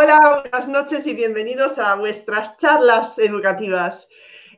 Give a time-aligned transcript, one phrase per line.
[0.00, 4.08] Hola, buenas noches y bienvenidos a vuestras charlas educativas.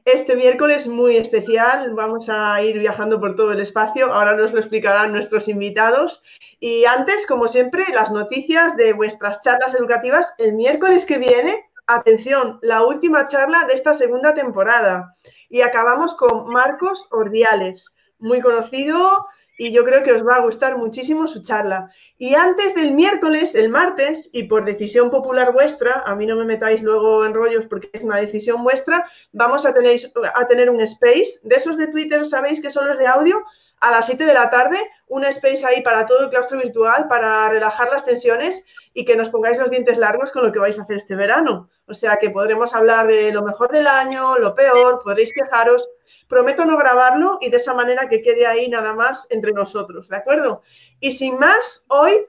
[0.04, 4.58] Este miércoles muy especial, vamos a ir viajando por todo el espacio, ahora nos lo
[4.58, 6.22] explicarán nuestros invitados.
[6.58, 11.70] Y antes, como siempre, las noticias de vuestras charlas educativas el miércoles que viene.
[11.86, 15.14] Atención, la última charla de esta segunda temporada.
[15.48, 19.26] Y acabamos con Marcos Ordiales, muy conocido,
[19.60, 21.90] y yo creo que os va a gustar muchísimo su charla.
[22.16, 26.46] Y antes del miércoles, el martes, y por decisión popular vuestra, a mí no me
[26.46, 30.00] metáis luego en rollos porque es una decisión vuestra, vamos a tener,
[30.34, 33.44] a tener un space de esos de Twitter, sabéis que son los de audio,
[33.80, 37.50] a las 7 de la tarde, un space ahí para todo el claustro virtual, para
[37.50, 40.82] relajar las tensiones y que nos pongáis los dientes largos con lo que vais a
[40.82, 41.68] hacer este verano.
[41.86, 45.88] O sea que podremos hablar de lo mejor del año, lo peor, podréis quejaros
[46.30, 50.16] Prometo no grabarlo y de esa manera que quede ahí nada más entre nosotros, ¿de
[50.16, 50.62] acuerdo?
[51.00, 52.24] Y sin más, hoy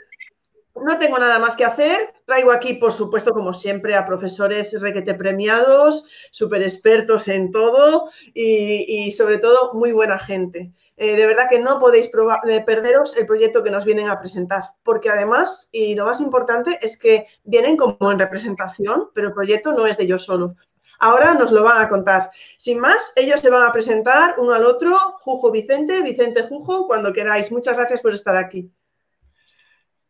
[0.73, 2.11] no tengo nada más que hacer.
[2.25, 9.11] Traigo aquí, por supuesto, como siempre, a profesores requete premiados, súper expertos en todo y,
[9.11, 10.71] sobre todo muy buena gente.
[11.03, 12.11] Eh, de verdad que no podéis
[12.47, 16.77] eh, perderos el proyecto que nos vienen a presentar, porque además, y lo más importante,
[16.79, 20.55] es que vienen como en representación, pero el proyecto no es de yo solo.
[20.99, 22.29] Ahora nos lo van a contar.
[22.55, 27.11] Sin más, ellos se van a presentar uno al otro, Jujo Vicente, Vicente Jujo, cuando
[27.11, 27.51] queráis.
[27.51, 28.71] Muchas gracias por estar aquí.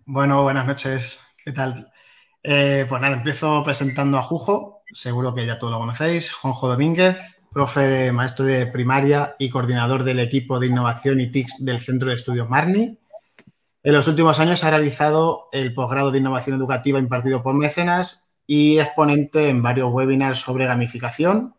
[0.03, 1.21] Bueno, buenas noches.
[1.41, 1.89] ¿Qué tal?
[2.43, 7.17] Eh, pues nada, empiezo presentando a Jujo, seguro que ya todos lo conocéis, Juanjo Domínguez,
[7.51, 12.09] profe de maestro de primaria y coordinador del equipo de innovación y TICS del Centro
[12.09, 12.97] de Estudios Marni.
[13.83, 18.79] En los últimos años ha realizado el posgrado de innovación educativa impartido por Mecenas y
[18.79, 21.53] exponente en varios webinars sobre gamificación.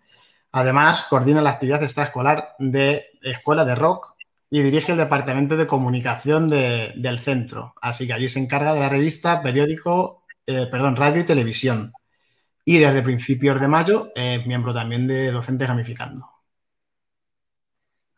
[0.50, 4.14] Además, coordina la actividad extraescolar de Escuela de Rock
[4.50, 7.74] y dirige el departamento de comunicación del centro.
[7.82, 11.92] Así que allí se encarga de la revista, periódico, eh, perdón, radio y televisión.
[12.64, 16.22] Y desde principios de mayo es miembro también de Docentes Gamificando.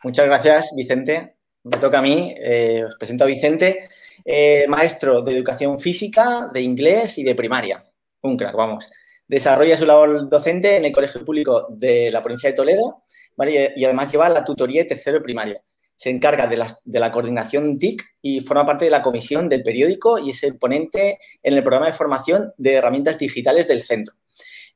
[0.02, 1.36] Muchas gracias, Vicente.
[1.62, 2.34] Me toca a mí.
[2.38, 3.88] Eh, os presento a Vicente,
[4.24, 7.84] eh, maestro de educación física, de inglés y de primaria
[8.24, 8.90] un crack, vamos.
[9.26, 13.04] Desarrolla su labor docente en el Colegio Público de la provincia de Toledo
[13.46, 15.62] y además lleva la tutoría de tercero primaria.
[15.96, 20.30] Se encarga de la, coordinación TIC y forma parte de la comisión del periódico y
[20.30, 24.14] es el ponente en el programa de formación de herramientas digitales del centro.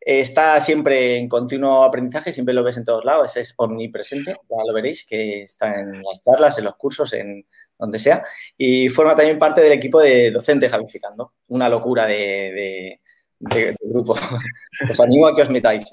[0.01, 4.73] Está siempre en continuo aprendizaje, siempre lo ves en todos lados, es omnipresente, ya lo
[4.73, 7.47] veréis, que está en las charlas, en los cursos, en
[7.79, 8.25] donde sea.
[8.57, 11.35] Y forma también parte del equipo de docentes gamificando.
[11.49, 13.01] Una locura de
[13.39, 14.15] de, grupo.
[14.91, 15.85] Os animo a que os metáis.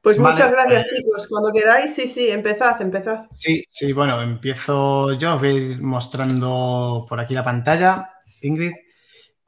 [0.00, 1.28] Pues muchas gracias, chicos.
[1.28, 3.26] Cuando queráis, sí, sí, empezad, empezad.
[3.30, 8.72] Sí, sí, bueno, empiezo yo, os voy a ir mostrando por aquí la pantalla, Ingrid.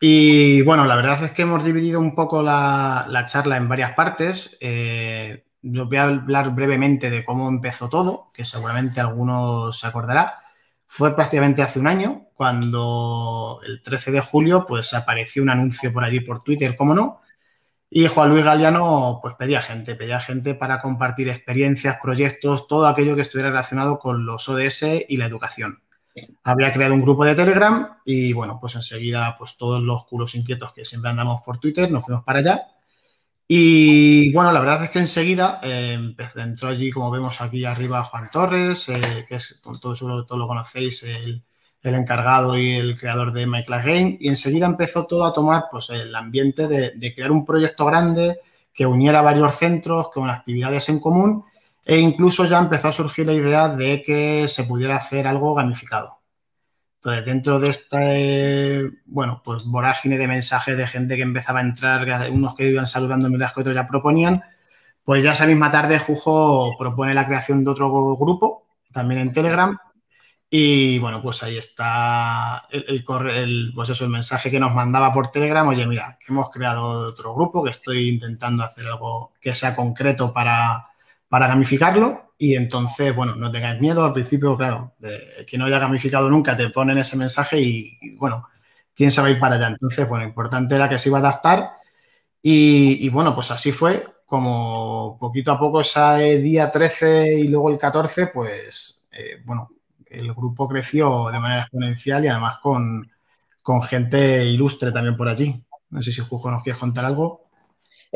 [0.07, 4.59] Y bueno, la verdad es que hemos dividido un poco la, charla en varias partes.
[4.61, 10.43] Eh, voy a hablar brevemente de cómo empezó todo, que seguramente algunos se acordará.
[10.87, 16.05] Fue prácticamente hace un año, cuando el 13 de julio, pues apareció un anuncio por
[16.05, 17.23] allí por Twitter, cómo no,
[17.89, 23.17] y Juan Luis Galeano, pues pedía gente, pedía gente para compartir experiencias, proyectos, todo aquello
[23.17, 25.84] que estuviera relacionado con los ODS y la educación.
[26.45, 30.73] Habría creado un grupo de Telegram y bueno, pues enseguida, pues todos los culos inquietos
[30.73, 32.67] que siempre andamos por Twitter, nos fuimos para allá.
[33.47, 35.99] Y bueno, la verdad es que enseguida eh,
[36.37, 40.39] entró allí, como vemos aquí arriba, Juan Torres, eh, que es, con todo seguro todo
[40.39, 41.45] lo conocéis, el,
[41.83, 46.15] encargado y el creador de My Game, y enseguida empezó todo a tomar pues, el
[46.15, 48.41] ambiente de, crear un proyecto grande
[48.73, 51.45] que uniera varios centros con actividades en común
[51.85, 56.21] e incluso ya empezó a surgir la idea de que se pudiera hacer algo gamificado.
[56.97, 62.31] Entonces, dentro de este, bueno, pues vorágine de mensajes de gente que empezaba a entrar,
[62.31, 64.43] unos que iban saludando mientras que otros ya proponían,
[65.05, 69.79] pues ya esa misma tarde Jujo propone la creación de otro grupo, también en Telegram,
[70.57, 75.27] y bueno, pues ahí está el, el, pues eso, el mensaje que nos mandaba por
[75.33, 75.67] Telegram.
[75.67, 80.33] Oye, mira, que hemos creado otro grupo, que estoy intentando hacer algo que sea concreto
[80.33, 80.91] para,
[81.35, 82.35] para gamificarlo.
[82.39, 84.05] y entonces, bueno, no tengáis miedo.
[84.05, 84.95] Al principio, claro,
[85.45, 88.47] que no haya gamificado nunca, te ponen ese mensaje y, bueno,
[88.95, 89.67] quién sabe ir para allá.
[89.67, 91.73] Entonces, bueno, importante era que se iba a adaptar
[92.41, 97.79] y, bueno, pues así fue, como poquito a poco ese día 13 y luego el
[97.79, 99.71] 14, pues, eh, bueno,
[100.07, 103.11] el grupo creció de manera exponencial y además con,
[103.61, 105.65] con gente ilustre también por allí.
[105.91, 107.44] No sé si Jujo nos quieres contar algo.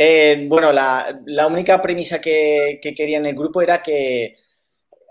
[0.01, 4.37] Eh, bueno, la, única premisa que, quería en el grupo era que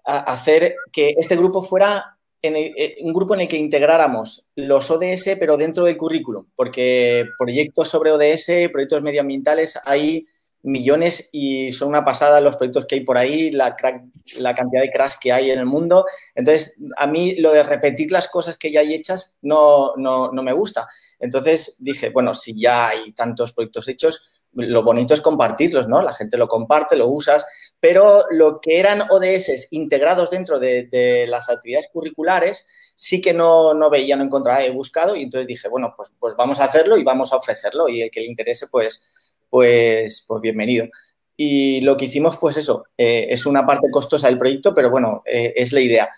[0.06, 5.58] hacer que este grupo fuera eh, un grupo en el que integráramos los ODS, pero
[5.58, 10.26] dentro del currículum, porque proyectos sobre ODS, proyectos medioambientales, hay
[10.68, 15.14] millones y son una pasada los proyectos que hay por ahí, la, cantidad de crash
[15.20, 16.06] que hay en el mundo.
[16.36, 20.44] Entonces, a mí lo de repetir las cosas que ya hay hechas no, no, no
[20.44, 20.88] me gusta.
[21.20, 26.02] Entonces dije, bueno, si ya hay tantos proyectos hechos, lo bonito es compartirlos, ¿no?
[26.02, 27.46] La gente lo comparte, lo usas,
[27.80, 33.90] pero lo que eran ODS integrados dentro de, las actividades curriculares, sí que no, no,
[33.90, 37.04] veía, no encontraba, he buscado y entonces dije, bueno, pues, pues vamos a hacerlo y
[37.04, 39.04] vamos a ofrecerlo y el que le interese, pues,
[39.50, 40.88] pues, pues bienvenido.
[41.36, 45.22] Y lo que hicimos, pues eso, eh, es una parte costosa del proyecto, pero bueno,
[45.26, 46.10] eh, es la idea.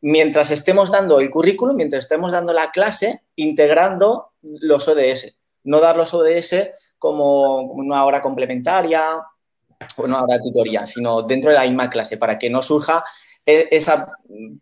[0.00, 5.96] Mientras estemos dando el currículum, mientras estemos dando la clase, integrando los ODS no dar
[5.96, 9.16] los ODS como una hora complementaria
[9.96, 13.04] o una hora de tutoría, sino dentro de la misma clase, para que no surja
[13.44, 14.12] esa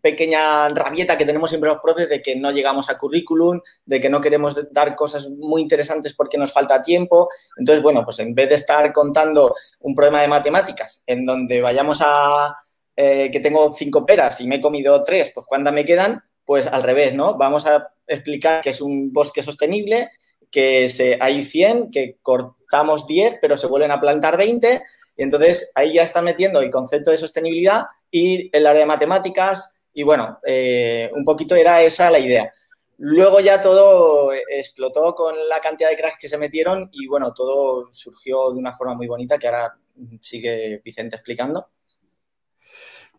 [0.01, 4.09] pequeña rabieta que tenemos siempre los profes de que no llegamos a currículum, de que
[4.09, 7.29] no queremos dar cosas muy interesantes porque nos falta tiempo.
[7.57, 12.01] Entonces, bueno, pues en vez de estar contando un problema de matemáticas en donde vayamos
[12.03, 12.55] a
[12.95, 16.23] eh, que tengo cinco peras y me he comido tres, pues ¿cuántas me quedan?
[16.43, 17.37] Pues al revés, ¿no?
[17.37, 20.09] Vamos a explicar que es un bosque sostenible,
[20.51, 24.83] que se, hay 100, que cortamos 10, pero se vuelven a plantar 20,
[25.15, 29.81] y entonces ahí ya está metiendo el concepto de sostenibilidad y el área de matemáticas,
[29.93, 32.51] y bueno, eh, un poquito era esa la idea.
[32.97, 37.91] Luego ya todo explotó con la cantidad de cracks que se metieron y bueno, todo
[37.91, 39.75] surgió de una forma muy bonita que ahora
[40.19, 41.69] sigue Vicente explicando.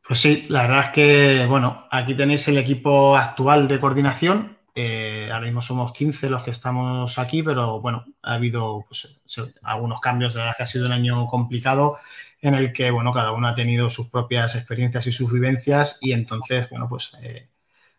[0.06, 5.28] Pues sí, la verdad es que, bueno, aquí tenéis el equipo actual de coordinación, eh,
[5.32, 9.20] ahora mismo somos 15 los que estamos aquí, pero bueno, ha habido pues,
[9.62, 11.98] algunos cambios, de verdad que ha sido un año complicado
[12.40, 16.12] en el que, bueno, cada uno ha tenido sus propias experiencias y sus vivencias y
[16.12, 17.48] entonces, bueno, pues eh,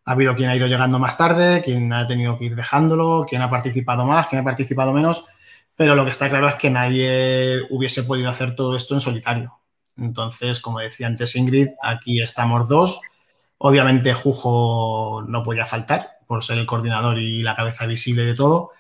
[0.06, 3.42] ha habido quien ha ido llegando más tarde, quien ha tenido que ir dejándolo, quien
[3.42, 5.26] ha participado más, quien ha participado menos,
[5.76, 9.60] pero lo que está claro es que nadie hubiese podido hacer todo esto en solitario.
[9.98, 13.02] Entonces, como decía antes Ingrid, aquí estamos dos.
[13.60, 18.72] Obviamente Jujo no podía faltar, por ser el coordinador y la cabeza visible de todo,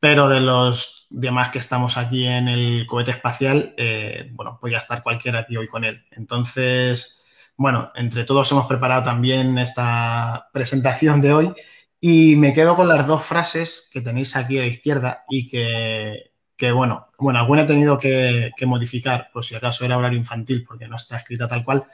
[0.00, 5.02] pero de los demás que estamos aquí en el cohete espacial, eh, bueno, podía estar
[5.02, 6.02] cualquiera aquí hoy con él.
[6.12, 7.26] Entonces,
[7.58, 11.52] bueno, entre todos hemos preparado también esta presentación de hoy
[12.00, 16.72] y me quedo con las dos frases que tenéis aquí a la izquierda y que,
[16.72, 20.88] bueno, bueno, alguna he tenido que, que modificar, por si acaso era horario infantil, porque
[20.88, 21.84] no está escrita tal cual,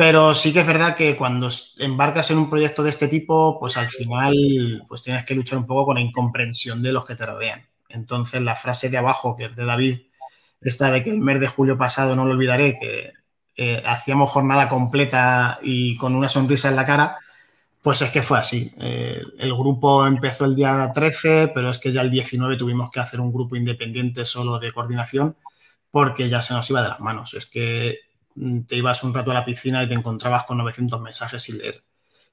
[0.00, 3.76] pero sí que es verdad que cuando embarcas en un proyecto de este tipo, pues
[3.76, 7.26] al final pues tienes que luchar un poco con la incomprensión de los que te
[7.26, 7.66] rodean.
[7.90, 9.98] Entonces la frase de abajo, que es de David,
[10.62, 13.12] esta de que el mes de julio pasado, no lo olvidaré, que
[13.58, 17.18] eh, hacíamos jornada completa y con una sonrisa en la cara,
[17.82, 18.72] pues es que fue así.
[18.80, 23.00] Eh, el grupo empezó el día 13, pero es que ya el 19 tuvimos que
[23.00, 25.36] hacer un grupo independiente solo de coordinación
[25.90, 27.34] porque ya se nos iba de las manos.
[27.34, 28.09] Es que
[28.66, 31.84] te ibas un rato a la piscina y te encontrabas con 900 mensajes sin leer.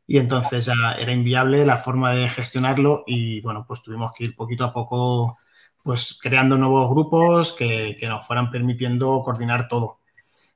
[0.08, 4.36] Y entonces ya era inviable la forma de gestionarlo y bueno, pues tuvimos que ir
[4.36, 5.38] poquito a poco
[5.84, 10.00] pues creando nuevos grupos que, nos fueran permitiendo coordinar todo.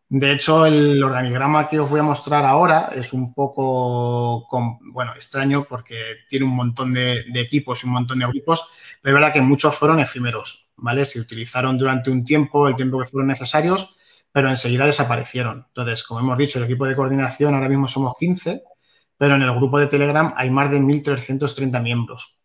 [0.10, 4.46] De hecho, el organigrama que os voy a mostrar ahora es un poco,
[4.92, 5.96] bueno, extraño porque
[6.30, 8.68] tiene un montón de, de, equipos y un montón de grupos,
[9.02, 11.06] pero es verdad que muchos fueron efímeros, ¿vale?
[11.06, 13.96] Se utilizaron durante un tiempo, el tiempo que fueron necesarios,
[14.32, 15.66] pero enseguida desaparecieron.
[15.68, 18.64] Entonces, como hemos dicho, el equipo de coordinación ahora mismo somos 15,
[19.18, 22.38] pero en el grupo de Telegram hay más de 1.330 miembros.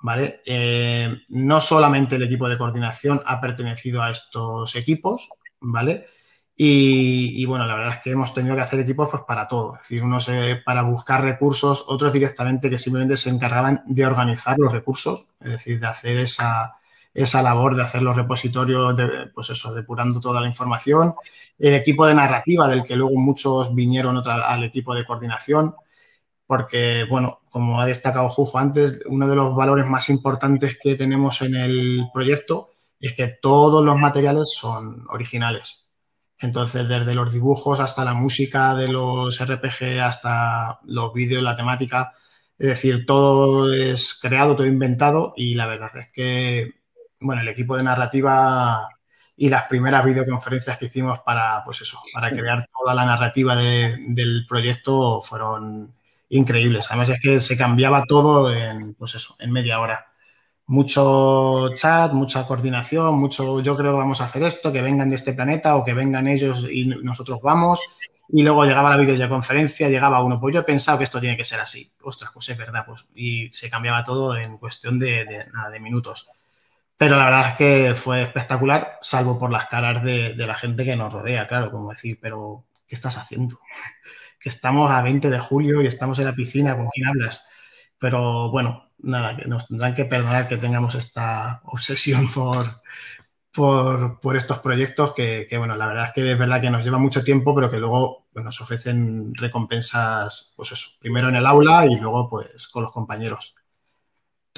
[0.00, 0.42] ¿Vale?
[0.46, 5.28] Eh, no solamente el equipo de coordinación ha pertenecido a estos equipos,
[5.60, 6.06] ¿vale?
[6.60, 9.74] Y, bueno, la verdad es que hemos tenido que hacer equipos pues, para todo.
[9.74, 10.28] Es decir, unos
[10.64, 15.78] para buscar recursos, otros directamente que simplemente se encargaban de organizar los recursos, es decir,
[15.78, 16.72] de hacer esa,
[17.14, 21.14] esa labor de hacer los repositorios, de, pues eso, depurando toda la información.
[21.58, 25.74] El equipo de narrativa, del que luego muchos vinieron al equipo de coordinación,
[26.46, 31.42] porque, bueno, como ha destacado Jujo antes, uno de los valores más importantes que tenemos
[31.42, 35.88] en el proyecto es que todos los materiales son originales.
[36.40, 42.14] Entonces, desde los dibujos hasta la música de los RPG, hasta los vídeos, la temática,
[42.58, 46.77] es decir, todo es creado, todo inventado y la verdad es que,
[47.20, 48.88] bueno, el equipo de narrativa
[49.36, 54.46] y las primeras videoconferencias que hicimos para, pues eso, para crear toda la narrativa del
[54.48, 55.94] proyecto fueron
[56.28, 56.86] increíbles.
[56.88, 60.06] Además es que se cambiaba todo en, pues eso, en media hora.
[60.66, 65.16] Mucho chat, mucha coordinación, mucho yo creo que vamos a hacer esto, que vengan de
[65.16, 67.80] este planeta o que vengan ellos y nosotros vamos.
[68.30, 71.44] Y luego llegaba la videoconferencia, llegaba uno, pues yo he pensado que esto tiene que
[71.44, 71.90] ser así.
[72.02, 73.06] Ostras, pues es verdad, pues.
[73.14, 76.28] Y se cambiaba todo en cuestión de, de minutos.
[76.98, 80.96] Pero la verdad es que fue espectacular, salvo por las caras de, la gente que
[80.96, 83.56] nos rodea, claro, como decir, pero ¿qué estás haciendo?
[84.40, 87.46] que estamos a 20 de julio y estamos en la piscina, ¿con quién hablas?
[87.98, 92.82] Pero bueno, nada, que nos tendrán que perdonar que tengamos esta obsesión por,
[93.52, 97.22] por, estos proyectos que, bueno, la verdad es que es verdad que nos lleva mucho
[97.22, 101.96] tiempo, pero que luego pues, nos ofrecen recompensas, pues eso, primero en el aula y
[101.96, 103.54] luego pues con los compañeros.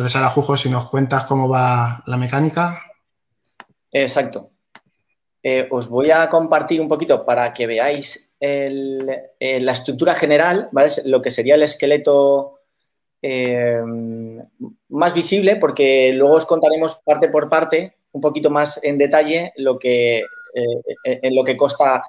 [0.01, 2.81] Entonces, ahora, Jujo, si nos cuentas cómo va la mecánica.
[3.93, 4.51] Exacto.
[5.43, 10.71] Eh, os voy a compartir un poquito para que veáis eh, la estructura general.
[11.05, 12.61] Lo que sería el esqueleto
[13.21, 13.83] eh,
[14.89, 19.79] más visible, porque luego os contaremos parte por parte, un poquito más en detalle, lo
[19.79, 20.23] que,
[20.55, 22.03] en lo que consta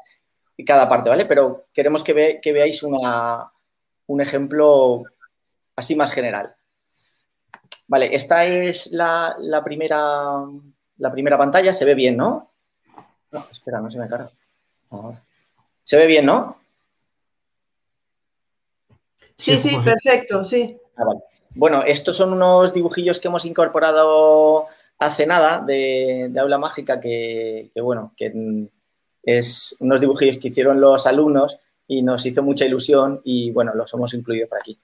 [0.66, 1.26] cada parte, ¿vale?
[1.26, 5.04] Pero queremos que, veáis un ejemplo
[5.76, 6.56] así más general.
[7.92, 10.46] Vale, esta es la, primera,
[10.98, 11.74] la primera pantalla.
[11.74, 12.50] Se ve bien, ¿no?
[13.32, 14.32] No, espera, no se me carga.
[15.84, 16.58] Se ve bien, ¿no?
[19.38, 20.78] Sí, sí, perfecto, sí.
[20.96, 21.04] Ah,
[21.50, 24.68] bueno, estos son unos dibujillos que hemos incorporado
[24.98, 28.70] hace nada de, Aula Mágica que, que, bueno, que
[29.24, 33.94] es unos dibujillos que hicieron los alumnos y nos hizo mucha ilusión y, bueno, los
[33.94, 34.80] hemos incluido por aquí.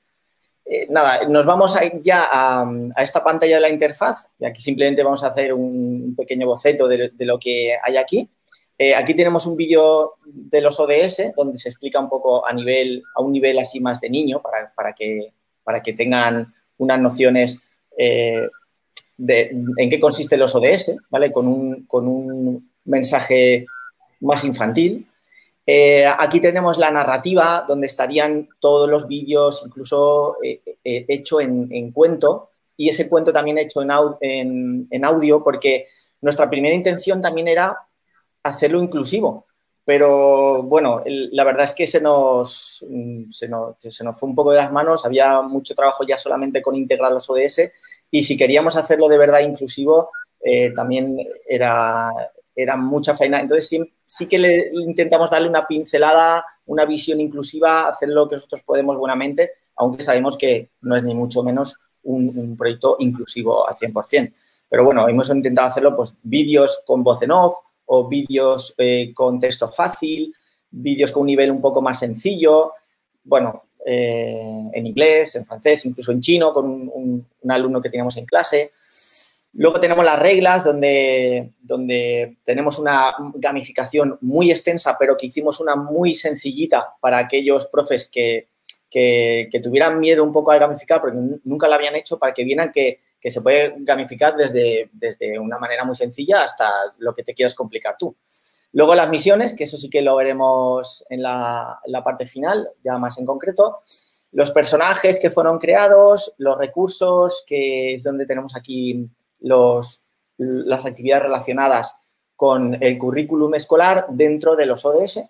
[0.69, 2.65] Eh, nada, nos vamos ya a,
[3.01, 7.11] esta pantalla de la interfaz y aquí simplemente vamos a hacer un pequeño boceto de,
[7.19, 8.29] lo que hay aquí.
[8.77, 13.01] Eh, aquí tenemos un vídeo de los ODS donde se explica un poco a, nivel,
[13.15, 15.33] a un nivel así más de niño para, que,
[15.63, 17.59] para que tengan unas nociones
[17.97, 18.47] eh,
[19.15, 21.31] de en qué consisten los ODS, ¿vale?
[21.31, 23.65] Con un, con un mensaje
[24.19, 25.07] más infantil.
[25.69, 31.91] Eh, aquí tenemos la narrativa, donde estarían todos los vídeos, incluso eh, eh, hecho en,
[31.91, 35.85] cuento, y ese cuento también hecho en, audio, porque
[36.21, 37.77] nuestra primera intención también era
[38.43, 39.45] hacerlo inclusivo.
[39.83, 42.85] Pero bueno, la verdad es que se nos,
[43.29, 46.61] se nos, se, nos, fue un poco de las manos, había mucho trabajo ya solamente
[46.61, 47.71] con integrar los ODS
[48.11, 50.11] y si queríamos hacerlo de verdad inclusivo,
[50.75, 52.11] también era,
[52.55, 53.39] era mucha faena.
[53.39, 53.96] Entonces sí,
[54.27, 59.51] que le intentamos darle una pincelada, una visión inclusiva, hacer lo que nosotros podemos buenamente,
[59.75, 64.33] aunque sabemos que no es ni mucho menos un, proyecto inclusivo al 100%.
[64.69, 69.39] Pero bueno, hemos intentado hacerlo, pues, vídeos con voz en off o vídeos eh, con
[69.39, 70.33] texto fácil,
[70.69, 72.73] vídeos con un nivel un poco más sencillo,
[73.23, 78.17] bueno, eh, en inglés, en francés, incluso en chino, con un, un alumno que teníamos
[78.17, 78.71] en clase.
[79.59, 85.75] Luego tenemos las reglas donde, donde tenemos una gamificación muy extensa, pero que hicimos una
[85.75, 88.49] muy sencillita para aquellos profes que,
[89.63, 93.01] tuvieran miedo un poco a gamificar, porque nunca la habían hecho, para que vieran que,
[93.19, 97.95] se puede gamificar desde, desde una manera muy sencilla hasta lo que te quieras complicar
[97.97, 98.15] tú.
[98.73, 102.69] Luego las misiones, que eso sí que lo veremos en la, en la parte final,
[102.83, 103.79] ya más en concreto
[104.33, 110.03] los personajes que fueron creados, los recursos, que es donde tenemos aquí los,
[110.37, 111.95] las actividades relacionadas
[112.35, 115.21] con el currículum escolar dentro de los ODS,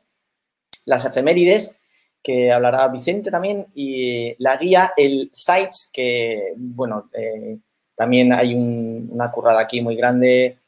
[0.86, 1.76] las efemérides,
[2.22, 7.58] que hablará Vicente también, y la guía, el Sites, que, bueno, eh,
[7.96, 10.60] también hay una currada aquí muy grande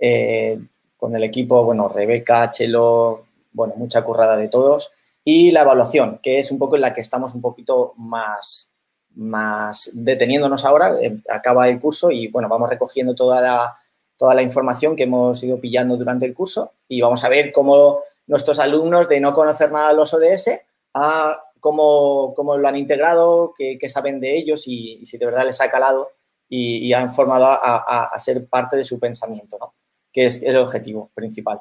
[0.00, 0.58] eh,
[0.96, 4.92] con el equipo, bueno, Rebeca, Chelo, bueno, mucha currada de todos,
[5.24, 8.70] y la evaluación, que es un poco en la que estamos un poquito más,
[9.16, 13.78] más deteniéndonos ahora, eh, acaba el curso y bueno, vamos recogiendo toda la,
[14.16, 18.00] toda la información que hemos ido pillando durante el curso y vamos a ver cómo
[18.26, 20.60] nuestros alumnos de no conocer nada de los ODS
[20.94, 25.60] a cómo, cómo lo han integrado, qué, saben de ellos y, si de verdad les
[25.60, 26.10] ha calado
[26.48, 29.74] y, han formado a, ser parte de su pensamiento, ¿no?
[30.12, 31.60] que es el objetivo principal.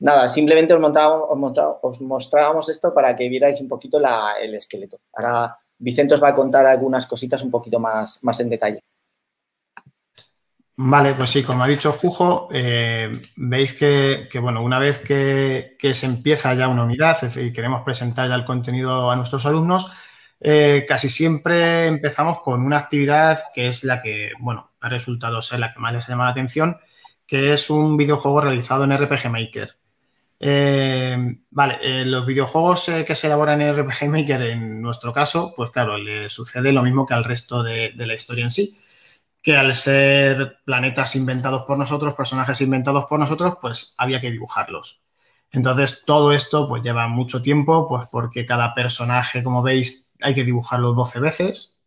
[0.00, 3.98] Nada, simplemente os, mostrábamos, os mostrábamos esto para que vierais un poquito
[4.40, 4.98] el esqueleto.
[5.14, 8.80] Ahora Vicente os va a contar algunas cositas un poquito más, más en detalle.
[10.76, 16.06] Vale, pues sí, como ha dicho Jujo, eh, veis que, bueno, una vez que, se
[16.06, 19.92] empieza ya una unidad, decir, queremos presentar ya el contenido a nuestros alumnos,
[20.40, 25.60] eh, casi siempre empezamos con una actividad que es la que, bueno, ha resultado ser
[25.60, 26.76] la que más les ha llamado la atención,
[27.24, 29.78] que es un videojuego realizado en RPG Maker.
[30.40, 31.16] Eh,
[31.50, 36.28] vale, los videojuegos que se elaboran en RPG Maker, en nuestro caso, pues claro, le
[36.28, 38.78] sucede lo mismo que al resto de la historia en sí
[39.44, 45.04] que al ser planetas inventados por nosotros, personajes inventados por nosotros, pues había que dibujarlos.
[45.52, 50.44] Entonces, todo esto pues lleva mucho tiempo, pues porque cada personaje, como veis, hay que
[50.44, 51.78] dibujarlo 12 veces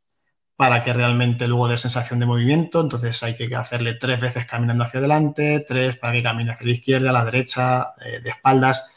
[0.58, 2.82] para que realmente luego dé sensación de movimiento.
[2.82, 6.74] Entonces, hay que hacerle tres veces caminando hacia adelante, tres para que camine hacia la
[6.74, 8.92] izquierda, a la derecha, eh, de espaldas.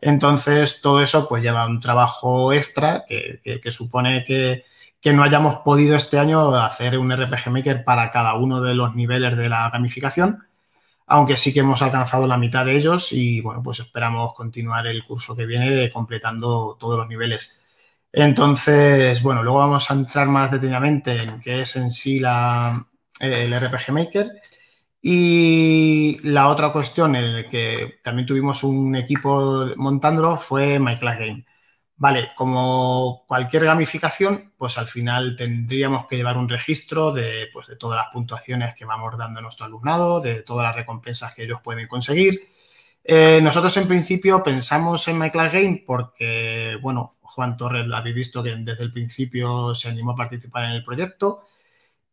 [0.00, 4.64] Entonces, todo eso pues lleva un trabajo extra que supone que
[5.06, 8.96] que no hayamos podido este año hacer un RPG Maker para cada uno de los
[8.96, 10.44] niveles de la gamificación,
[11.06, 15.04] aunque sí que hemos alcanzado la mitad de ellos y bueno, pues esperamos continuar el
[15.04, 17.64] curso que viene completando todos los niveles.
[18.18, 22.86] Entonces, bueno, luego vamos a entrar más detenidamente en qué es en sí la,
[23.20, 24.30] el RPG Maker.
[25.02, 31.44] Y la otra cuestión en la que también tuvimos un equipo montándolo fue My Game.
[31.96, 37.76] Vale, como cualquier gamificación, pues al final tendríamos que llevar un registro de, pues, de
[37.76, 41.60] todas las puntuaciones que vamos dando a nuestro alumnado, de todas las recompensas que ellos
[41.62, 42.48] pueden conseguir.
[43.04, 48.82] Eh, nosotros en principio pensamos en Game porque, bueno, Juan Torres habéis visto que desde
[48.82, 51.42] el principio se animó a participar en el proyecto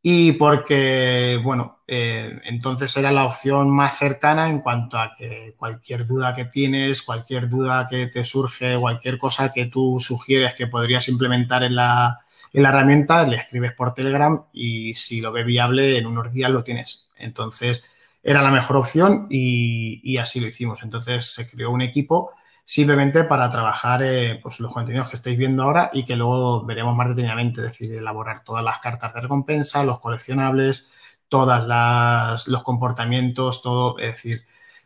[0.02, 6.06] y porque, bueno, eh, entonces era la opción más cercana en cuanto a que cualquier
[6.06, 11.08] duda que tienes, cualquier duda que te surge, cualquier cosa que tú sugieres que podrías
[11.08, 12.20] implementar en la,
[12.52, 16.52] en la herramienta, le escribes por Telegram y si lo ve viable en unos días
[16.52, 17.10] lo tienes.
[17.16, 17.90] Entonces
[18.22, 20.84] era la mejor opción y así lo hicimos.
[20.84, 22.34] Entonces se creó un equipo
[22.66, 26.96] simplemente para trabajar eh, pues, los contenidos que estáis viendo ahora y que luego veremos
[26.96, 30.92] más detenidamente, es decir, elaborar todas las cartas de recompensa, los coleccionables,
[31.28, 34.46] todos los comportamientos, todo, es decir,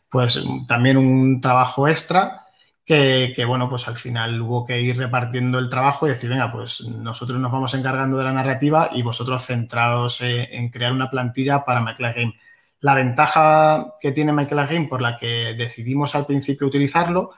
[0.09, 2.47] pues también un trabajo extra
[2.87, 6.81] que, bueno, pues al final hubo que ir repartiendo el trabajo y decir, venga, pues
[6.81, 11.65] nosotros nos vamos encargando de la narrativa y vosotros centrados eh, en crear una plantilla
[11.65, 12.35] para Michael Game.
[12.79, 17.31] La ventaja que tiene Michael Game por la que decidimos al principio utilizarlo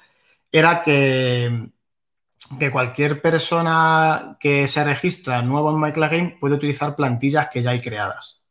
[0.52, 1.70] era que,
[2.60, 7.82] que cualquier persona que se registra nuevo en Game puede utilizar plantillas que ya hay
[7.82, 8.46] creadas.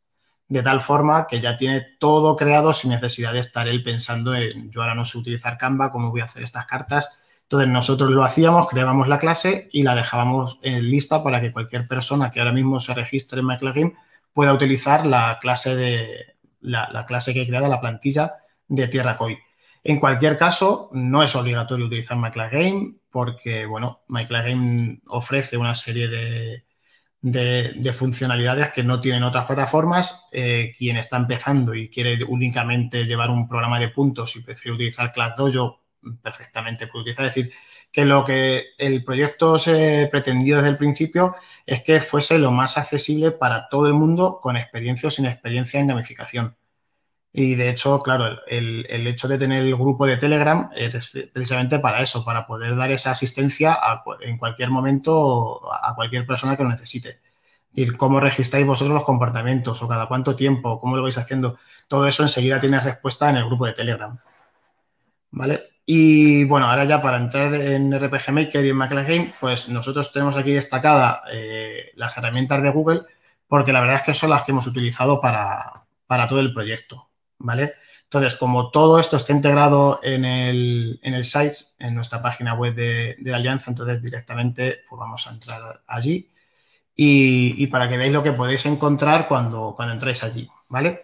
[0.47, 4.71] De tal forma que ya tiene todo creado sin necesidad de estar él pensando en
[4.71, 7.19] yo ahora no sé utilizar Canva, cómo voy a hacer estas cartas.
[7.43, 11.87] Entonces nosotros lo hacíamos, creábamos la clase y la dejábamos en lista para que cualquier
[11.87, 13.95] persona que ahora mismo se registre en Game
[14.33, 18.35] pueda utilizar la clase de la, la clase que he creado, la plantilla
[18.67, 19.37] de Tierra Koi.
[19.83, 22.17] En cualquier caso, no es obligatorio utilizar
[22.51, 24.03] Game porque, bueno,
[25.07, 26.07] ofrece una serie
[27.21, 30.27] de, funcionalidades que no tienen otras plataformas.
[30.31, 35.11] Eh, quien está empezando y quiere únicamente llevar un programa de puntos y prefiere utilizar
[35.11, 35.81] ClassDojo,
[36.21, 37.25] perfectamente puede utilizar.
[37.25, 37.53] Es decir,
[37.91, 42.77] que lo que el proyecto se pretendió desde el principio es que fuese lo más
[42.77, 46.58] accesible para todo el mundo con experiencia o sin experiencia en gamificación.
[47.31, 52.01] Y de hecho, claro, el, hecho de tener el grupo de Telegram es precisamente para
[52.01, 53.77] eso, para poder dar esa asistencia
[54.21, 57.09] en cualquier momento a cualquier persona que lo necesite.
[57.09, 61.59] Es decir, cómo registráis vosotros los comportamientos o cada cuánto tiempo, cómo lo vais haciendo.
[61.87, 64.17] Todo eso enseguida tiene respuesta en el grupo de Telegram.
[65.31, 65.59] ¿Vale?
[65.85, 70.35] Y bueno, ahora ya para entrar en RPG Maker y en Game, pues nosotros tenemos
[70.37, 73.01] aquí destacada eh, las herramientas de Google,
[73.47, 77.08] porque la verdad es que son las que hemos utilizado para, para todo el proyecto.
[77.39, 77.73] ¿Vale?
[78.03, 82.73] Entonces, como todo esto está integrado en el, en el site, en nuestra página web
[82.73, 86.31] de, Alianza, entonces directamente pues vamos a entrar allí
[86.95, 91.03] y, para que veáis lo que podéis encontrar cuando, cuando entráis allí, ¿vale?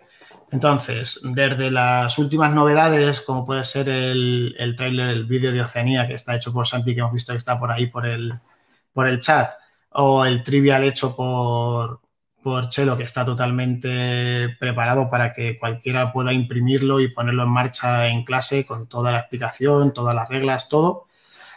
[0.51, 6.07] Entonces, desde las últimas novedades, como puede ser el, el tráiler, el vídeo de Oceanía
[6.07, 8.33] que está hecho por Santi, que hemos visto que está por ahí por el,
[8.93, 9.51] por el chat,
[9.91, 12.01] o el trivial hecho por,
[12.45, 18.07] por Chelo, que está totalmente preparado para que cualquiera pueda imprimirlo y ponerlo en marcha
[18.07, 21.07] en clase con toda la explicación, todas las reglas, todo,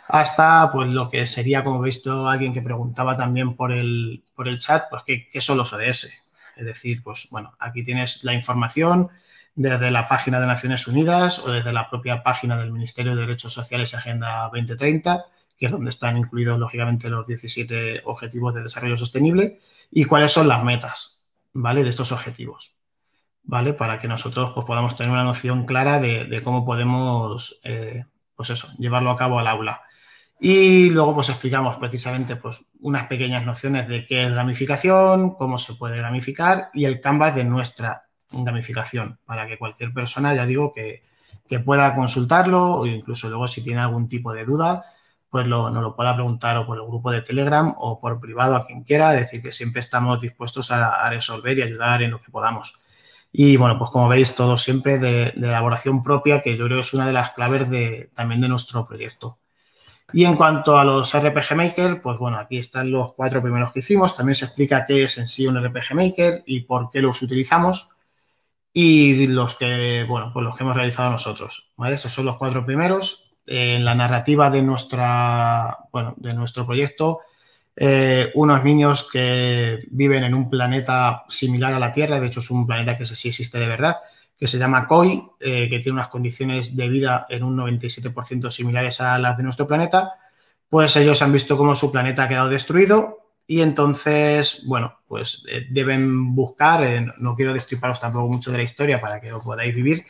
[0.09, 4.49] hasta pues lo que sería, como he visto alguien que preguntaba también por el, por
[4.49, 6.09] el chat, pues qué, son los ODS.
[6.57, 9.11] Es decir, pues bueno, aquí tienes la información
[9.55, 13.53] desde la página de Naciones Unidas o desde la propia página del Ministerio de Derechos
[13.53, 15.23] Sociales Agenda 2030,
[15.59, 19.59] que es donde están incluidos, lógicamente, los 17 Objetivos de Desarrollo Sostenible
[19.91, 21.83] y cuáles son las metas, ¿vale?
[21.83, 22.79] De estos objetivos.
[23.49, 23.73] ¿vale?
[23.73, 28.05] Para que nosotros pues, podamos tener una noción clara de, cómo podemos, eh,
[28.37, 29.83] pues eso, llevarlo a cabo al aula.
[30.39, 35.75] Y luego pues explicamos precisamente pues unas pequeñas nociones de qué es gamificación, cómo se
[35.75, 41.03] puede gamificar y el canvas de nuestra gamificación para que cualquier persona, ya digo, que,
[41.65, 44.85] pueda consultarlo o incluso luego si tiene algún tipo de duda,
[45.31, 48.57] pues lo, nos lo pueda preguntar o por el grupo de Telegram o por privado
[48.57, 52.21] a quien quiera, es decir, que siempre estamos dispuestos a, resolver y ayudar en lo
[52.21, 52.75] que podamos.
[53.33, 57.07] Y bueno, pues como veis, todo siempre de, elaboración propia, que yo creo es una
[57.07, 59.39] de las claves de, también de nuestro proyecto.
[60.13, 63.81] Y en cuanto a los RPG Maker, pues bueno, aquí están los cuatro primeros que
[63.81, 64.17] hicimos.
[64.17, 67.91] También se explica qué es en sí un RPG Maker y por qué los utilizamos.
[68.73, 71.71] Y los que, bueno, pues los que hemos realizado nosotros.
[71.87, 73.28] Estos son los cuatro primeros.
[73.51, 77.21] En la narrativa de, nuestra, bueno, de nuestro proyecto,
[77.75, 82.51] eh, unos niños que viven en un planeta similar a la Tierra, de hecho es
[82.51, 83.97] un planeta que sí existe de verdad,
[84.39, 89.01] que se llama COI, eh, que tiene unas condiciones de vida en un 97% similares
[89.01, 90.15] a las de nuestro planeta,
[90.69, 95.67] pues ellos han visto cómo su planeta ha quedado destruido y entonces, bueno, pues eh,
[95.71, 99.75] deben buscar, eh, no quiero destriparos tampoco mucho de la historia para que lo podáis
[99.75, 100.05] vivir,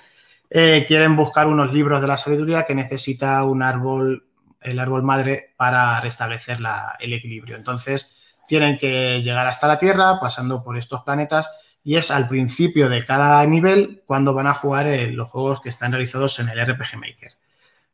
[0.51, 4.27] quieren buscar unos libros de la sabiduría que necesita un árbol,
[4.61, 6.59] el árbol madre para restablecer
[7.01, 7.57] el equilibrio.
[7.57, 11.51] Entonces, tienen que llegar hasta la Tierra pasando por estos planetas
[11.85, 15.93] y es al principio de cada nivel cuando van a jugar los juegos que están
[15.93, 17.33] realizados en el RPG Maker.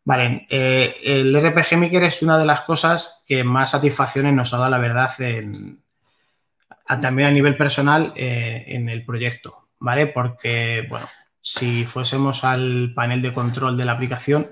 [0.04, 4.58] Vale, eh, el RPG Maker es una de las cosas que más satisfacciones nos ha
[4.58, 5.10] dado, la verdad,
[7.00, 10.06] también a nivel personal eh, en el proyecto, ¿vale?
[10.08, 11.08] Porque, bueno,
[11.44, 14.50] si fuésemos al panel de control de la aplicación,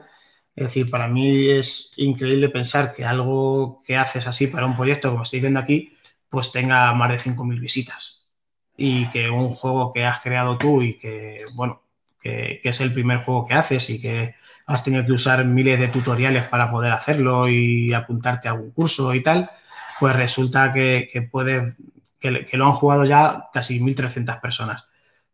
[0.54, 5.10] es decir, para mí es increíble pensar que algo que haces así para un proyecto,
[5.10, 5.96] como estáis viendo aquí,
[6.28, 8.28] pues tenga más de 5.000 visitas
[8.76, 11.82] y que un juego que has creado tú y que, bueno,
[12.20, 14.34] que, es el primer juego que haces y que
[14.66, 19.14] has tenido que usar miles de tutoriales para poder hacerlo y apuntarte a algún curso
[19.14, 19.50] y tal,
[19.98, 21.76] pues resulta que, que puede,
[22.20, 24.86] que, lo han jugado ya casi 1.300 personas.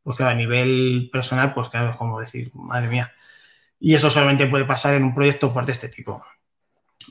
[0.03, 3.13] Pues claro, a nivel personal, pues claro, es como decir, madre mía.
[3.81, 6.25] Y eso solamente puede pasar en un proyecto de este tipo.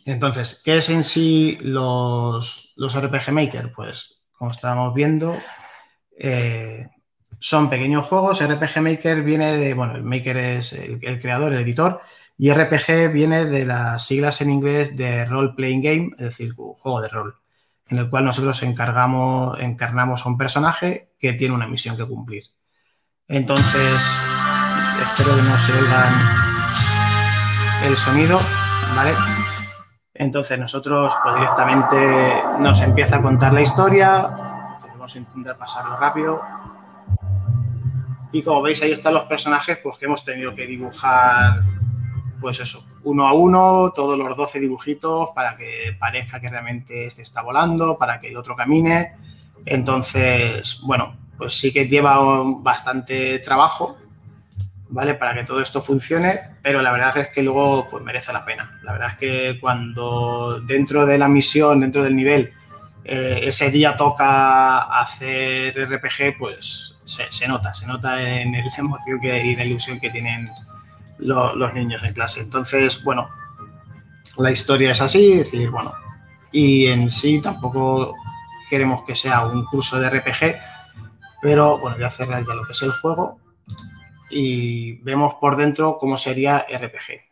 [0.06, 3.72] Entonces, ¿qué es en sí los, los RPG Maker?
[3.74, 5.38] Pues, como estábamos viendo,
[6.18, 6.88] eh,
[7.40, 8.42] son pequeños juegos.
[8.42, 12.02] RPG Maker viene de, bueno, el Maker es el, creador, el editor,
[12.38, 17.02] y RPG viene de las siglas en inglés de Role Playing Game, es decir, juego
[17.02, 17.36] de rol,
[17.88, 22.44] en el cual nosotros encargamos, encarnamos a un personaje que tiene una misión que cumplir.
[23.28, 24.12] Entonces,
[25.02, 26.14] espero que no se oigan
[27.84, 28.40] el sonido,
[28.96, 29.14] ¿vale?
[30.14, 34.48] Entonces nosotros pues, directamente nos empieza a contar la historia,
[35.16, 36.42] intentar pasarlo rápido.
[38.32, 41.64] Y como veis, ahí están los personajes pues, que hemos tenido que dibujar,
[42.42, 47.22] pues eso, uno a uno, todos los 12 dibujitos para que parezca que realmente este
[47.22, 49.16] está volando, para que el otro camine.
[49.66, 52.18] Entonces, bueno, pues sí que lleva
[52.62, 53.98] bastante trabajo,
[54.90, 55.16] ¿vale?
[55.16, 58.80] Para que todo esto funcione, pero la verdad es que luego pues merece la pena.
[58.84, 62.54] La verdad es que cuando dentro de la misión, dentro del nivel,
[63.04, 69.46] eh, ese día toca hacer RPG, pues se, nota, se nota en la emoción que,
[69.46, 70.50] y la ilusión que tienen
[71.20, 72.42] los niños en clase.
[72.42, 73.30] Entonces, bueno,
[74.38, 75.94] la historia es así, es decir, bueno,
[76.52, 78.14] y en sí tampoco
[78.70, 80.56] queremos que sea un curso de RPG,
[81.42, 83.40] pero bueno, voy a cerrar ya lo que es el juego
[84.30, 87.28] y vemos por dentro cómo sería RPG.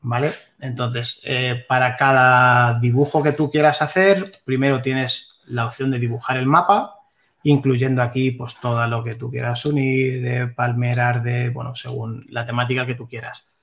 [0.00, 0.32] ¿vale?
[0.60, 6.36] Entonces, eh, para cada dibujo que tú quieras hacer, primero tienes la opción de dibujar
[6.36, 6.94] el mapa,
[7.42, 12.44] incluyendo aquí pues todo lo que tú quieras unir, de palmeras, de, bueno, según la
[12.44, 13.58] temática que tú quieras,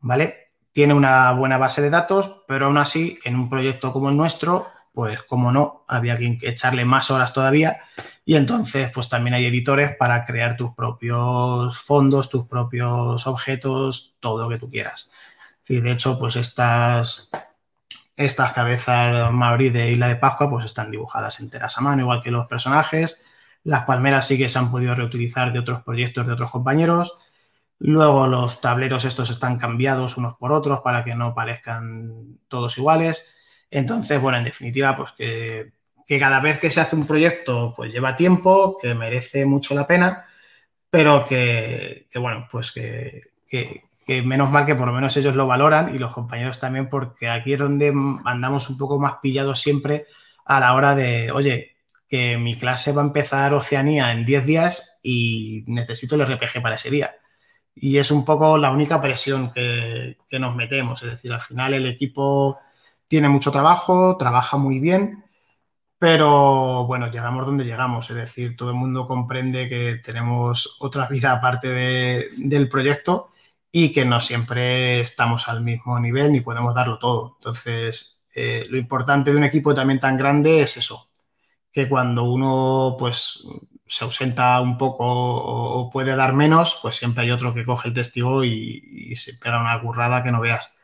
[0.00, 0.52] ¿vale?
[0.72, 4.68] Tiene una buena base de datos, pero aún así, en un proyecto como el nuestro,
[4.92, 7.82] pues como no, había que echarle más horas todavía
[8.24, 14.44] y entonces pues también hay editores para crear tus propios fondos, tus propios objetos, todo
[14.44, 15.10] lo que tú quieras.
[15.68, 17.30] Y de hecho, pues estas,
[18.16, 22.30] estas cabezas maorí de Isla de Pascua pues están dibujadas enteras a mano, igual que
[22.30, 23.22] los personajes.
[23.64, 27.18] Las palmeras sí que se han podido reutilizar de otros proyectos de otros compañeros.
[27.78, 33.26] Luego los tableros estos están cambiados unos por otros para que no parezcan todos iguales.
[33.70, 35.72] Entonces, bueno, en definitiva, pues que,
[36.18, 40.26] cada vez que se hace un proyecto, pues lleva tiempo, que merece mucho la pena,
[40.90, 43.30] pero que, bueno, pues que,
[44.24, 47.52] menos mal que por lo menos ellos lo valoran y los compañeros también, porque aquí
[47.52, 47.92] es donde
[48.24, 50.06] andamos un poco más pillados siempre
[50.44, 51.76] a la hora de, oye,
[52.08, 56.74] que mi clase va a empezar Oceanía en 10 días y necesito el RPG para
[56.74, 57.14] ese día.
[57.72, 61.00] Y es un poco la única presión que nos metemos.
[61.04, 62.58] Es decir, al final el equipo
[63.10, 65.24] tiene mucho trabajo, trabaja muy bien,
[65.98, 68.08] pero bueno, llegamos donde llegamos.
[68.10, 73.32] Es decir, todo el mundo comprende que tenemos otra vida aparte de, del proyecto
[73.72, 77.36] y que no siempre estamos al mismo nivel ni podemos darlo todo.
[77.40, 81.10] Entonces, eh, lo importante de un equipo también tan grande es eso,
[81.72, 83.44] que cuando uno pues
[83.86, 87.94] se ausenta un poco o puede dar menos, pues siempre hay otro que coge el
[87.94, 90.76] testigo y, se pega una currada que no veas.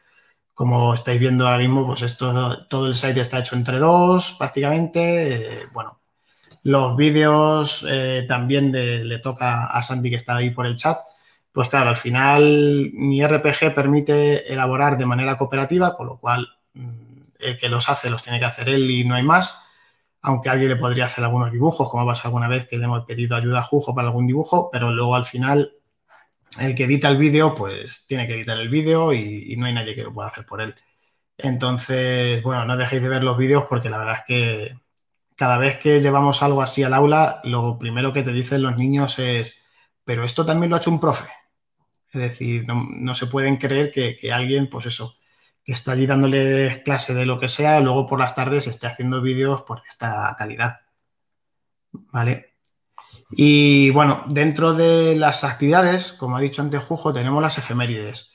[0.56, 5.34] Como estáis viendo ahora mismo, pues esto, todo el site está hecho entre dos prácticamente.
[5.34, 6.00] Eh, bueno,
[6.62, 10.96] los vídeos eh, también le, toca a Sandy que está ahí por el chat.
[11.52, 17.20] Pues claro, al final mi RPG permite elaborar de manera cooperativa, con lo cual mm,
[17.40, 19.62] el que los hace los tiene que hacer él y no hay más
[20.26, 23.04] aunque alguien le podría hacer algunos dibujos, como ha pasado alguna vez que le hemos
[23.04, 25.75] pedido ayuda a Jujo para algún dibujo, pero luego al final
[26.58, 29.94] el que edita el vídeo, pues tiene que editar el vídeo y, no hay nadie
[29.94, 30.74] que lo pueda hacer por él.
[31.38, 34.78] Entonces, bueno, no dejéis de ver los vídeos porque la verdad es que
[35.36, 39.18] cada vez que llevamos algo así al aula, lo primero que te dicen los niños
[39.18, 39.62] es,
[40.04, 41.30] pero esto también lo ha hecho un profe.
[42.12, 45.16] Es decir, no, se pueden creer que, que alguien, pues eso,
[45.64, 49.20] que está allí dándole clase de lo que sea, luego por las tardes esté haciendo
[49.22, 50.80] vídeos por esta calidad.
[51.92, 52.55] ¿Vale?
[53.30, 58.32] Y bueno, dentro de las actividades, como ha dicho antes Jujo, tenemos las efemérides.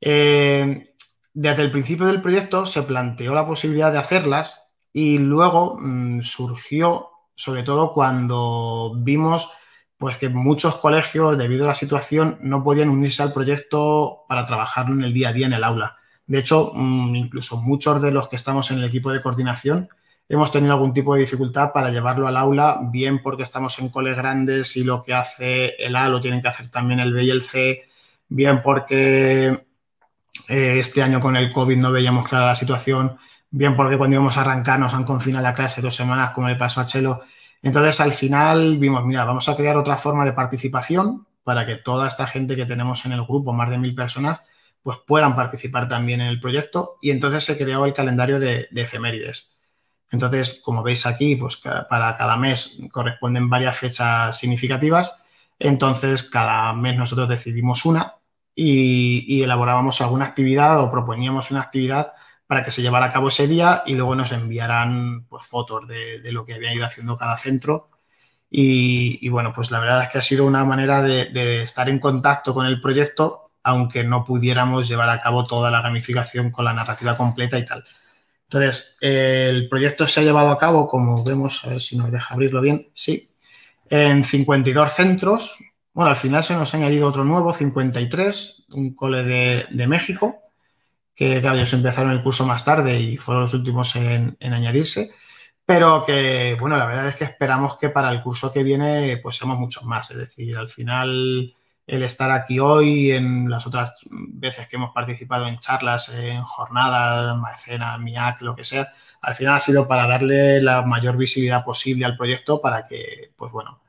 [0.00, 0.94] Eh,
[1.32, 7.10] desde el principio del proyecto se planteó la posibilidad de hacerlas y luego mm, surgió,
[7.34, 9.50] sobre todo cuando vimos
[9.98, 14.94] pues que muchos colegios, debido a la situación, no podían unirse al proyecto para trabajarlo
[14.94, 15.96] en el día a día en el aula.
[16.26, 19.88] De hecho, mm, incluso muchos de los que estamos en el equipo de coordinación
[20.28, 24.16] hemos tenido algún tipo de dificultad para llevarlo al aula, bien porque estamos en coles
[24.16, 27.30] grandes y lo que hace el A lo tienen que hacer también el B y
[27.30, 27.84] el C,
[28.28, 29.66] bien porque
[30.48, 33.18] eh, este año con el COVID no veíamos clara la situación,
[33.50, 36.56] bien porque cuando íbamos a arrancar nos han confinado la clase dos semanas, como le
[36.56, 37.22] pasó a Chelo.
[37.62, 42.08] Entonces, al final vimos, mira, vamos a crear otra forma de participación para que toda
[42.08, 44.42] esta gente que tenemos en el grupo, más de mil personas,
[44.82, 49.55] pues puedan participar también en el proyecto y entonces se creó el calendario de, efemérides.
[50.10, 55.18] Entonces, como veis aquí, pues para cada mes corresponden varias fechas significativas.
[55.58, 58.16] Entonces, cada mes nosotros decidimos una
[58.54, 62.12] y, elaborábamos alguna actividad o proponíamos una actividad
[62.46, 66.20] para que se llevara a cabo ese día y luego nos enviaran pues, fotos de,
[66.32, 67.88] lo que había ido haciendo cada centro.
[68.50, 72.54] Y, bueno, pues la verdad es que ha sido una manera de estar en contacto
[72.54, 77.16] con el proyecto aunque no pudiéramos llevar a cabo toda la ramificación con la narrativa
[77.16, 77.84] completa y tal.
[78.48, 82.34] Entonces, el proyecto se ha llevado a cabo, como vemos, a ver si nos deja
[82.34, 83.28] abrirlo bien, sí,
[83.90, 85.58] en 52 centros.
[85.92, 90.36] Bueno, al final se nos ha añadido otro nuevo, 53, un cole de, México,
[91.14, 95.10] que claro, ellos empezaron el curso más tarde y fueron los últimos en, en, añadirse,
[95.64, 99.36] pero que, bueno, la verdad es que esperamos que para el curso que viene, pues
[99.36, 101.54] seamos muchos más, es decir, al final
[101.86, 107.36] el estar aquí hoy, en las otras veces que hemos participado en charlas, en jornadas,
[107.38, 108.88] Maecena, MIAC, lo que sea,
[109.20, 113.52] al final ha sido para darle la mayor visibilidad posible al proyecto para que, pues
[113.52, 113.80] bueno,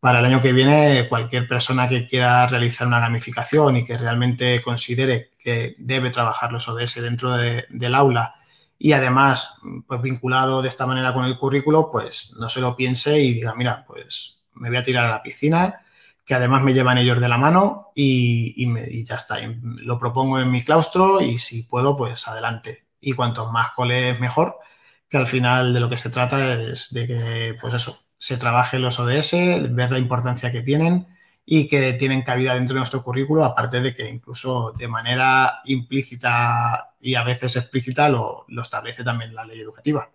[0.00, 4.62] para el año que viene cualquier persona que quiera realizar una gamificación y que realmente
[4.62, 8.36] considere que debe trabajar los ODS dentro del aula
[8.78, 13.18] y además pues vinculado de esta manera con el currículo, pues no se lo piense
[13.20, 15.82] y diga, mira, pues me voy a tirar a la piscina
[16.28, 19.38] que además me llevan ellos de la mano y, ya está.
[19.62, 22.86] Lo propongo en mi claustro y si puedo, pues adelante.
[23.00, 24.58] Y cuanto más coles, mejor,
[25.08, 28.78] que al final de lo que se trata es de que, pues eso, se trabaje
[28.78, 31.06] los ODS, ver la importancia que tienen
[31.46, 36.94] y que tienen cabida dentro de nuestro currículo, aparte de que incluso de manera implícita
[37.00, 40.10] y a veces explícita lo, lo establece también la ley educativa.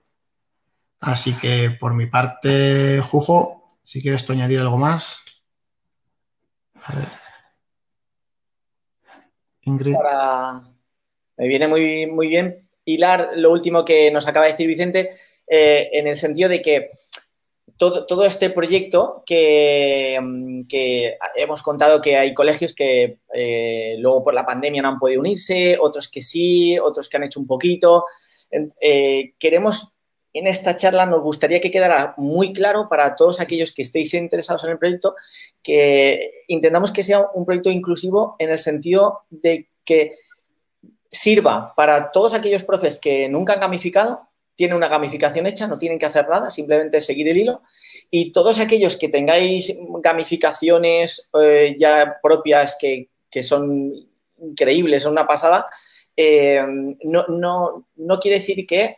[1.00, 5.23] Así que por mi parte, Jujo, si quieres añadir algo más.
[9.62, 9.96] Ingrid.
[11.38, 15.12] Me viene muy, muy bien hilar lo último que nos acaba de decir Vicente,
[15.48, 16.90] eh, en el sentido de que
[17.78, 24.24] todo, todo este proyecto que, mm, que, hemos contado que hay colegios que eh, luego
[24.24, 27.48] por la pandemia no han podido unirse, otros que sí, otros que han hecho un
[27.48, 28.06] poquito.
[28.80, 29.96] Eh, queremos
[30.34, 34.64] en esta charla nos gustaría que quedara muy claro para todos aquellos que estéis interesados
[34.64, 35.16] en el proyecto
[35.62, 40.14] que intentamos que sea un proyecto inclusivo en el sentido de que
[41.12, 45.98] sirva para todos aquellos profes que nunca han gamificado tiene una gamificación hecha, no tienen
[45.98, 47.62] que hacer nada, simplemente seguir el hilo.
[48.12, 53.10] Y todos aquellos que tengáis gamificaciones eh, ya propias que,
[53.42, 53.92] son
[54.38, 55.68] increíbles, son una pasada,
[56.16, 56.64] eh,
[57.04, 58.98] no, no, quiere decir que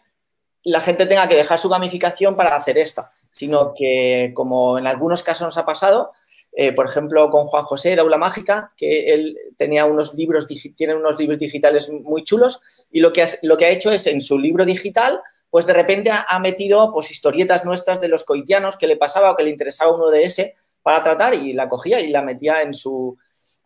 [0.66, 5.24] la gente tenga que dejar su gamificación para hacer esta, sino que, como en algunos
[5.24, 6.12] casos nos ha pasado,
[6.58, 10.96] eh, por ejemplo, con Juan José de Aula Mágica, que él tenía unos libros, tiene
[10.96, 14.38] unos libros digitales muy chulos y lo que, lo que ha hecho es en su
[14.38, 15.22] libro digital
[15.56, 19.38] pues de repente ha, metido pues historietas nuestras de los coitianos que le pasaba o
[19.38, 22.74] que le interesaba uno de ese para tratar y la cogía y la metía en
[22.74, 23.18] su,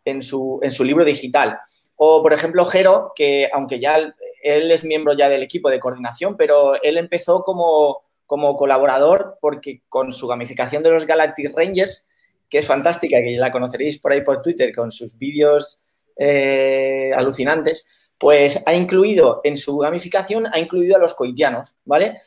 [0.06, 1.60] en su, en su libro digital.
[1.96, 3.98] O, por ejemplo, Jero, que aunque ya
[4.42, 9.82] él es miembro ya del equipo de coordinación, pero él empezó como, como colaborador porque
[9.90, 12.08] con su gamificación de los Galactic Rangers,
[12.50, 15.82] que es fantástica, que la conoceréis por ahí por Twitter con sus vídeos
[16.18, 17.86] eh, alucinantes,
[18.18, 22.18] pues ha incluido en su gamificación, ha incluido a los coitianos, ¿vale?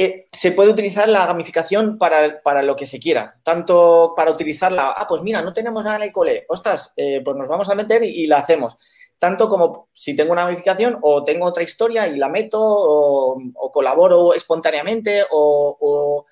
[0.00, 5.06] Eh, se puede utilizar la gamificación para, lo que se quiera, tanto para utilizarla, ah,
[5.08, 8.04] pues mira, no tenemos nada en el cole, ostras, eh, pues nos vamos a meter
[8.04, 8.76] y, la hacemos.
[9.18, 14.34] Tanto como si tengo una gamificación o tengo otra historia y la meto o, colaboro
[14.34, 16.24] espontáneamente o,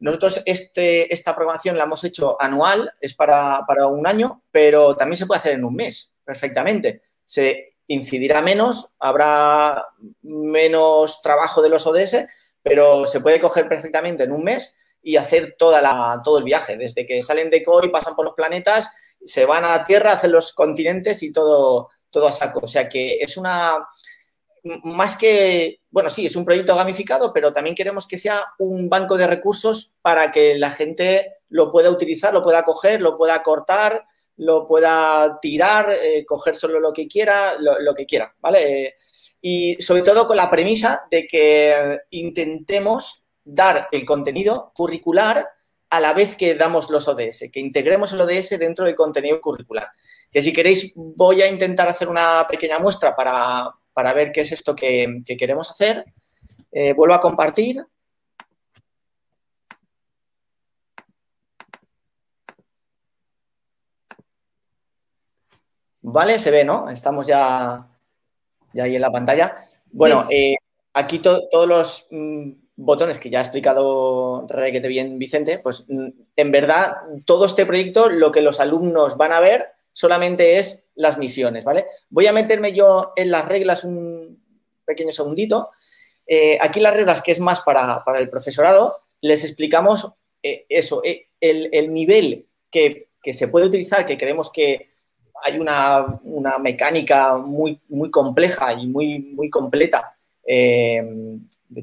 [0.00, 5.16] nosotros este, esta programación la hemos hecho anual, es para, para, un año, pero también
[5.16, 7.00] se puede hacer en un mes perfectamente.
[7.24, 9.86] Se incidirá menos, habrá
[10.20, 12.26] menos trabajo de los ODS,
[12.62, 16.76] pero se puede coger perfectamente en un mes y hacer toda la, todo el viaje,
[16.76, 18.90] desde que salen de COI, pasan por los planetas,
[19.24, 22.60] se van a la Tierra, hacen los continentes y todo, todo a saco.
[22.62, 23.76] O sea que es una,
[24.84, 29.16] más que, bueno, sí, es un proyecto gamificado, pero también queremos que sea un banco
[29.18, 34.06] de recursos para que la gente lo pueda utilizar, lo pueda coger, lo pueda cortar,
[34.36, 38.94] lo pueda tirar, eh, coger solo lo que quiera, lo, que quiera, ¿vale?
[39.40, 45.46] y sobre todo con la premisa de que intentemos dar el contenido curricular
[45.90, 49.88] a la vez que damos los ODS, que integremos el ODS dentro del contenido curricular.
[50.34, 54.74] Que si queréis voy a intentar hacer una pequeña muestra para, ver qué es esto
[54.74, 56.04] que, queremos hacer.
[56.72, 57.86] Eh, vuelvo a compartir.
[66.02, 66.40] ¿Vale?
[66.40, 66.88] Se ve, ¿no?
[66.88, 67.86] Estamos ya,
[68.72, 69.54] ya ahí en la pantalla.
[69.92, 70.56] Bueno, eh,
[70.94, 76.50] aquí todos los mm, botones que ya ha explicado requete bien Vicente, pues mm, en
[76.50, 81.64] verdad todo este proyecto lo que los alumnos van a ver solamente es las misiones,
[81.64, 81.86] ¿vale?
[82.10, 84.42] Voy a meterme yo en las reglas un
[84.84, 85.70] pequeño segundito.
[86.26, 91.00] Eh, aquí las reglas, que es más para, el profesorado, les explicamos eh, eso,
[91.40, 94.88] el, nivel que, que, se puede utilizar, que creemos que,
[95.42, 101.02] hay una, mecánica muy, muy compleja y muy, muy completa, eh,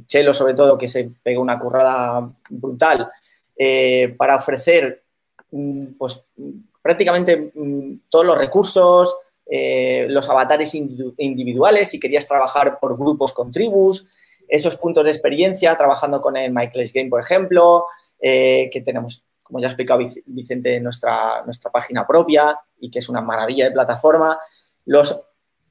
[0.05, 3.09] Chelo sobre todo, que se pega una currada brutal,
[3.55, 5.03] eh, para ofrecer
[5.51, 6.25] mm, pues,
[6.81, 9.15] prácticamente mm, todos los recursos,
[9.45, 14.07] eh, los avatares individuales, si querías trabajar por grupos con tribus,
[14.47, 17.85] esos puntos de experiencia, trabajando con el Michael's Game, por ejemplo,
[18.19, 23.19] que tenemos como ya ha explicado Vicente, nuestra, nuestra página propia y que es una
[23.19, 24.39] maravilla de plataforma.
[24.85, 25.25] Los,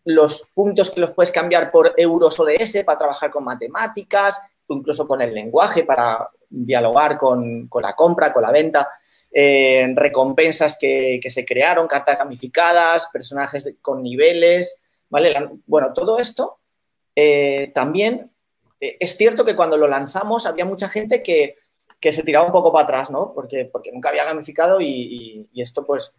[0.04, 5.22] los puntos que los puedes cambiar por euros ODS para trabajar con matemáticas, incluso con
[5.22, 8.90] el lenguaje para dialogar con, la compra, con la venta,
[9.32, 15.34] recompensas que, se crearon, cartas gamificadas, personajes con niveles, ¿vale?
[15.66, 16.60] bueno, todo esto
[17.14, 18.30] eh, también
[18.80, 21.56] eh, es cierto que cuando lo lanzamos había mucha gente que
[22.00, 23.32] que se tiraba un poco para atrás, ¿no?
[23.34, 26.14] Porque, porque nunca había gamificado y, esto pues,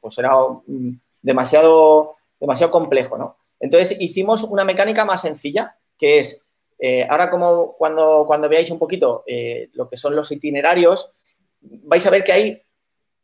[0.00, 0.30] pues era
[0.66, 3.36] mm, demasiado, demasiado complejo, ¿no?
[3.58, 6.44] Entonces hicimos una mecánica más sencilla, que es,
[6.78, 9.24] eh, ahora como cuando, cuando veáis un poquito
[9.72, 11.10] lo que son los itinerarios,
[11.82, 12.62] vais a ver que hay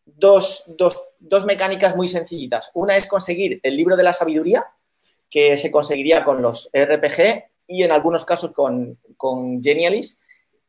[0.05, 0.65] dos,
[1.45, 2.71] mecánicas muy sencillitas.
[2.75, 4.67] Una es conseguir el libro de la sabiduría,
[5.31, 10.19] que se conseguiría con los RPG y en algunos casos con, con Genialis,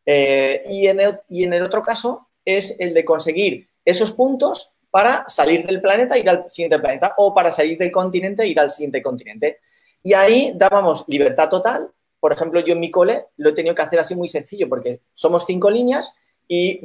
[0.06, 4.74] eh, y, en el, y en el otro caso es el de conseguir esos puntos
[4.92, 8.72] para salir del planeta ir al siguiente planeta o para salir del continente ir al
[8.72, 9.60] siguiente continente.
[10.04, 11.90] Y ahí dábamos libertad total.
[12.20, 15.02] Por ejemplo, yo en mi cole lo he tenido que hacer así muy sencillo porque
[15.14, 16.14] somos cinco líneas
[16.48, 16.80] y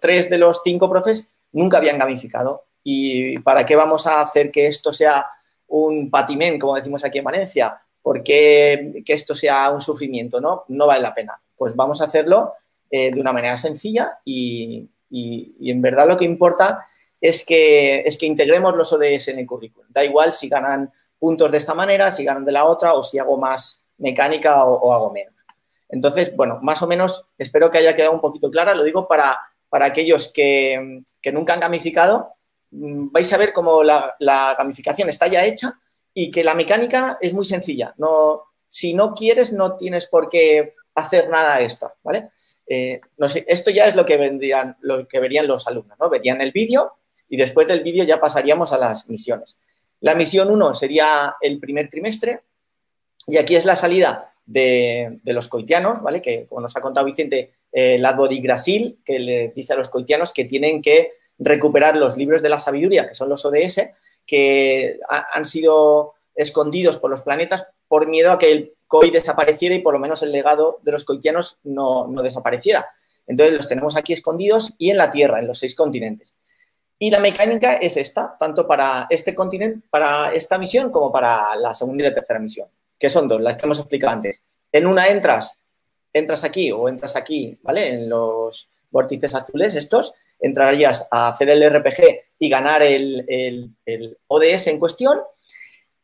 [0.00, 2.64] tres de los cinco profes nunca habían gamificado.
[2.82, 5.26] ¿Y para qué vamos a hacer que esto sea
[5.66, 7.80] un patimén, como decimos aquí en Valencia?
[8.00, 10.40] ¿Por qué que esto sea un sufrimiento?
[10.40, 12.54] No, no vale la pena pues vamos a hacerlo
[12.90, 16.86] eh, de una manera sencilla y, en verdad lo que importa
[17.20, 19.88] es que, es que integremos los ODS en el currículum.
[19.90, 23.18] Da igual si ganan puntos de esta manera, si ganan de la otra o si
[23.18, 25.34] hago más mecánica o, hago menos.
[25.88, 28.74] Entonces, bueno, más o menos espero que haya quedado un poquito clara.
[28.74, 32.34] Lo digo para, para aquellos que, nunca han gamificado.
[32.70, 34.16] Mm, vais a ver cómo la,
[34.58, 35.78] gamificación está ya hecha
[36.14, 37.94] y que la mecánica es muy sencilla.
[37.96, 42.30] No, si no quieres, no tienes por qué hacer nada extra, ¿vale?
[42.66, 43.00] Eh,
[43.46, 46.10] esto ya es lo que, vendrían, lo que verían los alumnos, ¿no?
[46.10, 46.94] Verían el vídeo
[47.28, 49.58] y después del vídeo ya pasaríamos a las misiones.
[50.00, 52.42] La misión 1 sería el primer trimestre
[53.26, 56.20] y aquí es la salida de, los coitianos, ¿vale?
[56.20, 60.32] Que como nos ha contado Vicente, eh, y Grasil, que le dice a los coitianos
[60.32, 63.90] que tienen que recuperar los libros de la sabiduría, que son los ODS,
[64.26, 69.80] que han sido escondidos por los planetas por miedo a que el COI desapareciera y
[69.80, 72.88] por lo menos el legado de los coitianos no, no desapareciera.
[73.26, 76.34] Entonces los tenemos aquí escondidos y en la Tierra, en los seis continentes.
[76.98, 81.74] Y la mecánica es esta, tanto para este continente, para esta misión, como para la
[81.74, 82.68] segunda y la tercera misión,
[82.98, 84.42] que son dos, las que hemos explicado antes.
[84.72, 85.58] En una entras,
[86.12, 87.88] entras aquí o entras aquí, ¿vale?
[87.88, 93.24] En los vórtices azules estos, entrarías a hacer el RPG y ganar el,
[93.84, 95.20] el ODS en cuestión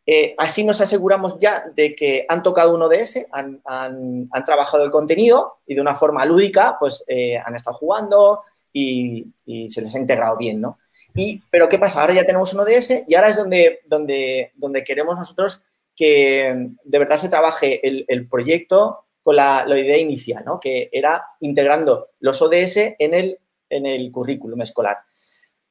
[0.07, 4.91] eh, así nos aseguramos ya de que han tocado un ODS, han, han, trabajado el
[4.91, 8.43] contenido y de una forma lúdica, pues eh, han estado jugando
[8.73, 9.33] y,
[9.71, 10.79] se les ha integrado bien, ¿no?
[11.15, 12.01] Y, pero ¿qué pasa?
[12.01, 15.63] Ahora ya tenemos un ODS y ahora es donde, donde, donde queremos nosotros
[15.97, 20.59] que de verdad se trabaje el, proyecto con la, idea inicial, ¿no?
[20.61, 23.39] Que era integrando los ODS en el,
[23.69, 24.99] en el currículum escolar.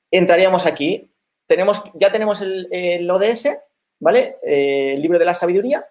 [0.10, 1.10] Entraríamos aquí,
[1.46, 3.58] tenemos, ya tenemos el, el ODS,
[4.00, 4.38] ¿vale?
[4.44, 5.86] Eh, el libro de la sabiduría,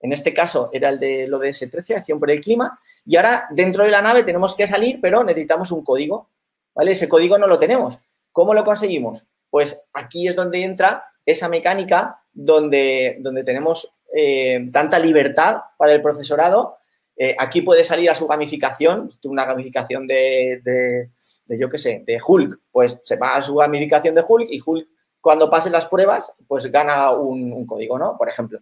[0.00, 3.46] en este caso era el de lo de S13, Acción por el Clima, y ahora
[3.50, 6.28] dentro de la nave tenemos que salir, pero necesitamos un código,
[6.74, 6.92] ¿vale?
[6.92, 8.00] Ese código no lo tenemos.
[8.30, 9.26] ¿Cómo lo conseguimos?
[9.48, 16.02] Pues aquí es donde entra esa mecánica donde, donde tenemos eh, tanta libertad para el
[16.02, 16.76] profesorado.
[17.16, 22.18] Eh, aquí puede salir a su gamificación, una gamificación de, de, yo qué sé, de
[22.24, 24.88] Hulk, pues se va a su gamificación de Hulk y Hulk
[25.20, 28.18] cuando pasen las pruebas, pues gana un, código, ¿no?
[28.18, 28.60] Por ejemplo.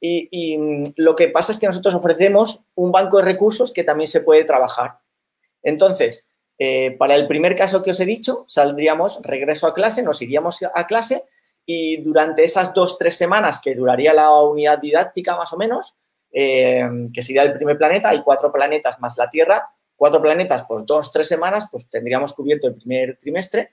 [0.00, 4.08] Y, mm, lo que pasa es que nosotros ofrecemos un banco de recursos que también
[4.08, 5.00] se puede trabajar.
[5.62, 6.28] Entonces,
[6.58, 10.60] eh, para el primer caso que os he dicho, saldríamos regreso a clase, nos iríamos
[10.72, 11.24] a clase
[11.70, 15.96] y durante esas dos, tres semanas que duraría la unidad didáctica más o menos,
[16.32, 20.86] eh, que sería el primer planeta, hay cuatro planetas más la Tierra, cuatro planetas, pues
[20.86, 23.72] dos, tres semanas, pues tendríamos cubierto el primer trimestre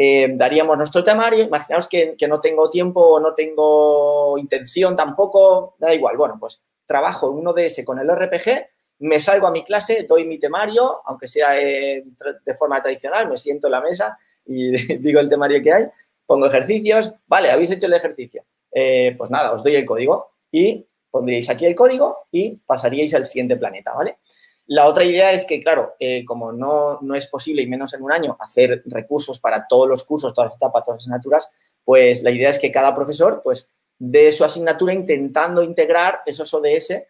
[0.00, 1.44] eh, daríamos nuestro temario.
[1.44, 6.16] Imaginaos que, no tengo tiempo no tengo intención tampoco, da igual.
[6.16, 8.66] Bueno, pues trabajo en uno de ese con el RPG,
[9.00, 12.04] me salgo a mi clase, doy mi temario, aunque sea eh,
[12.44, 15.84] de forma tradicional, me siento en la mesa y digo el temario que hay,
[16.28, 18.44] pongo ejercicios, vale, habéis hecho el ejercicio.
[18.70, 23.24] Eh, pues nada, os doy el código y pondríais aquí el código y pasaríais al
[23.24, 24.18] siguiente planeta, ¿vale?
[24.66, 28.12] La otra idea es que, claro, eh, como no, es posible, y menos en un
[28.12, 31.50] año, hacer recursos para todos los cursos, todas las etapas, todas las asignaturas,
[31.82, 37.02] pues la idea es que cada profesor, pues, de su asignatura intentando integrar esos ODS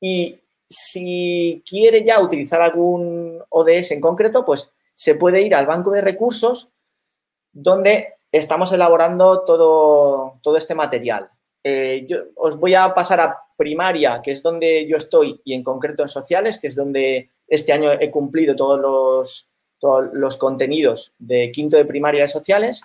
[0.00, 5.92] y si quiere ya utilizar algún ODS en concreto, pues se puede ir al banco
[5.92, 6.72] de recursos
[7.52, 11.28] donde estamos elaborando todo, todo este material.
[11.64, 15.64] Eh, yo os voy a pasar a primaria, que es donde yo estoy, y en
[15.64, 21.14] concreto en sociales, que es donde este año he cumplido todos los, todos los contenidos
[21.18, 22.82] de quinto de primaria de sociales,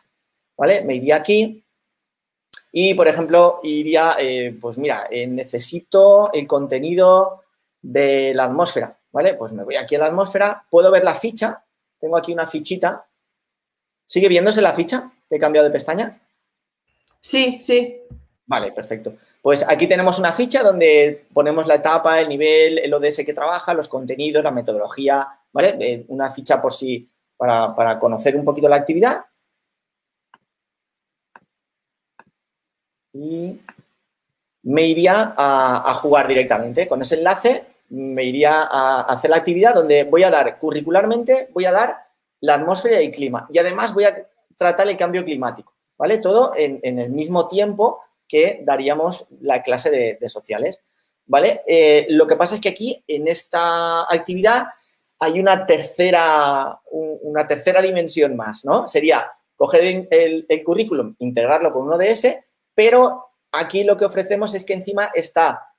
[0.57, 0.81] ¿vale?
[0.83, 1.63] Me iría aquí
[2.71, 7.43] y, por ejemplo, iría, eh, pues mira, eh, necesito el contenido
[7.81, 9.33] de la atmósfera, ¿vale?
[9.33, 11.65] Pues me voy aquí a la atmósfera, puedo ver la ficha,
[11.99, 13.07] tengo aquí una fichita.
[14.05, 15.11] ¿Sigue viéndose la ficha?
[15.35, 16.21] He cambiado de pestaña?
[17.21, 18.01] Sí, sí.
[18.45, 19.13] Vale, perfecto.
[19.41, 23.73] Pues aquí tenemos una ficha donde ponemos la etapa, el nivel, el ODS que trabaja,
[23.73, 25.77] los contenidos, la metodología, ¿vale?
[25.79, 29.25] Eh, una ficha por si, para, conocer un poquito la actividad.
[33.13, 33.59] Y
[34.63, 36.87] me iría a, jugar directamente.
[36.87, 41.65] Con ese enlace me iría a hacer la actividad donde voy a dar curricularmente, voy
[41.65, 41.97] a dar
[42.41, 43.47] la atmósfera y el clima.
[43.51, 44.27] Y además voy a
[44.61, 46.19] tratar el cambio climático, ¿vale?
[46.19, 49.89] Todo en, el mismo tiempo que daríamos la clase
[50.19, 50.83] de, sociales.
[51.25, 51.61] ¿Vale?
[51.65, 54.65] Eh, lo que pasa es que aquí, en esta actividad,
[55.17, 58.87] hay una tercera, una tercera dimensión más, ¿no?
[58.87, 62.37] Sería coger el, currículum, integrarlo con un ODS,
[62.75, 65.73] pero aquí lo que ofrecemos es que encima está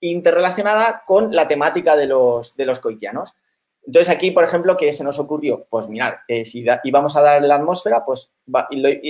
[0.00, 3.34] interrelacionada con la temática de los, de los coitianos.
[3.88, 5.66] Entonces, aquí, por ejemplo, ¿qué se nos ocurrió?
[5.70, 8.30] Pues mirar, eh, si íbamos a dar la atmósfera, pues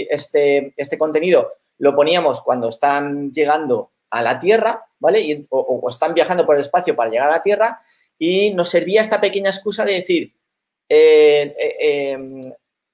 [0.08, 5.42] este, este contenido lo poníamos cuando están llegando a la Tierra, ¿vale?
[5.50, 7.80] o, están viajando por el espacio para llegar a la Tierra
[8.20, 10.36] y nos servía esta pequeña excusa de decir,
[10.88, 12.40] eh, eh, em,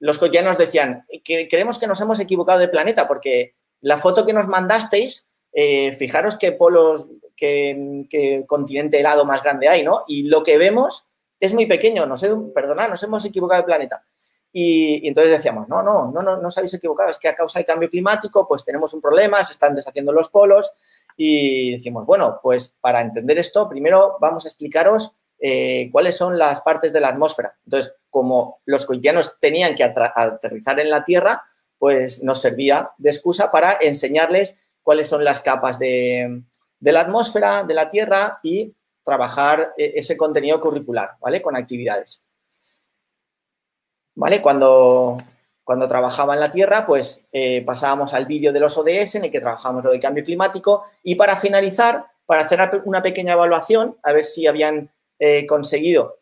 [0.01, 4.33] los cotidianos decían, que creemos que nos hemos equivocado de planeta porque la foto que
[4.33, 5.29] nos mandasteis,
[5.99, 10.05] fijaros qué polos, qué, continente helado más grande hay, ¿no?
[10.09, 11.09] Y lo que vemos
[11.45, 14.05] es muy pequeño, no sé, perdonad, nos hemos equivocado de planeta.
[14.51, 17.59] Y, entonces decíamos, no, no, no, no, no os habéis equivocado, es que a causa
[17.59, 20.73] del cambio climático, pues tenemos un problema, se están deshaciendo los polos
[21.17, 26.61] y decimos, bueno, pues para entender esto, primero vamos a explicaros eh, cuáles son las
[26.63, 27.57] partes de la atmósfera.
[27.65, 31.43] Entonces, como los coitianos tenían que aterrizar en la Tierra,
[31.79, 36.45] pues nos servía de excusa para enseñarles cuáles son las capas de
[36.81, 38.73] la atmósfera, de la Tierra y
[39.05, 41.41] trabajar eh, ese contenido curricular, ¿vale?
[41.43, 42.25] Con actividades.
[44.15, 44.41] ¿vale?
[44.41, 45.19] Cuando,
[45.63, 49.31] cuando trabajaba en la Tierra, pues eh, pasábamos al vídeo de los ODS en el
[49.31, 54.13] que trabajábamos lo del cambio climático y para finalizar, para hacer una pequeña evaluación, a
[54.13, 56.19] ver si habían eh, conseguido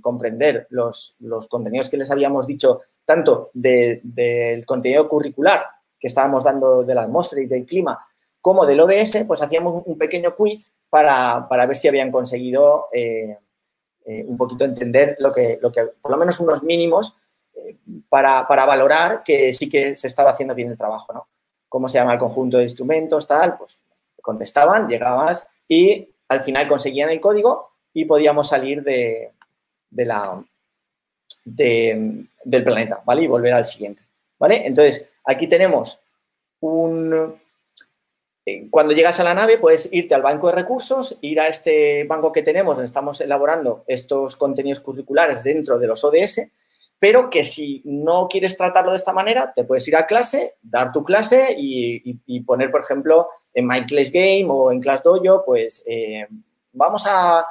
[0.00, 1.18] comprender los,
[1.50, 5.62] contenidos que les habíamos dicho, tanto del contenido curricular
[5.98, 8.02] que estábamos dando de la atmósfera y del clima,
[8.40, 14.24] como del ODS, pues hacíamos un pequeño quiz para, para ver si habían conseguido eh,
[14.26, 17.16] un poquito entender lo que, lo que, por lo menos unos mínimos
[17.54, 17.76] eh,
[18.08, 21.28] para, valorar que sí que se estaba haciendo bien el trabajo, ¿no?
[21.68, 23.56] ¿Cómo se llama el conjunto de instrumentos, tal?
[23.56, 23.78] Pues
[24.20, 29.32] contestaban, llegabas y al final conseguían el código y podíamos salir de,
[29.90, 30.42] de la,
[31.44, 33.22] del planeta, ¿vale?
[33.22, 34.02] Y volver al siguiente,
[34.38, 34.66] ¿vale?
[34.66, 36.00] Entonces, aquí tenemos
[36.60, 37.40] un, eh,
[38.70, 42.32] cuando llegas a la nave, puedes irte al banco de recursos, ir a este banco
[42.32, 46.50] que tenemos, donde estamos elaborando estos contenidos curriculares dentro de los ODS,
[47.00, 50.92] pero que si no quieres tratarlo de esta manera, te puedes ir a clase, dar
[50.92, 55.82] tu clase y, poner, por ejemplo, en My Class Game o en Class Dojo, pues
[55.86, 56.26] eh,
[56.72, 57.46] vamos a,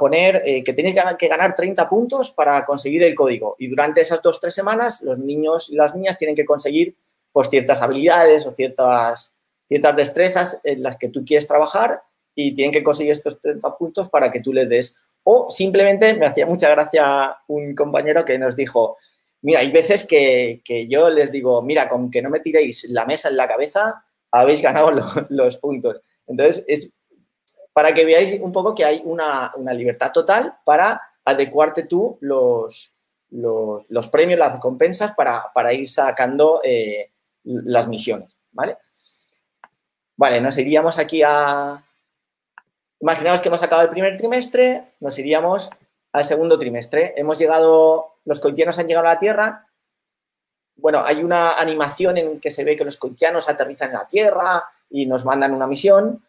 [0.00, 3.54] poner eh, que tienes que ganar 30 puntos para conseguir el código.
[3.58, 6.96] Y durante esas dos, tres semanas, los niños y las niñas tienen que conseguir
[7.30, 9.35] pues, ciertas habilidades o ciertas
[9.66, 12.02] ciertas destrezas en las que tú quieres trabajar
[12.34, 14.96] y tienen que conseguir estos 30 puntos para que tú les des.
[15.24, 18.98] O simplemente me hacía mucha gracia un compañero que nos dijo,
[19.42, 23.28] mira, hay veces que, yo les digo, mira, con que no me tiréis la mesa
[23.28, 24.92] en la cabeza, habéis ganado
[25.30, 26.00] los puntos.
[26.26, 26.92] Entonces, es
[27.72, 32.96] para que veáis un poco que hay una, libertad total para adecuarte tú los,
[33.30, 37.10] los, premios, las recompensas para, ir sacando eh,
[37.44, 38.78] las misiones, ¿vale?
[40.16, 41.82] Vale, nos iríamos aquí a...
[43.00, 45.70] Imaginaos que hemos acabado el primer trimestre, nos iríamos
[46.12, 47.12] al segundo trimestre.
[47.16, 49.68] Hemos llegado, los coitianos han llegado a la Tierra.
[50.76, 54.64] Bueno, hay una animación en que se ve que los coitianos aterrizan en la Tierra
[54.88, 56.22] y nos mandan una misión.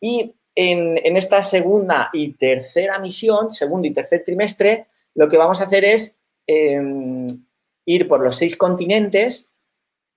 [0.00, 5.64] Y en, esta segunda y tercera misión, segundo y tercer trimestre, lo que vamos a
[5.64, 6.16] hacer es
[6.46, 7.26] em,
[7.84, 9.48] ir por los seis continentes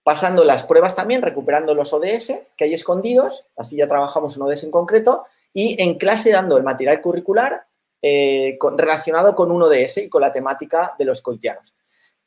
[0.06, 4.66] pasando las pruebas también, recuperando los ODS que hay escondidos, así ya trabajamos un ODS
[4.66, 7.66] en concreto, y en clase dando el material curricular
[8.04, 11.74] eh, relacionado con un ODS y con la temática de los coitianos.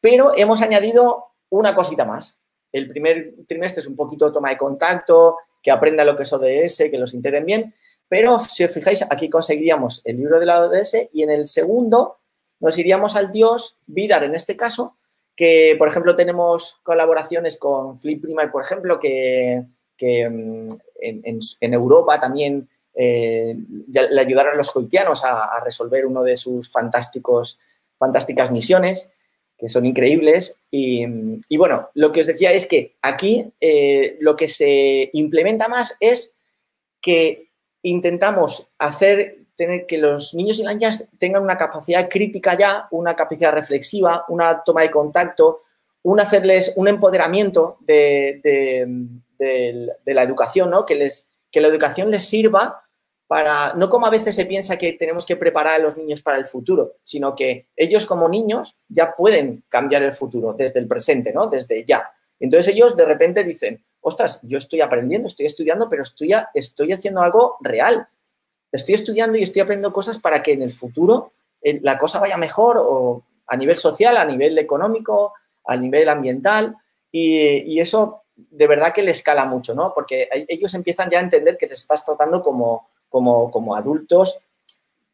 [0.01, 2.41] Pero hemos añadido una cosita más.
[2.73, 6.91] El primer trimestre es un poquito toma de contacto, que aprenda lo que es ODS,
[6.91, 7.75] que los integren bien,
[8.09, 12.19] pero si os fijáis, aquí conseguiríamos el libro de la ODS y en el segundo
[12.59, 14.97] nos iríamos al dios, Vidar en este caso,
[15.39, 19.63] que, por ejemplo, tenemos colaboraciones con Flip Primer, por ejemplo, que,
[20.01, 20.69] mm,
[21.01, 27.61] en, Europa también eh, le ayudaron los coitianos a, resolver uno de sus fantásticos,
[27.97, 29.11] fantásticas misiones,
[29.57, 30.57] que son increíbles.
[30.73, 31.07] Y,
[31.57, 36.35] bueno, lo que os decía es que aquí eh, lo que se implementa más es
[37.01, 42.87] que intentamos hacer tener que los niños y las niñas tengan una capacidad crítica ya,
[42.93, 45.65] una capacidad reflexiva, una toma de contacto,
[46.05, 48.41] un hacerles un empoderamiento de,
[50.07, 50.87] la educación, ¿no?
[50.87, 52.85] Que, les, que la educación les sirva
[53.27, 56.39] para, no como a veces se piensa que tenemos que preparar a los niños para
[56.39, 61.33] el futuro, sino que ellos como niños ya pueden cambiar el futuro desde el presente,
[61.33, 61.49] ¿no?
[61.49, 62.09] Desde ya.
[62.39, 67.21] Entonces ellos de repente dicen, ostras, yo estoy aprendiendo, estoy estudiando, pero estoy, estoy haciendo
[67.23, 68.09] algo real
[68.73, 72.37] estoy estudiando y estoy aprendiendo cosas para que en el futuro eh, la cosa vaya
[72.37, 75.33] mejor o a nivel social, a nivel económico,
[75.65, 76.77] a nivel ambiental
[77.11, 79.93] y, eso de verdad que le escala mucho, ¿no?
[79.95, 84.41] Porque ellos empiezan ya a entender que te estás tratando como, como, como adultos,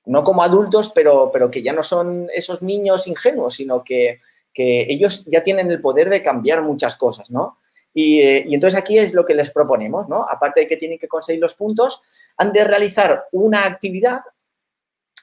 [0.06, 4.20] no como adultos, pero, pero que ya no son esos niños ingenuos, sino que,
[4.52, 7.58] que ellos ya tienen el poder de cambiar muchas cosas, ¿no?
[7.94, 8.20] Y,
[8.52, 10.26] entonces aquí es lo que les proponemos, ¿no?
[10.28, 12.02] Aparte de que tienen que conseguir los puntos,
[12.36, 14.20] han de realizar una actividad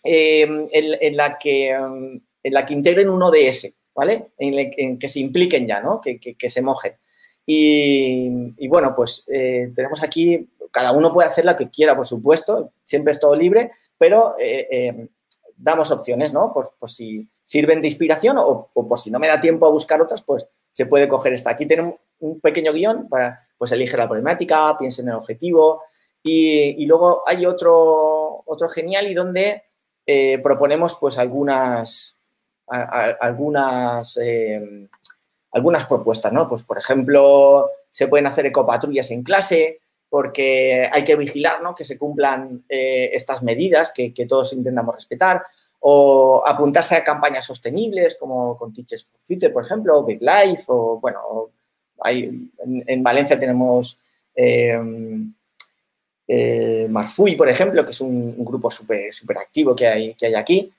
[0.03, 4.31] en, la que, en la que integren un ODS, ¿vale?
[4.37, 5.99] En, que se impliquen ya, ¿no?
[6.01, 6.93] Que, se mojen.
[7.45, 13.11] Y, bueno, pues tenemos aquí cada uno puede hacer lo que quiera, por supuesto, siempre
[13.11, 15.07] es todo libre, pero eh, eh,
[15.61, 16.53] damos opciones, ¿no?
[16.53, 20.21] Por, si sirven de inspiración o, por si no me da tiempo a buscar otras,
[20.21, 21.51] pues se puede coger esta.
[21.51, 25.83] Aquí tenemos un pequeño guion para, pues elige la problemática, piense en el objetivo
[26.23, 29.63] y, luego hay otro, otro genial y donde
[30.05, 32.17] eh, proponemos pues algunas,
[32.67, 34.19] algunas,
[35.51, 36.47] algunas propuestas, ¿no?
[36.47, 39.80] Pues por ejemplo, se pueden hacer ecopatrullas en clase,
[40.11, 41.73] porque hay que vigilar ¿no?
[41.73, 45.41] que se cumplan eh, estas medidas que, todos intentamos respetar,
[45.79, 50.65] o apuntarse a campañas sostenibles como con Teachers for Future, por ejemplo, o Big Life,
[50.67, 51.51] o bueno,
[52.03, 54.01] en, Valencia tenemos
[54.35, 54.77] eh,
[56.27, 60.73] eh, Marfui, por ejemplo, que es un, grupo súper activo que hay, que hay aquí.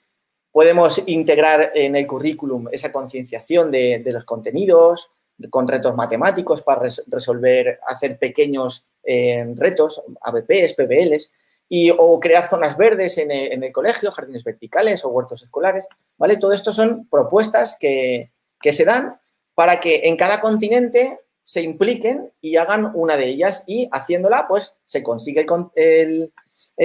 [0.50, 5.10] Podemos integrar en el currículum esa concienciación de los contenidos,
[5.50, 11.32] con retos matemáticos para resolver, hacer pequeños en retos, ABPs, PBLs,
[11.68, 16.36] y, o crear zonas verdes en el, colegio, jardines verticales o huertos escolares, ¿vale?
[16.36, 18.30] Todo esto son propuestas que,
[18.60, 19.18] se dan
[19.54, 24.74] para que en cada continente se impliquen y hagan una de ellas y haciéndola, pues,
[24.84, 26.32] se consigue el,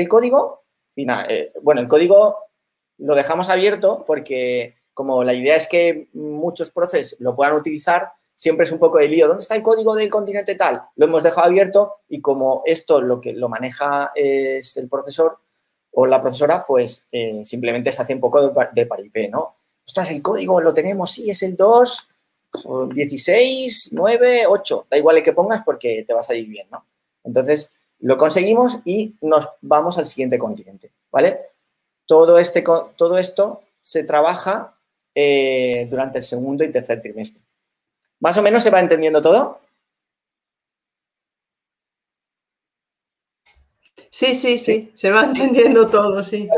[0.07, 0.63] código
[0.95, 2.37] y eh, bueno, el código
[2.97, 8.63] lo dejamos abierto porque como la idea es que muchos profes lo puedan utilizar, siempre
[8.63, 9.27] es un poco de lío.
[9.27, 10.83] ¿Dónde está el código del continente tal?
[10.95, 15.39] Lo hemos dejado abierto y como esto lo que lo maneja es el profesor
[15.91, 19.55] o la profesora, pues eh, simplemente se hace un poco de, paripé, ¿no?
[19.85, 22.09] Ostras, el código lo tenemos, sí, es el 2,
[22.93, 24.87] 16, 9, 8.
[24.91, 26.85] Da igual el que pongas porque te vas a ir bien, ¿no?
[27.23, 31.39] Entonces, lo conseguimos y nos vamos al siguiente continente, ¿vale?
[32.05, 32.63] Todo, este,
[32.95, 34.77] todo esto se trabaja
[35.15, 37.46] eh, durante el segundo y tercer trimestre.
[38.19, 39.61] ¿Más o menos se va entendiendo todo?
[44.09, 46.49] Sí, sí, sí, se va entendiendo todo, sí.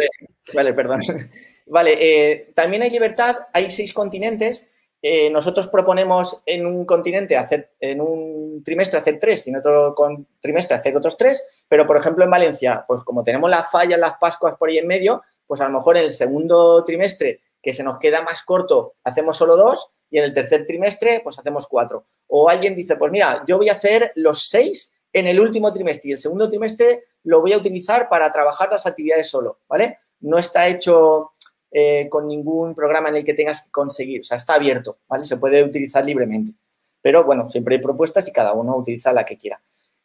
[0.53, 1.01] Vale, perdón.
[1.67, 4.67] Vale, eh, también hay libertad, hay seis continentes.
[5.01, 9.93] Eh, nosotros proponemos en un continente hacer, en un trimestre hacer tres y en otro
[10.41, 14.15] trimestre hacer otros tres, pero por ejemplo en Valencia, pues como tenemos la falla, las
[14.19, 17.83] Pascuas por ahí en medio, pues a lo mejor en el segundo trimestre que se
[17.83, 22.05] nos queda más corto, hacemos solo dos y en el tercer trimestre, pues hacemos cuatro.
[22.27, 26.09] O alguien dice, pues mira, yo voy a hacer los seis en el último trimestre
[26.09, 29.97] y el segundo trimestre lo voy a utilizar para trabajar las actividades solo, ¿vale?
[30.21, 31.31] No está hecho
[31.71, 35.23] eh, con ningún programa en el que tengas que conseguir, o sea, está abierto, ¿vale?
[35.23, 36.53] Se puede utilizar libremente.
[37.01, 39.61] Pero bueno, siempre hay propuestas y cada uno utiliza la que quiera.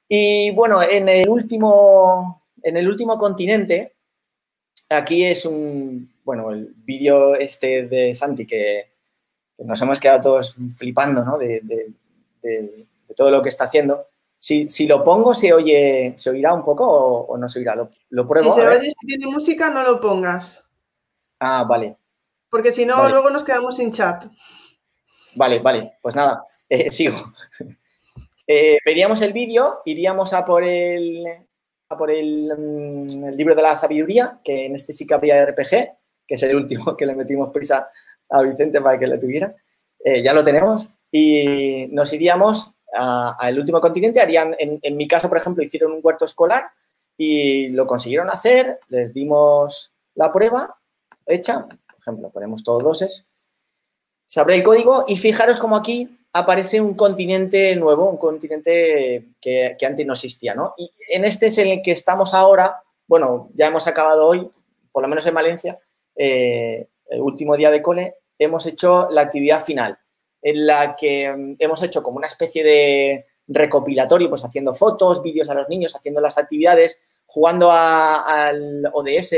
[0.08, 3.94] Y bueno, en el último, en el último continente,
[4.88, 8.93] aquí es un, bueno, el vídeo este de Santi que,
[9.58, 11.38] nos hemos quedado todos flipando, ¿no?
[11.38, 11.62] De,
[13.16, 14.08] todo lo que está haciendo.
[14.38, 17.74] Si, lo pongo, ¿se oye, se oirá un poco o, no se oirá?
[17.74, 18.54] Lo, pruebo.
[18.54, 20.62] Si se oye, si tiene música, no lo pongas.
[21.40, 21.96] Ah, vale.
[22.50, 24.26] Porque si no, luego nos quedamos sin chat.
[25.36, 25.94] Vale, vale.
[26.02, 27.16] Pues nada, eh, sigo.
[28.46, 31.24] Eh, veríamos el vídeo, iríamos a por el,
[31.88, 35.44] a por el, mm, el, libro de la sabiduría, que en este sí que habría
[35.46, 35.70] RPG,
[36.26, 37.88] que es el último que le metimos prisa
[38.30, 39.54] a Vicente para que lo tuviera.
[40.04, 44.20] Eh, ya lo tenemos y nos iríamos al último continente.
[44.20, 46.70] Harían, en, mi caso, por ejemplo, hicieron un huerto escolar
[47.16, 48.78] y lo consiguieron hacer.
[48.88, 50.76] Les dimos la prueba
[51.26, 51.66] hecha.
[51.66, 53.26] Por ejemplo, ponemos todos doses.
[54.26, 59.76] Se abre el código y fijaros como aquí aparece un continente nuevo, un continente que,
[59.86, 60.74] antes no existía, ¿no?
[60.76, 64.50] Y en este es en el que estamos ahora, bueno, ya hemos acabado hoy,
[64.90, 65.78] por lo menos en Valencia,
[66.16, 69.98] eh, el último día de cole, hemos hecho la actividad final,
[70.42, 75.48] en la que mm, hemos hecho como una especie de recopilatorio, pues haciendo fotos, vídeos
[75.48, 79.34] a los niños, haciendo las actividades, jugando al ODS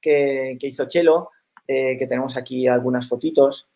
[0.00, 1.30] que, hizo Chelo,
[1.66, 3.68] eh, que tenemos aquí algunas fotitos.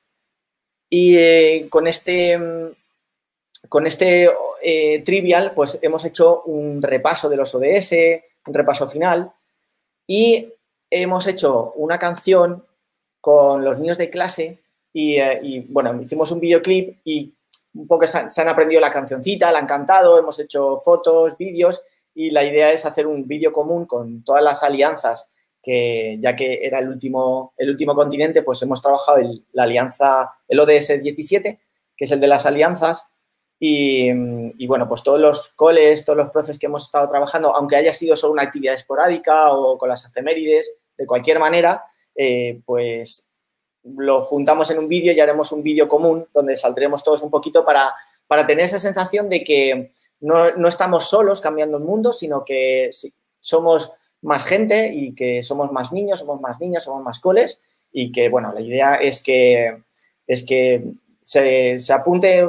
[0.89, 2.73] Y eh, con este, mm,
[3.69, 4.31] con este
[4.63, 7.93] eh, trivial, pues hemos hecho un repaso de los ODS,
[8.47, 9.33] un repaso final,
[10.07, 10.53] y
[10.91, 12.65] hemos hecho una canción
[13.21, 14.61] con los niños de clase
[14.95, 17.33] eh, y, bueno, hicimos un videoclip y
[17.75, 21.83] un poco se han, aprendido la cancioncita, la han cantado, hemos hecho fotos, vídeos
[22.15, 25.31] y la idea es hacer un vídeo común con todas las alianzas
[25.63, 29.19] que ya que era el último, el último continente, pues hemos trabajado
[29.53, 31.61] la alianza, el ODS 17,
[31.97, 33.07] que es el de las alianzas,
[33.63, 34.11] Y,
[34.67, 38.17] bueno, pues todos los coles, todos los profes que hemos estado trabajando, aunque haya sido
[38.17, 41.85] solo una actividad esporádica o con las efemérides, de cualquier manera,
[42.23, 43.31] eh, pues
[43.83, 47.65] lo juntamos en un vídeo y haremos un vídeo común donde saldremos todos un poquito
[47.65, 47.95] para,
[48.27, 52.91] para tener esa sensación de que no, no, estamos solos cambiando el mundo, sino que
[53.41, 58.13] somos más gente y que somos más niños, somos más niñas, somos más coles y
[58.13, 59.83] que, bueno, la idea es que,
[60.27, 60.85] es que
[61.23, 62.47] se, se apunte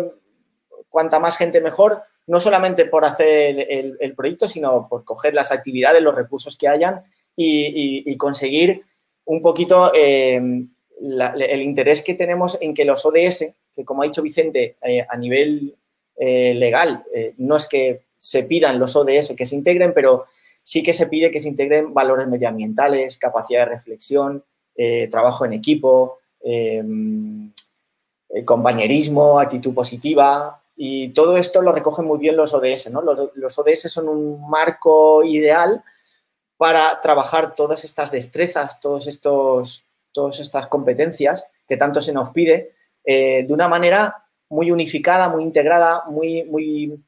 [0.89, 6.01] cuanta más gente mejor, no solamente por hacer el, proyecto, sino por coger las actividades,
[6.01, 7.03] los recursos que hayan
[7.35, 8.83] y, conseguir
[9.31, 14.21] un poquito eh, el interés que tenemos en que los ODS, que como ha dicho
[14.21, 15.73] Vicente, eh, a nivel
[16.17, 17.05] eh, legal,
[17.37, 20.25] no es que se pidan los ODS que se integren, pero
[20.61, 24.43] sí que se pide que se integren valores medioambientales, capacidad de reflexión,
[25.09, 26.19] trabajo en equipo,
[28.45, 33.01] compañerismo, actitud positiva, y todo esto lo recogen muy bien los ODS, ¿no?
[33.01, 35.83] Los, ODS son un marco ideal
[36.61, 42.73] para trabajar todas estas destrezas, todos estos, todas estas competencias que tanto se nos pide
[43.03, 47.03] eh, de una manera muy unificada, muy integrada, muy, muy,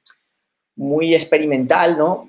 [0.76, 2.26] muy experimental, ¿no?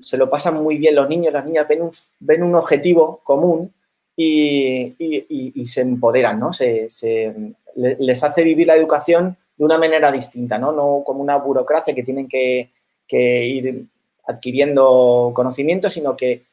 [0.00, 1.90] Se lo pasan muy bien los niños, las niñas ven un,
[2.20, 3.74] ven un objetivo común
[4.16, 4.94] y,
[5.66, 6.54] se empoderan, ¿no?
[6.54, 6.88] Se,
[7.74, 10.72] les hace vivir la educación de una manera distinta, ¿no?
[10.72, 12.70] No como una burocracia que tienen que,
[13.10, 13.88] ir
[14.26, 16.44] adquiriendo conocimientos, sino que,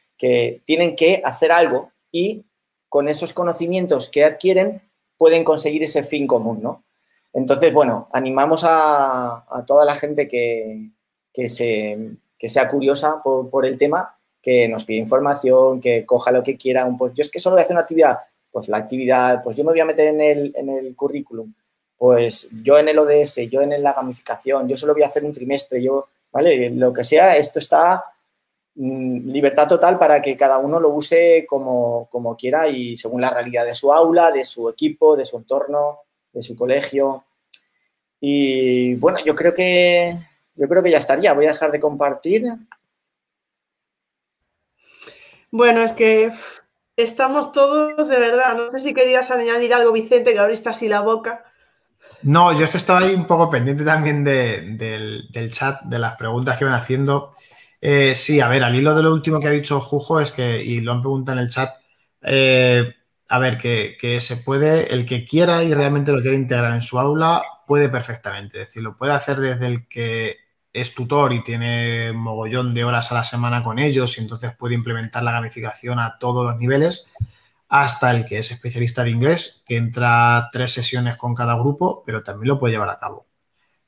[0.66, 2.46] tienen que hacer algo y
[2.88, 4.82] con esos conocimientos que adquieren
[5.18, 6.86] pueden conseguir ese fin común, ¿no?
[7.34, 10.92] Entonces, bueno, animamos a, toda la gente que,
[11.50, 16.90] se, sea curiosa por, el tema, que nos pide información, que coja lo que quiera.
[16.98, 18.20] Pues yo es que solo voy a hacer una actividad,
[18.50, 21.54] pues la actividad, pues yo me voy a meter en el, en el currículum
[22.04, 25.32] pues yo en el ODS, yo en la gamificación, yo solo voy a hacer un
[25.32, 26.72] trimestre, yo, ¿vale?
[26.72, 28.04] Lo que sea, esto está
[28.76, 33.66] mm, libertad total para que cada uno lo use como, quiera y según la realidad
[33.66, 36.00] de su aula, de su equipo, de su entorno,
[36.34, 37.24] de su colegio.
[38.20, 40.18] Y bueno, yo creo que
[40.56, 41.34] yo creo que ya estaría.
[41.34, 42.44] Voy a dejar de compartir.
[45.52, 46.32] Bueno, es que
[46.96, 48.56] estamos todos de verdad.
[48.56, 51.44] No sé si querías añadir algo, Vicente, que abriste así la boca.
[52.24, 56.58] No, yo es que estaba ahí un poco pendiente también del, chat, de las preguntas
[56.58, 57.36] que van haciendo.
[57.82, 60.64] Eh, sí, a ver, al hilo de lo último que ha dicho Jujo es que,
[60.64, 61.72] y lo han preguntado en el chat,
[62.22, 62.96] eh,
[63.28, 66.98] a ver, que, se puede, el que quiera y realmente lo quiere integrar en su
[66.98, 68.62] aula, puede perfectamente.
[68.62, 70.38] Es decir, lo puede hacer desde el que
[70.72, 74.76] es tutor y tiene mogollón de horas a la semana con ellos y entonces puede
[74.76, 77.08] implementar la gamificación a todos los niveles
[77.74, 82.22] hasta el que es especialista de inglés, que entra tres sesiones con cada grupo, pero
[82.22, 83.26] también lo puede llevar a cabo.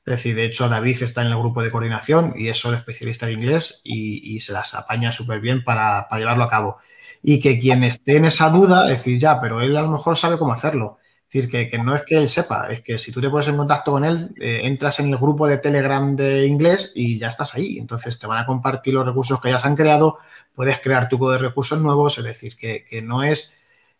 [0.04, 3.26] Es decir, de hecho, David está en el grupo de coordinación y es solo especialista
[3.26, 6.78] de inglés y, se las apaña súper bien para, llevarlo a cabo.
[7.22, 10.16] Y que quien esté en esa duda, es decir, ya, pero él a lo mejor
[10.16, 10.98] sabe cómo hacerlo.
[11.28, 13.56] Es decir, que, no es que él sepa, es que si tú te pones en
[13.56, 17.54] contacto con él, eh, entras en el grupo de Telegram de inglés y ya estás
[17.54, 17.78] ahí.
[17.78, 20.18] Entonces te van a compartir los recursos que ya se han creado,
[20.56, 23.56] puedes crear tu de recursos nuevos, es decir, que, que no es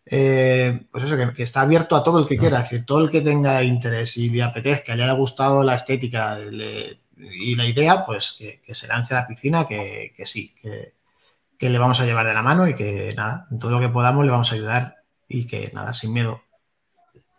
[0.08, 3.10] eh, pues eso, que, está abierto a todo el que quiera, es decir, todo el
[3.10, 6.38] que tenga interés y le apetezca, le haya gustado la estética
[7.18, 10.54] y la idea, pues que, se lance a la piscina, que, sí,
[11.58, 13.88] que, le vamos a llevar de la mano y que nada, en todo lo que
[13.88, 14.96] podamos le vamos a ayudar
[15.26, 16.40] y que nada, sin miedo.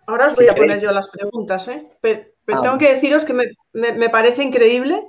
[0.05, 1.87] Ahora os voy a poner yo las preguntas, ¿eh?
[2.01, 5.05] pero, ah, tengo que deciros que me parece increíble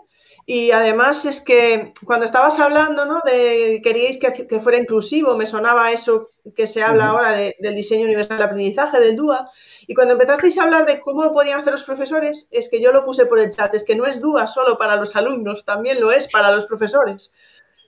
[0.51, 3.21] y además es que cuando estabas hablando, ¿no?
[3.23, 8.39] De queríais que, fuera inclusivo, me sonaba eso que se habla ahora del diseño universal
[8.39, 9.51] de aprendizaje, del DUA.
[9.87, 12.93] Y cuando empezasteis a hablar de cómo lo podían hacer los profesores, es que yo
[12.93, 16.01] lo puse por el chat, es que no es DUA solo para los alumnos, también
[16.01, 17.35] lo es para los profesores.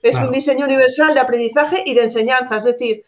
[0.03, 3.05] Es un diseño universal de aprendizaje y de enseñanza, es decir,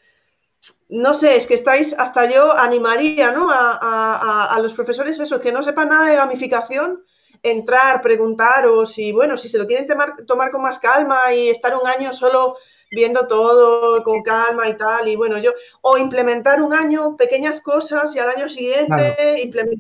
[0.90, 3.52] no sé, es que estáis, hasta yo animaría ¿no?
[3.52, 7.04] a, a los profesores eso, que no sepan nada de gamificación,
[7.44, 11.86] entrar, preguntaros y bueno, si se lo quieren tomar, con más calma y estar un
[11.86, 12.56] año solo
[12.90, 18.16] viendo todo con calma y tal, y bueno, yo, o implementar un año pequeñas cosas
[18.16, 19.36] y al año siguiente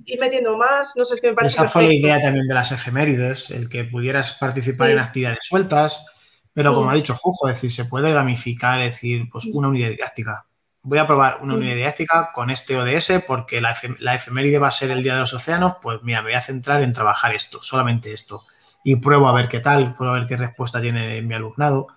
[0.06, 1.62] ir metiendo más, no sé, es que me parece.
[1.62, 6.08] Esa fue la idea también de las efemérides, el que pudieras participar en actividades sueltas,
[6.54, 9.90] pero como ha dicho Jujo, es decir, se puede gamificar, es decir, pues una unidad
[9.90, 10.46] didáctica
[10.84, 14.92] voy a probar una unidad didáctica con este ODS porque la, efeméride va a ser
[14.92, 18.12] el Día de los Océanos, pues mira, me voy a centrar en trabajar esto, solamente
[18.12, 18.44] esto.
[18.84, 21.88] Y pruebo a ver qué tal, pruebo a ver qué respuesta tiene mi alumnado,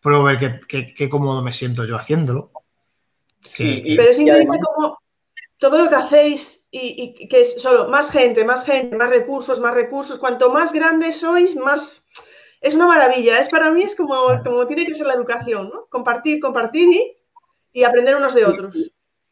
[0.00, 2.52] pruebo a ver qué, cómodo me siento yo haciéndolo.
[3.50, 4.98] Sí, pero es increíble como
[5.58, 9.74] todo lo que hacéis y, que es solo más gente, más gente, más recursos, más
[9.74, 10.18] recursos.
[10.18, 12.08] Cuanto más grandes sois, más...
[12.60, 13.38] Es una maravilla.
[13.38, 15.86] Es para mí es como, como tiene que ser la educación, ¿no?
[15.86, 17.16] Compartir, compartir y,
[17.84, 18.76] aprender unos de otros.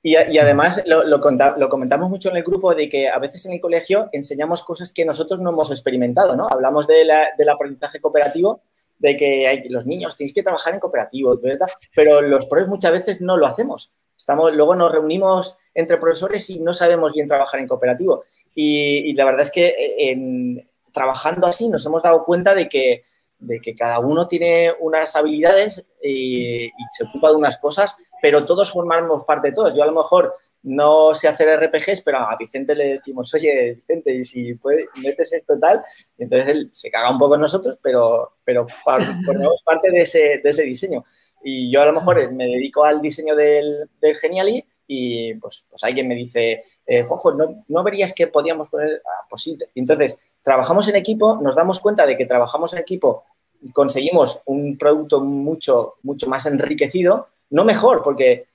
[0.00, 4.08] Y, además lo, comentamos mucho en el grupo de que a veces en el colegio
[4.12, 6.46] enseñamos cosas que nosotros no hemos experimentado, ¿no?
[6.48, 7.10] Hablamos del
[7.48, 8.62] aprendizaje cooperativo,
[8.98, 11.68] de que hay, los niños tenéis que trabajar en cooperativos, ¿verdad?
[11.94, 13.92] Pero los profes muchas veces no lo hacemos.
[14.16, 18.24] Estamos, luego nos reunimos entre profesores y no sabemos bien trabajar en cooperativo.
[18.54, 23.04] Y, la verdad es que eh, trabajando así nos hemos dado cuenta de que,
[23.38, 28.44] de que cada uno tiene unas habilidades y, y, se ocupa de unas cosas, pero
[28.44, 29.74] todos formamos parte de todos.
[29.74, 34.12] Yo a lo mejor no sé hacer RPGs, pero a Vicente le decimos, oye, Vicente,
[34.14, 35.82] y si puedes, metes esto tal,
[36.18, 40.50] entonces él se caga un poco en nosotros, pero, pero formamos parte de ese, de
[40.50, 41.04] ese diseño.
[41.42, 45.84] Y yo a lo mejor me dedico al diseño del, del Geniali y pues, pues
[45.84, 49.02] alguien me dice, eh, Juanjo, ¿no, ¿no, verías que podíamos poner?
[49.04, 49.56] Ah, pues sí.
[49.74, 53.24] Entonces, trabajamos en equipo, nos damos cuenta de que trabajamos en equipo
[53.60, 58.46] y conseguimos un producto mucho, mucho más enriquecido, no mejor, porque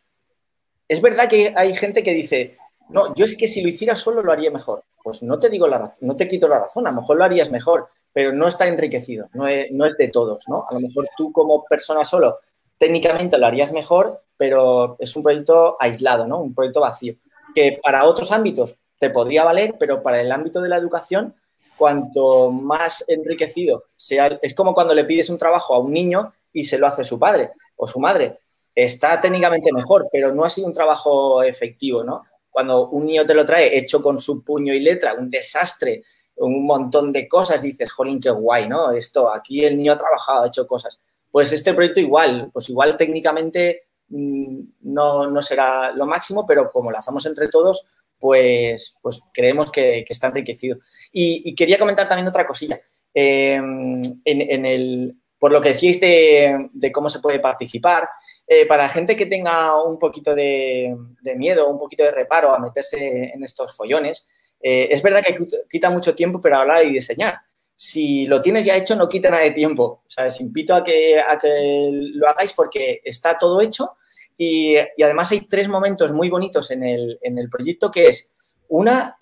[0.88, 2.58] es verdad que hay gente que dice,
[2.90, 4.84] no, yo es que si lo hiciera solo lo haría mejor.
[5.04, 7.26] Pues no te digo la razón, no te quito la razón, a lo mejor lo
[7.26, 10.66] harías mejor, pero no está enriquecido, no es, no es de todos, ¿no?
[10.70, 12.40] A lo mejor tú como persona solo
[12.78, 16.40] técnicamente lo harías mejor, pero es un proyecto aislado, ¿no?
[16.40, 17.16] Un proyecto vacío,
[17.54, 21.36] que para otros ámbitos te podría valer, pero para el ámbito de la educación,
[21.78, 26.64] cuanto más enriquecido sea, es como cuando le pides un trabajo a un niño y
[26.64, 28.40] se lo hace su padre o su madre.
[28.76, 32.24] Está técnicamente mejor, pero no ha sido un trabajo efectivo, ¿no?
[32.50, 36.04] Cuando un niño te lo trae hecho con su puño y letra, un desastre,
[36.36, 38.92] un montón de cosas, dices, jolín, qué guay, ¿no?
[38.92, 41.02] Esto, aquí el niño ha trabajado, ha hecho cosas.
[41.32, 46.98] Pues este proyecto igual, pues igual técnicamente mm, no, será lo máximo, pero como lo
[46.98, 47.86] hacemos entre todos,
[48.20, 50.78] pues, pues creemos que, está enriquecido.
[51.12, 52.80] Y, quería comentar también otra cosilla.
[53.14, 58.08] Em, en, el, por lo que decíais de, cómo se puede participar,
[58.48, 60.96] eh, para gente que tenga un poquito de,
[61.36, 64.28] miedo, un poquito de reparo a meterse en estos follones,
[64.62, 65.36] eh, es verdad que
[65.70, 67.36] quita mucho tiempo, pero hablar y diseñar
[67.76, 70.04] si lo tienes ya hecho, no quita nada de tiempo.
[70.08, 70.40] ¿sabes?
[70.40, 73.98] Invito a que, a que lo hagáis porque está todo hecho
[74.38, 78.34] y, además hay tres momentos muy bonitos en el, proyecto que es,
[78.70, 79.18] una,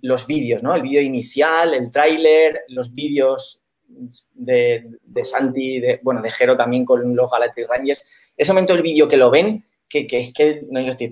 [0.00, 0.74] los vídeos, ¿no?
[0.74, 3.62] El vídeo inicial, el tráiler, los vídeos
[4.34, 4.88] de,
[5.24, 8.06] Santi, de, bueno, de Jero también con los Galactic Rangers.
[8.38, 11.08] Ese momento del vídeo que lo ven, que, es que no yo estoy,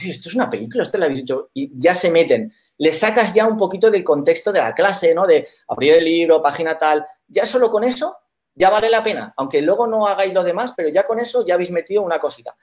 [0.00, 2.52] esto es una película, esto lo habéis hecho, y ya se meten.
[2.78, 5.26] Le sacas ya un poquito del contexto de la clase, ¿no?
[5.26, 7.04] De abrir el libro, página tal.
[7.26, 8.16] Ya solo con eso
[8.54, 11.54] ya vale la pena, aunque luego no hagáis lo demás, pero ya con eso ya
[11.54, 12.54] habéis metido una cosita.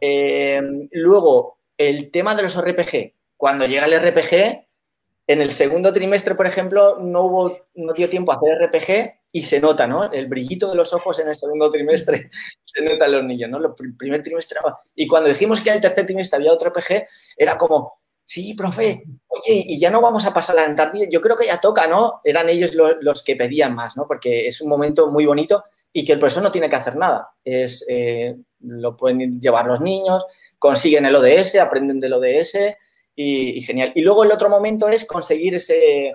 [0.00, 0.60] Eh,
[0.92, 3.14] luego, el tema de los RPG.
[3.36, 4.65] Cuando llega el RPG,
[5.26, 9.42] en el segundo trimestre, por ejemplo, no hubo, no dio tiempo a hacer RPG y
[9.42, 10.10] se nota, ¿no?
[10.12, 12.30] El brillito de los ojos en el segundo trimestre
[12.64, 13.58] se nota en los niños, ¿no?
[13.58, 14.60] El primer trimestre.
[14.94, 17.06] Y cuando dijimos que en el tercer trimestre había otro PG,
[17.36, 21.36] era como, sí, profe, oye, y ya no vamos a pasar la Antártida, yo creo
[21.36, 22.20] que ya toca, ¿no?
[22.22, 24.06] Eran ellos los, que pedían más, ¿no?
[24.06, 27.30] Porque es un momento muy bonito y que el profesor no tiene que hacer nada.
[27.44, 30.24] Es, eh, lo pueden llevar los niños,
[30.58, 32.76] consiguen el ODS, aprenden del ODS
[33.16, 33.92] y genial.
[33.94, 36.12] Y luego el otro momento es conseguir ese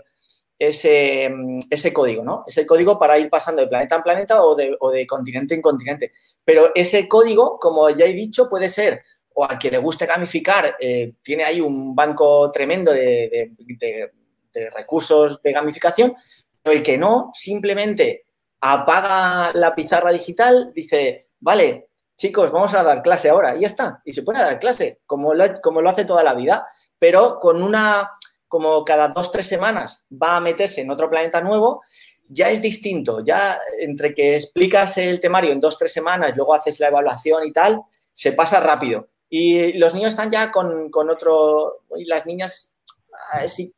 [0.62, 1.34] ese,
[1.72, 2.44] ese código, ¿no?
[2.46, 5.62] Ese código para ir pasando de planeta en planeta o de, o de continente en
[5.62, 6.12] continente.
[6.46, 9.02] Pero ese código, como ya he dicho, puede ser
[9.34, 15.42] o a quien le guste gamificar, eh, tiene ahí un banco tremendo de, de, recursos
[15.42, 16.14] de gamificación,
[16.62, 18.26] pero el que no, simplemente
[18.60, 21.88] apaga la pizarra digital, dice, vale,
[22.18, 25.00] chicos, vamos a dar clase ahora, y ya está, y se pone a dar clase,
[25.08, 25.32] como
[25.64, 26.68] como lo hace toda la vida,
[27.02, 28.12] pero con una
[28.48, 31.82] como cada dos, tres semanas va a meterse en otro planeta nuevo,
[32.28, 33.24] ya es distinto.
[33.26, 37.52] Ya entre que explicas el temario en dos, tres semanas, luego haces la evaluación y
[37.52, 37.82] tal,
[38.14, 39.08] se pasa rápido.
[39.30, 42.76] Y los niños están ya con, otro, y las niñas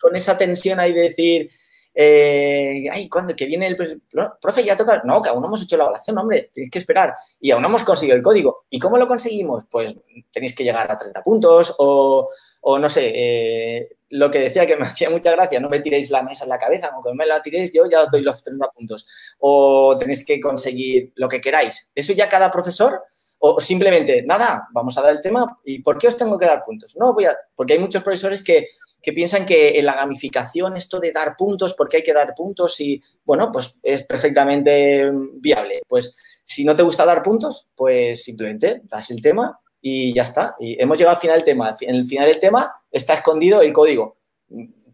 [0.02, 1.50] con esa tensión ahí de decir,
[1.94, 3.36] eh, ay, ¿cuándo?
[3.36, 4.02] Que viene el
[4.42, 5.02] profe, ya toca.
[5.06, 7.14] No, que aún no hemos hecho la evaluación, hombre, tenéis que esperar.
[7.40, 8.66] Y aún no hemos conseguido el código.
[8.70, 9.66] ¿Y cómo lo conseguimos?
[9.70, 9.96] Pues
[10.32, 12.30] tenéis que llegar a 30 puntos o,
[12.62, 16.10] o no sé, eh, lo que decía que me hacía mucha gracia, no me tiréis
[16.10, 18.70] la mesa en la cabeza, aunque me la tiréis yo ya os doy los 30
[18.70, 19.06] puntos.
[19.40, 21.92] O tenéis que conseguir lo que queráis.
[21.94, 23.04] Eso ya cada profesor,
[23.40, 26.64] o simplemente, nada, vamos a dar el tema, ¿y por qué os tengo que dar
[26.64, 26.96] puntos?
[26.98, 28.68] No, voy a, porque hay muchos profesores que,
[29.12, 33.02] piensan que en la gamificación esto de dar puntos, porque hay que dar puntos y,
[33.26, 35.82] bueno, pues es perfectamente viable.
[35.88, 40.56] Pues si no te gusta dar puntos, pues simplemente das el tema y ya está.
[40.60, 41.76] Y hemos llegado al final del tema.
[41.82, 44.20] En el final del tema está escondido el código.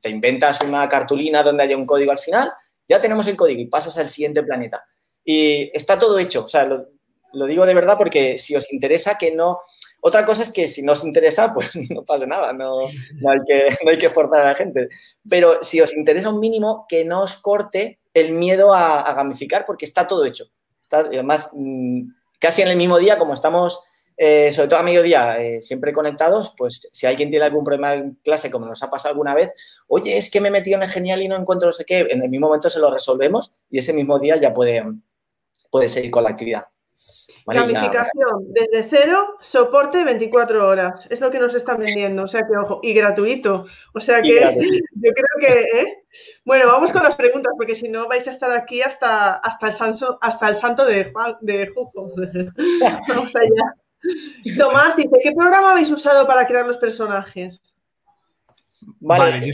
[0.02, 2.52] Te inventas una cartulina donde haya un código al final,
[2.88, 4.84] ya tenemos el código y pasas al siguiente planeta.
[5.24, 6.46] Y está todo hecho.
[6.46, 6.88] O sea, lo,
[7.34, 9.60] lo digo de verdad porque si os interesa que no...
[10.02, 14.10] Otra cosa es que si no os interesa, pues no pasa nada, no, hay que,
[14.10, 14.90] forzar a la gente.
[15.28, 19.86] Pero si os interesa un mínimo, que no os corte el miedo a, gamificar porque
[19.86, 20.46] está todo hecho.
[20.92, 23.84] Además, mm, casi en el mismo día, como estamos,
[24.18, 28.16] eh, sobre todo a mediodía, eh, siempre conectados, pues si alguien tiene algún problema en
[28.24, 29.54] clase, como nos ha pasado alguna vez,
[29.88, 32.00] oye, es que me he metido en el genial y no encuentro no sé qué,
[32.10, 36.24] en el mismo momento se lo resolvemos y ese mismo día ya puede seguir con
[36.24, 36.66] la actividad.
[37.46, 41.08] Gamificación desde cero, soporte 24 horas.
[41.10, 42.24] Es lo que nos están vendiendo.
[42.24, 43.66] O sea que, ojo, y gratuito.
[43.94, 44.40] O sea que
[44.96, 45.80] yo creo que.
[45.80, 46.04] ¿eh?
[46.46, 49.74] Bueno, vamos con las preguntas, porque si no vais a estar aquí hasta, hasta, el,
[49.74, 52.12] santo, hasta el santo de, Juan, de Jujo.
[53.08, 53.76] vamos allá.
[54.58, 57.76] Tomás dice: ¿Qué programa habéis usado para crear los personajes?
[59.00, 59.54] Vale, yo...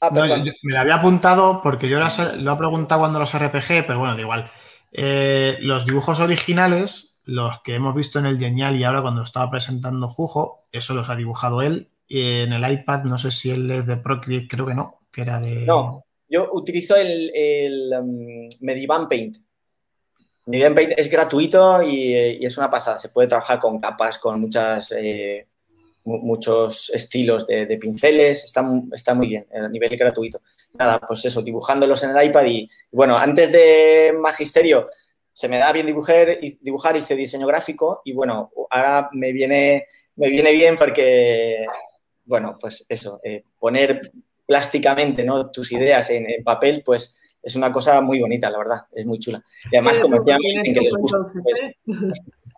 [0.00, 3.86] ah, no, yo, me lo había apuntado porque yo lo he preguntado cuando los RPG,
[3.86, 4.50] pero bueno, da igual.
[4.92, 9.50] Eh, los dibujos originales, los que hemos visto en el Genial y ahora cuando estaba
[9.50, 11.90] presentando Jujo, eso los ha dibujado él.
[12.06, 15.22] Y en el iPad, no sé si él es de Procreate, creo que no, que
[15.22, 15.64] era de.
[15.64, 19.38] No, yo utilizo el, el um, Medivan Paint.
[20.46, 22.98] Medivan Paint es gratuito y, y, es una pasada.
[22.98, 24.92] Se puede trabajar con capas, con muchas.
[24.92, 25.46] Eh,
[26.04, 30.40] muchos estilos de, de, pinceles, está, está muy bien a nivel gratuito.
[30.74, 34.88] Nada, pues eso, dibujándolos en el iPad y, bueno, antes de Magisterio
[35.32, 39.86] se me da bien dibujar, dibujar hice diseño gráfico y bueno, ahora me viene,
[40.16, 41.66] me viene bien porque,
[42.24, 44.12] bueno, pues eso, eh, poner
[44.44, 45.50] plásticamente ¿no?
[45.50, 49.18] tus ideas en, en, papel, pues es una cosa muy bonita, la verdad, es muy
[49.18, 49.42] chula.
[49.70, 51.18] Y además, como decía, en que les gusta.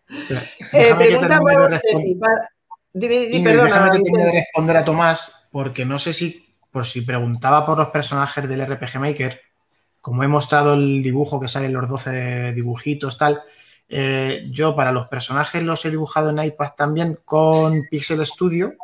[0.07, 1.40] Pues, eh, pregunta
[2.95, 7.76] déjame que termine de responder a Tomás, porque no sé si, por si preguntaba por
[7.76, 9.40] los personajes del RPG Maker,
[10.01, 13.42] como he mostrado el dibujo que sale en los 12 dibujitos, tal,
[13.88, 18.74] eh, yo para los personajes los he dibujado en iPad también con Pixel Studio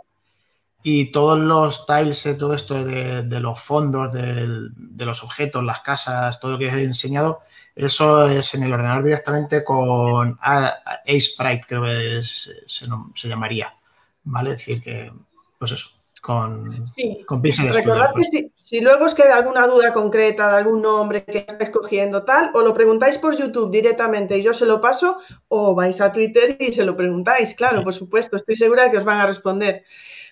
[0.82, 5.62] y todos los tiles, eh, todo esto de, de los fondos, de, de, los objetos,
[5.62, 7.40] las casas, todo lo que he enseñado,
[7.76, 10.38] eso es en el ordenador directamente con
[11.20, 13.72] Sprite, creo que es, se, se llamaría.
[14.30, 14.50] ¿Vale?
[14.50, 15.12] Es decir, que,
[15.58, 17.22] pues eso, con, sí.
[17.26, 21.24] con Pixel Recordad que si, si, luego os queda alguna duda concreta de algún nombre
[21.24, 25.18] que estáis cogiendo tal, o lo preguntáis por YouTube directamente y yo se lo paso,
[25.48, 27.84] o vais a Twitter y se lo preguntáis, claro, sí.
[27.84, 29.84] por supuesto, estoy segura de que os van a responder.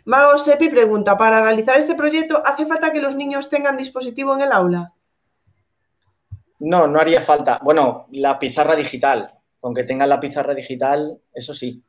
[0.04, 4.42] Mao Sepi pregunta, para realizar este proyecto, ¿hace falta que los niños tengan dispositivo en
[4.42, 4.94] el aula?
[6.60, 7.60] No, no haría falta.
[7.62, 11.82] Bueno, la pizarra digital, con que tengan la pizarra digital, eso sí,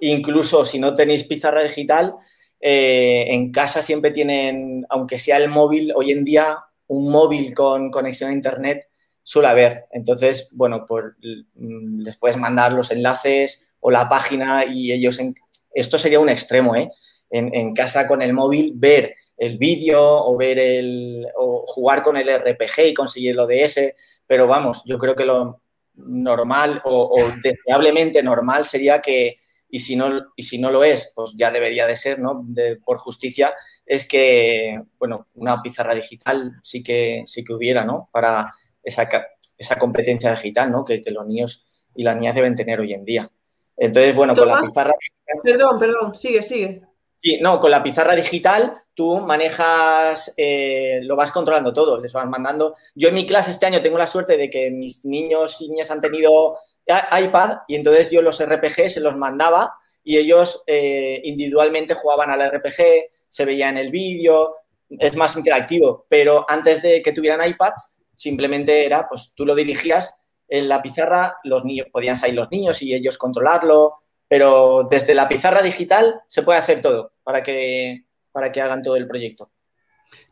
[0.00, 2.14] Incluso si no tenéis pizarra digital,
[2.60, 7.90] eh, en casa siempre tienen, aunque sea el móvil, hoy en día un móvil con
[7.90, 8.88] conexión a Internet
[9.22, 9.86] suele haber.
[9.92, 15.18] Entonces, bueno, pues les puedes mandar los enlaces o la página y ellos...
[15.18, 15.34] En,
[15.72, 16.90] esto sería un extremo, ¿eh?
[17.30, 21.26] En, casa con el móvil, ver el vídeo o ver el...
[21.36, 23.92] o jugar con el RPG y conseguir el ODS,
[24.26, 25.60] pero vamos, yo creo que lo
[25.94, 29.38] normal o deseablemente normal sería que
[29.70, 32.42] y si no, y si no lo es, pues ya debería de ser, ¿no?
[32.46, 33.54] De, por justicia,
[33.84, 38.08] es que, bueno, una pizarra digital sí que, sí que hubiera, ¿no?
[38.12, 38.50] Para
[38.82, 39.08] esa,
[39.56, 40.84] esa competencia digital, ¿no?
[40.84, 43.30] Que, que, los niños y las niñas deben tener hoy en día.
[43.76, 44.94] Entonces, bueno, Tomás, con la pizarra...
[45.42, 46.82] Perdón, perdón, sigue, sigue.
[47.22, 52.26] Sí, no, con la pizarra digital tú manejas, eh, lo vas controlando todo, les vas
[52.26, 52.74] mandando.
[52.96, 55.92] Yo en mi clase este año tengo la suerte de que mis niños y niñas
[55.92, 59.72] han tenido iPad y entonces yo los RPG se los mandaba
[60.02, 64.56] y ellos eh, individualmente jugaban al RPG, se veían el vídeo,
[64.90, 70.12] es más interactivo, pero antes de que tuvieran iPads, simplemente era, pues tú lo dirigías
[70.48, 73.94] en la pizarra, los niños, podían salir los niños y ellos controlarlo,
[74.26, 78.96] pero desde la pizarra digital se puede hacer todo para que para que hagan todo
[78.96, 79.50] el proyecto.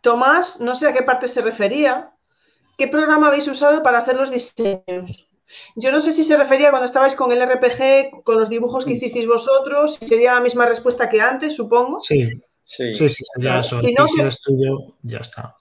[0.01, 2.13] Tomás, no sé a qué parte se refería.
[2.79, 5.29] ¿Qué programa habéis usado para hacer los diseños?
[5.77, 8.93] Yo no sé si se refería cuando estabais con el RPG, con los dibujos que
[8.93, 12.01] hicisteis vosotros, si sería la misma respuesta que antes, supongo.
[12.01, 12.29] Sí,
[12.63, 15.57] sí, sí, sí ya, eso, si no, que, estudio, ya está.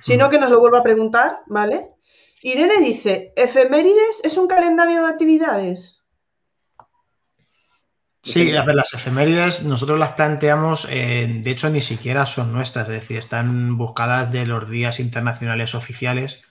[0.00, 1.90] Si no, que nos lo vuelva a preguntar, ¿vale?
[2.42, 6.04] Irene dice, ¿efemérides es un calendario de actividades?
[8.26, 12.88] Sí, a ver, las efemérides nosotros las planteamos, eh, de hecho ni siquiera son nuestras,
[12.88, 16.42] es decir, están buscadas de los días internacionales oficiales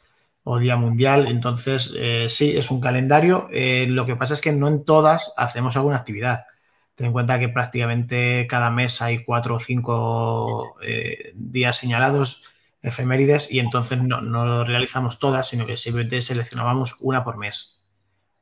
[0.45, 4.53] o Día Mundial, entonces eh, sí, es un calendario, eh, lo que pasa es que
[4.53, 6.45] no en todas hacemos alguna actividad.
[6.95, 10.77] Ten en cuenta que prácticamente cada mes hay cuatro o cinco
[11.33, 12.41] días señalados,
[12.81, 17.81] efemérides, y entonces no, no lo realizamos todas, sino que simplemente seleccionábamos una por mes.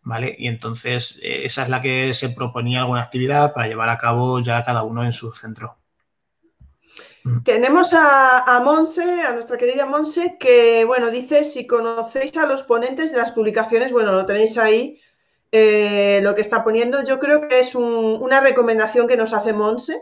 [0.06, 0.36] ¿Vale?
[0.38, 4.42] Y entonces eh, esa es la que se proponía alguna actividad para llevar a cabo
[4.42, 5.78] ya cada uno en su centro.
[7.24, 7.44] Mm.
[7.44, 13.12] Tenemos a, Monse, a nuestra querida Monse, que, bueno, dice, si conocéis a los ponentes
[13.12, 15.00] de las publicaciones, bueno, lo tenéis ahí,
[15.52, 20.02] eh, lo que está poniendo, yo creo que es una recomendación que nos hace Monse,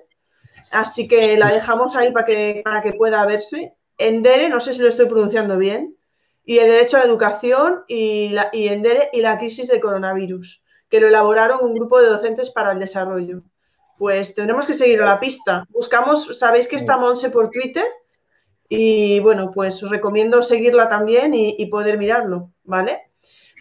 [0.71, 3.75] así que la dejamos ahí para que, para que pueda verse.
[3.97, 5.95] Endere, no sé si lo estoy pronunciando bien,
[6.43, 10.63] y el derecho a la educación y, la, y Endere y la crisis del coronavirus,
[10.89, 13.43] que lo elaboraron un grupo de docentes para el desarrollo
[14.01, 15.63] pues tendremos que seguir a la pista.
[15.69, 17.85] Buscamos, sabéis que está Monse por Twitter
[18.67, 23.11] y bueno, pues os recomiendo seguirla también y, poder mirarlo, ¿vale?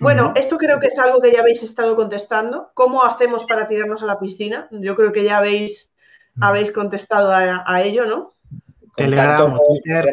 [0.01, 2.71] Bueno, esto creo que es algo que ya habéis estado contestando.
[2.73, 4.67] ¿Cómo hacemos para tirarnos a la piscina?
[4.71, 5.93] Yo creo que ya habéis,
[6.41, 8.31] habéis contestado a, ello, ¿no?
[8.97, 10.11] Telegram, Twitter,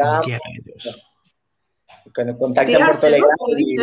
[2.38, 3.36] Contacto por Telegram.
[3.58, 3.78] Y,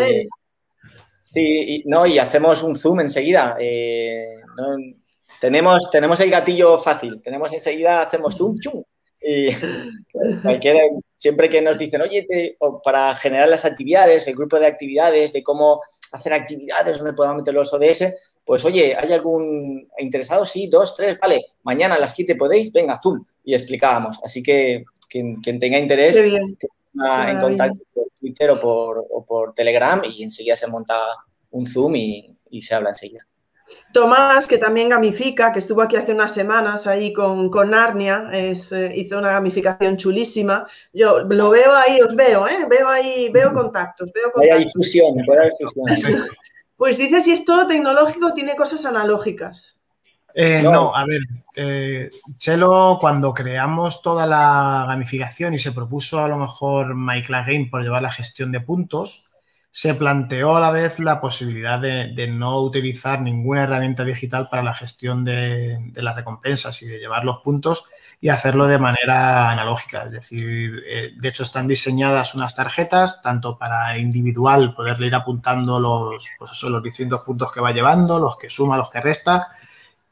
[1.33, 3.57] sí, no, y hacemos un zoom enseguida.
[3.59, 4.37] Eh,
[5.41, 8.83] tenemos, tenemos el gatillo fácil, tenemos enseguida, hacemos zoom, chum,
[9.21, 9.49] y
[11.17, 12.27] siempre que nos dicen, oye,
[12.83, 15.81] para generar las actividades, el grupo de actividades, de cómo
[16.13, 18.15] hacer actividades donde podamos meter los ODS,
[18.45, 20.45] pues oye, ¿hay algún interesado?
[20.45, 24.21] Sí, dos, tres, vale, mañana a las siete podéis, venga, zoom, y explicábamos.
[24.23, 26.69] Así que quien, tenga interés, que
[27.27, 27.79] en contacto
[28.35, 30.99] Twitter o por, o por, Telegram y enseguida se monta
[31.51, 33.27] un zoom y, y se habla enseguida.
[33.93, 38.73] Tomás, que también gamifica, que estuvo aquí hace unas semanas ahí con, con Narnia, es,
[38.73, 40.67] eh, hizo una gamificación chulísima.
[40.93, 42.67] Yo lo veo ahí, os veo, ¿eh?
[42.69, 44.65] Veo ahí, veo contactos, veo contactos.
[44.67, 46.27] difusión, difusión.
[46.77, 49.81] Pues dice si es todo tecnológico tiene cosas analógicas.
[50.37, 50.95] Eh, no.
[50.95, 51.21] a ver,
[51.55, 57.69] eh, Chelo, cuando creamos toda la gamificación y se propuso a lo mejor Michael Game
[57.71, 59.27] por llevar la gestión de puntos,
[59.71, 64.75] se planteó a la vez la posibilidad de, no utilizar ninguna herramienta digital para la
[64.75, 67.85] gestión de, las recompensas y de llevar los puntos
[68.21, 70.05] y hacerlo de manera analógica.
[70.05, 75.79] Es decir, eh, de hecho están diseñadas unas tarjetas, tanto para individual poderle ir apuntando
[75.79, 79.49] los, pues los distintos puntos que va llevando, los que suma, los que resta,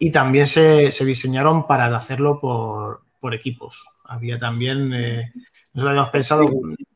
[0.02, 3.86] y también se, diseñaron para hacerlo por, equipos.
[4.04, 5.30] Había también, eh,
[5.72, 6.50] nosotros habíamos pensado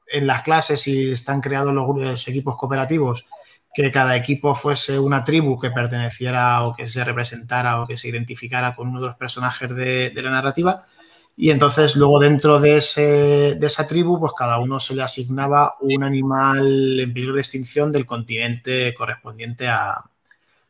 [0.09, 3.28] en las clases y están creados los, equipos cooperativos,
[3.72, 8.09] que cada equipo fuese una tribu que perteneciera o que se representara o que se
[8.09, 10.84] identificara con uno de los personajes de, la narrativa.
[11.36, 15.76] Y entonces luego dentro de, ese, de, esa tribu, pues cada uno se le asignaba
[15.80, 20.02] un animal en peligro de extinción del continente correspondiente a,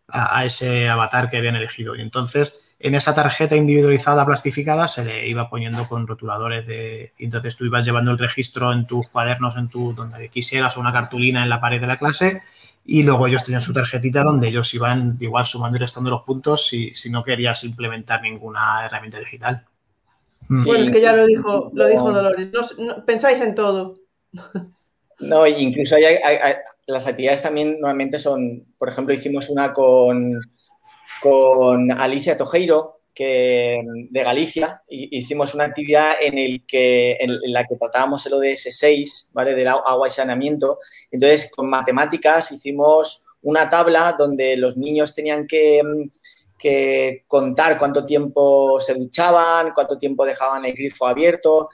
[0.08, 1.96] a, a ese avatar que habían elegido.
[1.96, 7.12] Y entonces en esa tarjeta individualizada plastificada se le iba poniendo con rotuladores de.
[7.18, 10.80] Y entonces tú ibas llevando el registro en tus cuadernos, en tu donde quisieras, o
[10.80, 12.42] una cartulina en la pared de la clase,
[12.84, 16.66] y luego ellos tenían su tarjetita donde ellos iban igual sumando y restando los puntos
[16.66, 19.64] si, si no querías implementar ninguna herramienta digital.
[20.48, 22.50] Bueno, es que ya lo dijo, lo dijo Dolores.
[23.06, 23.94] pensáis en todo.
[25.18, 26.18] No, incluso hay,
[26.86, 30.38] las actividades también normalmente son, por ejemplo, hicimos una con
[31.20, 38.34] con Alicia Tojeiro, que, de Galicia, hicimos una actividad en, en, la que tratábamos el
[38.34, 39.54] ODS 6, ¿vale?
[39.54, 40.80] Del agua y saneamiento.
[41.10, 45.80] Entonces, con matemáticas hicimos una tabla donde los niños tenían que,
[46.58, 51.70] que contar cuánto tiempo se duchaban, cuánto tiempo dejaban el grifo abierto,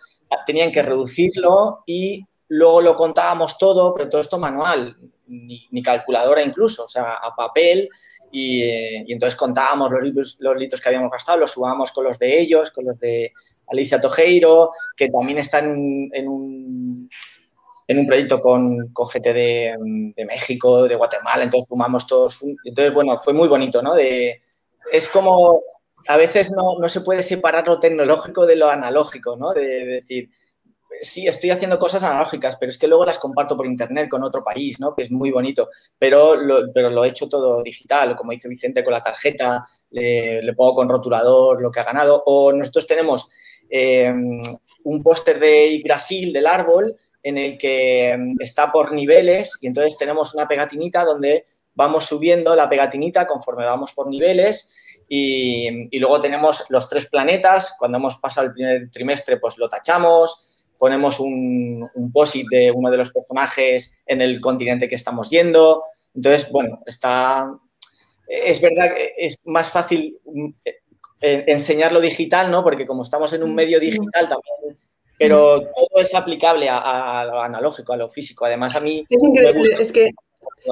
[0.47, 4.97] tenían que reducirlo y luego lo contábamos todo, pero todo esto manual,
[5.27, 7.89] ni, ni calculadora incluso, o sea, a papel
[8.33, 12.41] eh, y, entonces contábamos los, los, litros que habíamos gastado, los subábamos con los de
[12.41, 13.33] ellos, con los de
[13.69, 17.11] Alicia Tojeiro, que también están en un,
[17.87, 22.43] en un proyecto con, con GT de, México, de Guatemala, entonces sumamos todos.
[22.65, 23.95] Entonces, bueno, fue muy bonito, ¿no?
[23.95, 24.41] De,
[24.91, 25.63] es como,
[26.09, 29.53] a veces no, no, se puede separar lo tecnológico de lo analógico, ¿no?
[29.53, 30.31] de decir,
[31.01, 34.45] sí, estoy haciendo cosas analógicas, pero es que luego las comparto por internet con otro
[34.45, 34.95] país, ¿no?
[34.95, 35.71] Que es muy bonito.
[35.99, 40.53] Pero lo, pero lo he hecho todo digital, como dice Vicente, con la tarjeta, le,
[40.55, 42.23] pongo con rotulador lo que ha ganado.
[42.27, 43.29] O nosotros tenemos
[43.69, 44.41] em,
[44.85, 49.97] un póster de Brasil del árbol en el que em, está por niveles y entonces
[49.97, 54.73] tenemos una pegatinita donde vamos subiendo la pegatinita conforme vamos por niveles
[55.09, 57.75] y, y, luego tenemos los tres planetas.
[57.79, 60.52] Cuando hemos pasado el primer trimestre, pues lo tachamos
[60.83, 65.85] ponemos un, un posit de uno de los personajes en el continente que estamos yendo.
[66.13, 67.57] Entonces, bueno, está.
[68.27, 70.19] Es verdad que es más fácil
[71.21, 72.65] enseñar lo digital, ¿no?
[72.65, 74.77] Porque como estamos en un medio digital también,
[75.17, 78.45] pero todo es aplicable a, lo analógico, a lo físico.
[78.45, 79.07] Además, a mí...
[79.09, 80.11] Es increíble, es que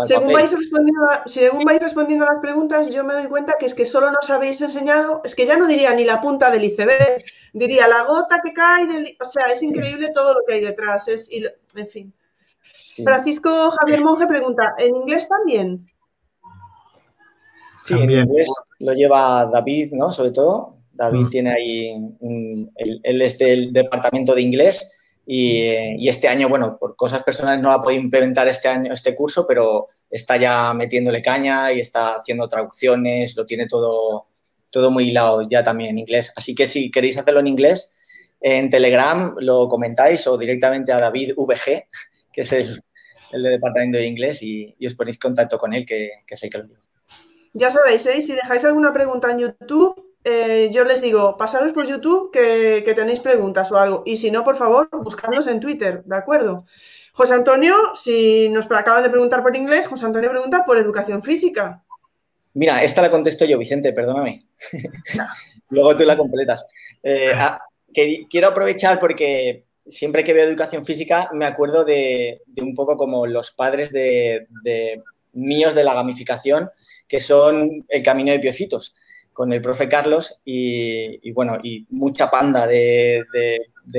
[0.06, 3.66] según vais, respondiendo a, según vais respondiendo a las preguntas, yo me doy cuenta que
[3.66, 6.64] es que solo nos habéis enseñado, es que ya no diría ni la punta del
[6.64, 7.22] iceberg,
[7.52, 11.08] diría la gota que cae, del, o sea, es increíble todo lo que hay detrás,
[11.08, 12.12] es, en fin.
[13.02, 15.90] Francisco Javier Monge pregunta, ¿en inglés también?
[17.84, 18.48] Sí, en inglés
[18.78, 20.12] lo lleva David, ¿no?
[20.12, 20.76] Sobre todo.
[20.92, 21.30] David mm.
[21.30, 21.90] tiene ahí,
[22.76, 24.92] él, es del departamento de inglés
[25.32, 29.46] y, este año, bueno, por cosas personales no ha podido implementar este año este curso,
[29.46, 34.26] pero está ya metiéndole caña y está haciendo traducciones, lo tiene todo,
[34.70, 36.32] todo muy hilado ya también en inglés.
[36.34, 37.94] Así que si queréis hacerlo en inglés,
[38.40, 41.84] en Telegram lo comentáis o directamente a David VG,
[42.32, 42.82] que es el,
[43.32, 46.58] el de departamento de inglés, y, os ponéis contacto con él, que, que sé que
[46.58, 46.80] lo digo.
[47.52, 48.20] Ya sabéis, ¿eh?
[48.20, 53.20] si dejáis alguna pregunta en YouTube, eh, yo les digo, pasaros por YouTube que, tenéis
[53.20, 54.02] preguntas o algo.
[54.06, 56.66] Y si no, por favor, buscadlos en Twitter, ¿de acuerdo?
[57.12, 61.82] José Antonio, si nos acaban de preguntar por inglés, José Antonio pregunta por educación física.
[62.54, 64.46] Mira, esta la contesto yo, Vicente, perdóname.
[65.70, 66.66] Luego tú la completas.
[67.02, 67.60] Eh, ah,
[68.28, 73.50] quiero aprovechar porque siempre que veo educación física me acuerdo de, un poco como los
[73.50, 74.46] padres de,
[75.32, 76.70] míos de la gamificación,
[77.08, 78.94] que son el camino de piocitos,
[79.32, 83.24] con el profe Carlos y, bueno, y mucha panda de,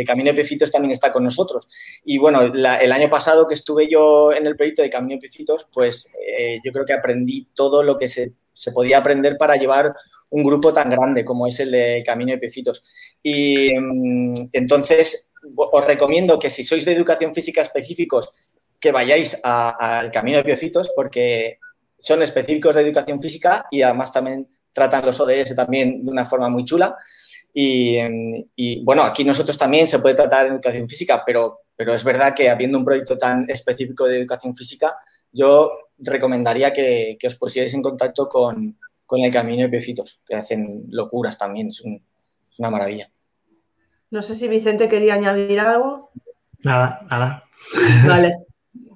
[0.05, 1.67] Camino de Piocitos también está con nosotros.
[2.05, 5.67] Y bueno, el año pasado que estuve yo en el proyecto de Camino de Piocitos,
[5.73, 9.93] pues eh, yo creo que aprendí todo lo que se, se podía aprender para llevar
[10.29, 12.83] un grupo tan grande como es el de Camino de Piecitos.
[13.21, 18.31] Y mm, entonces os recomiendo que si sois de educación física específicos,
[18.79, 21.59] que vayáis al Camino de Piocitos porque
[21.99, 26.49] son específicos de educación física y además también tratan los ODS también de una forma
[26.49, 26.97] muy chula.
[27.53, 27.97] Y,
[28.55, 32.33] y, bueno, aquí nosotros también se puede tratar en educación física, pero, pero es verdad
[32.33, 34.95] que habiendo un proyecto tan específico de educación física,
[35.31, 40.35] yo recomendaría que, que os pusierais en contacto con, con el Camino de Piocitos, que
[40.35, 43.11] hacen locuras también, es, es una maravilla.
[44.09, 46.11] No sé si Vicente quería añadir algo.
[46.59, 47.43] Nada, nada.
[48.07, 48.35] Vale.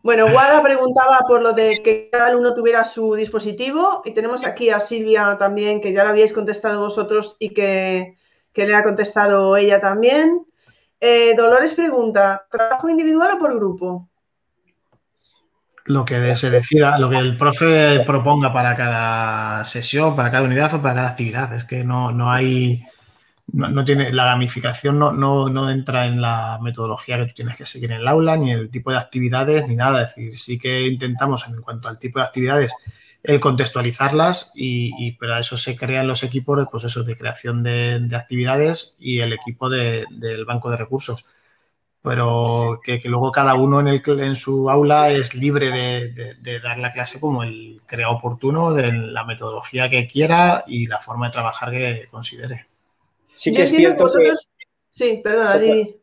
[0.05, 4.69] Bueno, Guada preguntaba por lo de que cada uno tuviera su dispositivo y tenemos aquí
[4.69, 8.15] a Silvia también, que ya lo habíais contestado vosotros y que,
[8.53, 10.45] le ha contestado ella también.
[11.01, 14.07] Eh, Dolores pregunta, ¿trabajo individual o por grupo?
[15.85, 20.71] Lo que se decida, lo que el profe proponga para cada sesión, para cada unidad
[20.75, 21.51] o para cada actividad.
[21.55, 22.85] Es que no, no hay
[23.53, 27.91] no, tiene, la gamificación no, no, entra en la metodología que tú tienes que seguir
[27.91, 30.03] en el aula, ni el tipo de actividades, ni nada.
[30.03, 32.73] Es decir, sí que intentamos en cuanto al tipo de actividades
[33.27, 38.07] el contextualizarlas y, y para eso se crean los equipos de, pues de creación de,
[38.15, 41.25] actividades y el equipo del banco de recursos.
[42.01, 46.77] Pero que, luego cada uno en, el, en su aula es libre de, de, dar
[46.77, 51.33] la clase como el crea oportuno, de la metodología que quiera y la forma de
[51.33, 52.67] trabajar que considere.
[53.35, 54.33] Sí que es cierto que...
[54.89, 56.01] Sí, perdona, Didi.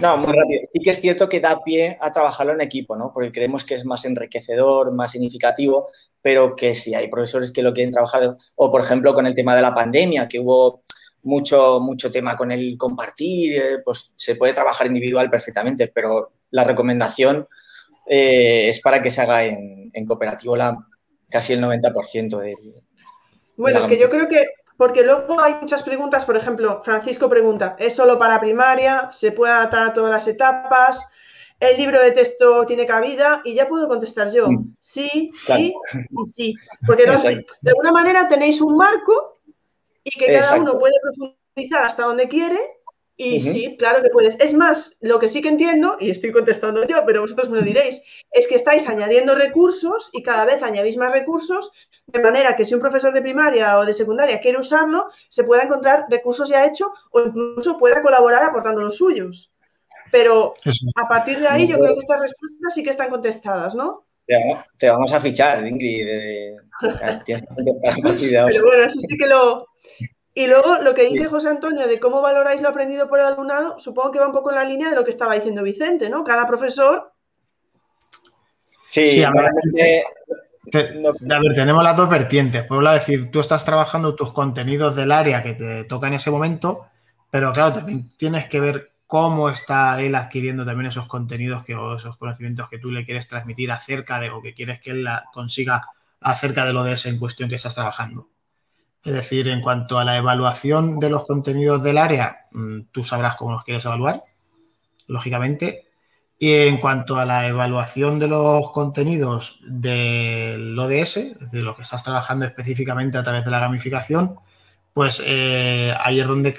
[0.00, 0.62] No, muy rápido.
[0.72, 3.12] Sí que es cierto que da pie a trabajarlo en equipo, ¿no?
[3.12, 5.88] Porque creemos que es más enriquecedor, más significativo,
[6.22, 9.54] pero que si hay profesores que lo quieren trabajar, o por ejemplo con el tema
[9.54, 10.82] de la pandemia, que hubo
[11.22, 16.64] mucho, mucho tema con el compartir, eh, pues se puede trabajar individual perfectamente, pero la
[16.64, 17.46] recomendación
[18.06, 20.76] eh, es para que se haga en, cooperativo la,
[21.30, 22.52] casi el 90% de...
[23.56, 24.44] Bueno, es que yo creo que
[24.76, 29.10] porque luego hay muchas preguntas, por ejemplo, Francisco pregunta, ¿es solo para primaria?
[29.12, 31.10] ¿Se puede adaptar a todas las etapas?
[31.60, 33.40] ¿El libro de texto tiene cabida?
[33.44, 34.76] Y ya puedo contestar yo, mm.
[34.80, 35.74] sí, sí
[36.10, 36.54] y sí.
[36.86, 39.40] Porque de alguna manera tenéis un marco
[40.02, 42.58] y que cada uno puede profundizar hasta donde quiere
[43.16, 44.36] y sí, claro que puedes.
[44.40, 47.64] Es más, lo que sí que entiendo, y estoy contestando yo, pero vosotros me lo
[47.64, 48.02] diréis,
[48.32, 51.70] es que estáis añadiendo recursos y cada vez añadís más recursos,
[52.06, 55.62] de manera que si un profesor de primaria o de secundaria quiere usarlo, se pueda
[55.62, 59.52] encontrar recursos ya hechos o incluso pueda colaborar aportando los suyos.
[60.10, 60.54] Pero
[60.96, 64.04] a partir de ahí yo creo que estas respuestas sí que están contestadas, ¿no?
[64.78, 66.06] Te vamos a fichar, Ingrid.
[67.26, 69.66] Pero bueno, eso sí que lo,
[70.34, 73.78] y luego lo que dice José Antonio de cómo valoráis lo aprendido por el alumnado,
[73.78, 76.24] supongo que va un poco en la línea de lo que estaba diciendo Vicente, ¿no?
[76.24, 77.12] Cada profesor.
[78.88, 79.30] Sí, a
[80.72, 82.64] ver, tenemos las dos vertientes.
[82.64, 86.86] Por decir, tú estás trabajando tus contenidos del área que te toca en ese momento,
[87.30, 91.96] pero claro, también tienes que ver cómo está él adquiriendo también esos contenidos que, o
[91.96, 95.88] esos conocimientos que tú le quieres transmitir acerca de o que quieres que él consiga
[96.20, 98.28] acerca de lo de ese en cuestión que estás trabajando.
[99.04, 103.36] Es decir, en cuanto a la evaluación de los contenidos del área, mm, tú sabrás
[103.36, 104.22] cómo los quieres evaluar,
[105.06, 105.83] lógicamente.
[106.44, 111.80] Y en cuanto a la evaluación de los contenidos del ODS, es decir, lo que
[111.80, 114.38] estás trabajando específicamente a través de la gamificación,
[114.92, 116.52] pues eh, ahí es donde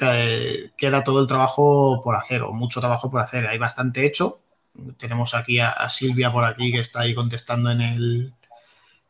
[0.75, 3.45] queda todo el trabajo por hacer, o mucho trabajo por hacer.
[3.45, 4.39] Hay bastante hecho.
[4.97, 8.33] Tenemos aquí a, Silvia por aquí que está ahí contestando en el,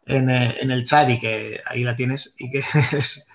[0.06, 2.62] en el, chat y que ahí la tienes y que
[2.92, 3.30] es,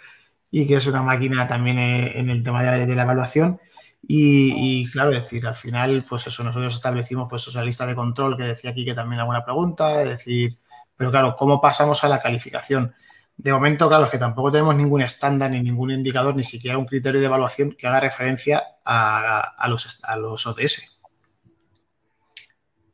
[0.51, 3.59] y que es una máquina también en el tema de, la evaluación.
[4.02, 8.44] Y, claro, decir, al final, pues eso, nosotros establecimos pues esa lista de control que
[8.44, 10.59] decía aquí que también alguna pregunta, es decir,
[10.97, 12.94] pero claro, ¿cómo pasamos a la calificación?
[13.36, 16.86] De momento, claro, es que tampoco tenemos ningún estándar ni ningún indicador, ni siquiera un
[16.86, 21.01] criterio de evaluación que haga referencia a, los, a los ODS.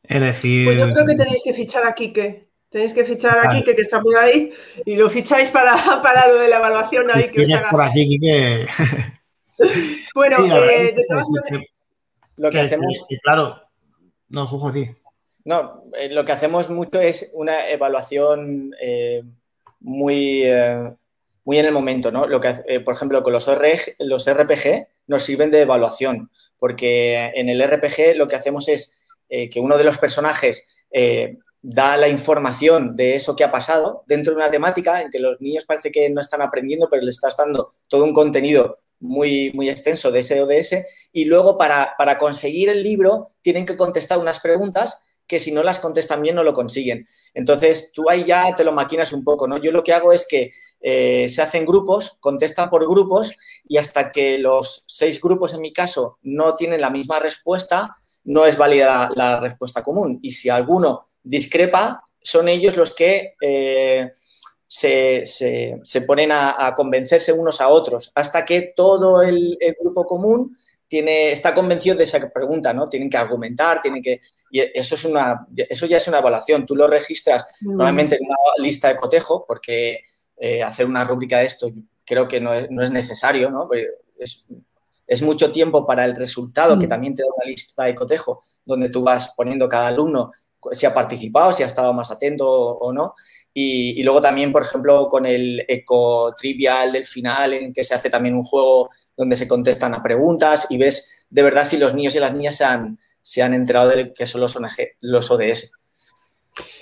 [0.03, 0.65] Es decir.
[0.65, 2.47] Pues yo creo que tenéis que fichar a Quique.
[2.69, 4.53] Tenéis que fichar a Quique, que está por ahí,
[4.85, 8.67] y lo ficháis para, para lo de la evaluación ahí que por aquí, Quique.
[10.15, 11.65] bueno, eh, de todas maneras.
[12.37, 13.05] Lo que, hacemos.
[13.23, 13.61] claro,
[14.29, 14.89] no, Jujo, ti.
[15.45, 18.75] No, eh, lo que hacemos mucho es una evaluación.
[18.79, 19.23] Eh,
[19.79, 20.43] muy,
[21.45, 22.25] muy en el momento, ¿no?
[22.25, 23.47] Lo que, por ejemplo, con los,
[23.99, 28.97] los RPG nos sirven de evaluación, porque en el RPG lo que hacemos es
[29.29, 30.83] que uno de los personajes
[31.61, 35.39] da la información de eso que ha pasado dentro de una temática en que los
[35.39, 39.69] niños parece que no están aprendiendo, pero le estás dando todo un contenido muy, muy
[39.69, 44.39] extenso de ese ODS y luego para, para conseguir el libro tienen que contestar unas
[44.39, 47.05] preguntas que si no las contestan bien no lo consiguen.
[47.33, 49.57] Entonces, tú ahí ya te lo maquinas un poco, ¿no?
[49.57, 53.35] Yo lo que hago es que eh, se hacen grupos, contestan por grupos
[53.67, 57.93] y hasta que los seis grupos, en mi caso, no tienen la misma respuesta,
[58.23, 60.19] no es válida la, respuesta común.
[60.21, 64.11] Y si alguno discrepa, son ellos los que eh,
[64.67, 70.57] se, ponen a, convencerse unos a otros, hasta que todo el grupo común
[70.87, 72.87] tiene, está convencido de esa pregunta, ¿no?
[72.87, 74.21] Tienen que argumentar, tienen que...
[74.51, 76.65] Y eso, es una, eso ya es una evaluación.
[76.65, 80.01] Tú lo registras normalmente en una lista de cotejo, porque
[80.37, 81.71] eh, hacer una rúbrica de esto
[82.05, 83.67] creo que no es, necesario, ¿no?
[84.17, 84.45] Es,
[85.05, 88.87] es, mucho tiempo para el resultado, que también te da una lista de cotejo, donde
[88.87, 90.31] tú vas poniendo cada alumno
[90.71, 93.13] si ha participado, si ha estado más atento o, no.
[93.59, 97.95] Y, y, luego también, por ejemplo, con el eco trivial del final, en que se
[97.95, 101.95] hace también un juego donde se contestan a preguntas y ves de verdad si los
[101.95, 104.55] niños y las niñas se han, se han enterado de qué son los,
[105.01, 105.71] los ODS.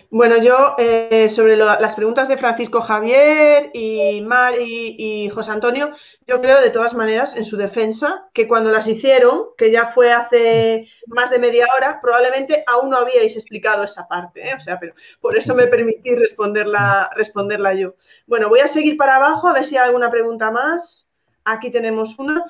[0.09, 5.91] Bueno, yo eh, sobre las preguntas de Francisco Javier y Mari y José Antonio,
[6.27, 10.11] yo creo de todas maneras en su defensa que cuando las hicieron, que ya fue
[10.13, 14.53] hace más de media hora, probablemente aún no habíais explicado esa parte, ¿eh?
[14.55, 17.95] o sea, pero por eso me permití responderla, responderla yo.
[18.27, 21.09] Bueno, voy a seguir para abajo a ver si hay alguna pregunta más.
[21.43, 22.45] Aquí tenemos una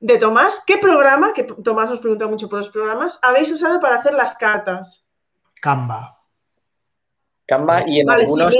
[0.00, 0.62] de Tomás.
[0.66, 4.34] ¿Qué programa, que Tomás nos pregunta mucho por los programas, habéis usado para hacer las
[4.34, 5.06] cartas?
[5.60, 6.19] Canva.
[7.50, 8.54] Canva y en algunos...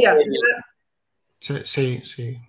[1.39, 2.41] Sí, sí,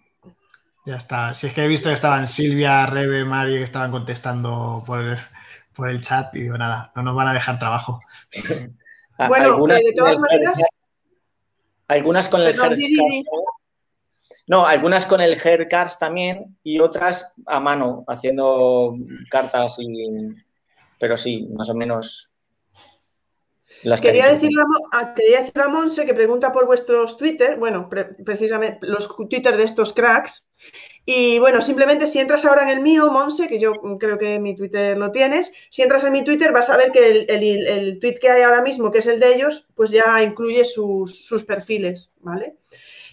[0.87, 1.35] Ya está.
[1.35, 6.01] Si es que he visto que estaban Silvia, Rebe, Mari, que estaban contestando por el,
[6.01, 8.01] chat y digo, nada, no nos van a dejar trabajo.
[9.27, 10.59] bueno, eh, de todas maneras...
[11.87, 12.57] Algunas con el
[14.47, 18.95] no, algunas con el Haircards también y otras a mano, haciendo
[19.29, 20.33] cartas y...
[20.99, 22.30] Pero sí, más o menos
[23.83, 27.89] las quería, decirle a, quería decir a Monse que pregunta por vuestros Twitter, bueno,
[28.25, 30.47] precisamente los Twitter de estos cracks.
[31.03, 34.55] Y bueno, simplemente si entras ahora en el mío, Monse, que yo creo que mi
[34.55, 38.15] Twitter lo tienes, si entras en mi Twitter vas a ver que el, el, tweet
[38.21, 42.13] que hay ahora mismo, que es el de ellos, pues ya incluye sus, sus perfiles,
[42.19, 42.57] ¿vale?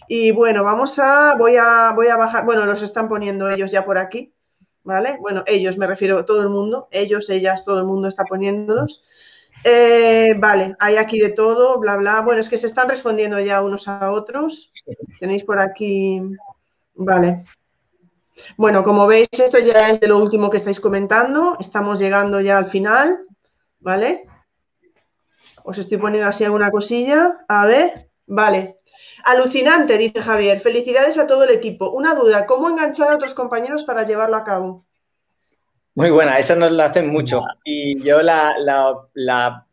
[0.07, 3.86] Y bueno, vamos a, voy a, voy a bajar, bueno, los están poniendo ellos ya
[3.86, 4.35] por aquí,
[4.82, 5.16] ¿vale?
[5.20, 9.03] Bueno, ellos, me refiero a todo el mundo, ellos, ellas, todo el mundo está poniéndolos.
[9.65, 12.21] Eh, vale, hay aquí de todo, bla, bla.
[12.21, 14.73] Bueno, es que se están respondiendo ya unos a otros.
[15.19, 16.23] Tenéis por aquí,
[16.95, 17.45] vale.
[18.57, 21.57] Bueno, como veis, esto ya es de lo último que estáis comentando.
[21.61, 23.21] Estamos llegando ya al final,
[23.81, 24.27] ¿vale?
[25.65, 27.45] Os estoy poniendo así alguna cosilla.
[27.49, 28.79] A ver, vale.
[29.25, 30.61] Alucinante, dice Javier.
[30.61, 31.91] Felicidades a todo el equipo.
[31.91, 34.87] Una duda, ¿cómo enganchar a otros compañeros para llevarlo a cabo?
[35.99, 37.43] Muy buena, esa nos la hacen mucho.
[37.65, 39.65] Y yo la,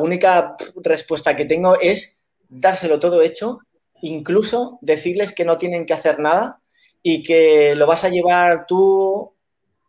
[0.00, 3.60] única respuesta que tengo es dárselo todo hecho,
[4.02, 6.58] incluso decirles que no tienen que hacer nada
[7.04, 9.32] y que lo vas a llevar tú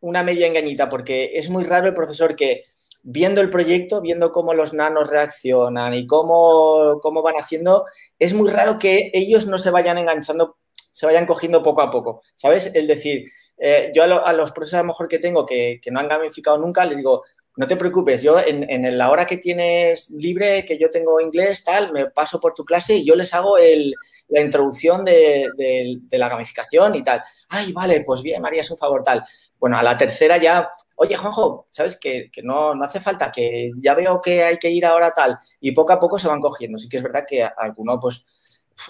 [0.01, 2.63] una media engañita, porque es muy raro el profesor que
[3.01, 7.85] viendo el proyecto, viendo cómo los nanos reaccionan y cómo, cómo van haciendo,
[8.19, 10.57] es muy raro que ellos no se vayan enganchando
[10.91, 12.75] se vayan cogiendo poco a poco, ¿sabes?
[12.75, 13.25] El decir,
[13.63, 17.23] eh, yo a, los profesores mejor que tengo que, no han gamificado nunca, les digo,
[17.57, 21.93] no te preocupes, yo en, la hora que tienes libre, que yo tengo inglés, tal,
[21.93, 23.57] me paso por tu clase y yo les hago
[24.29, 25.47] la introducción de,
[26.09, 27.21] la gamificación y tal.
[27.49, 29.23] Ay, vale, pues bien, María, es un favor, tal.
[29.59, 33.93] Bueno, a la tercera ya, oye, Juanjo, ¿sabes que, no, no, hace falta, que ya
[33.93, 35.37] veo que hay que ir ahora tal.
[35.59, 36.79] Y poco a poco se van cogiendo.
[36.79, 38.25] Sí que es verdad que a alguno, pues,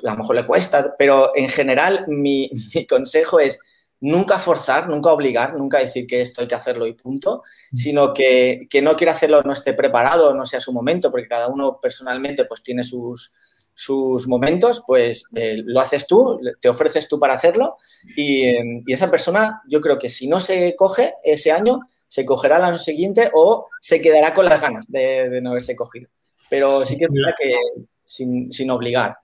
[0.02, 3.60] a lo mejor le cuesta, pero en general mi, mi consejo es
[4.02, 7.78] nunca forzar, nunca obligar, nunca decir que esto hay que hacerlo y punto, mm.
[7.78, 11.48] sino que, que no quiere hacerlo, no esté preparado, no sea su momento, porque cada
[11.48, 13.32] uno personalmente pues tiene sus,
[13.74, 17.78] sus momentos, pues eh, lo haces tú, te ofreces tú para hacerlo
[18.16, 22.58] y, y, esa persona yo creo que si no se coge ese año, se cogerá
[22.58, 26.10] el año siguiente o se quedará con las ganas de, de no haberse cogido.
[26.50, 29.16] Pero sí, que es verdad que sin, sin obligar.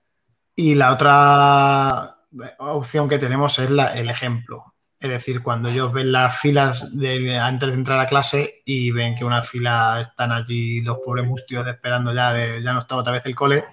[0.56, 2.17] Y la otra
[2.58, 4.74] opción que tenemos es la, el ejemplo.
[5.00, 9.14] Es decir, cuando ellos ven las filas de, antes de entrar a clase y ven
[9.14, 13.12] que una fila están allí los pobres mustios esperando ya de ya nos toca otra
[13.12, 13.64] vez el cole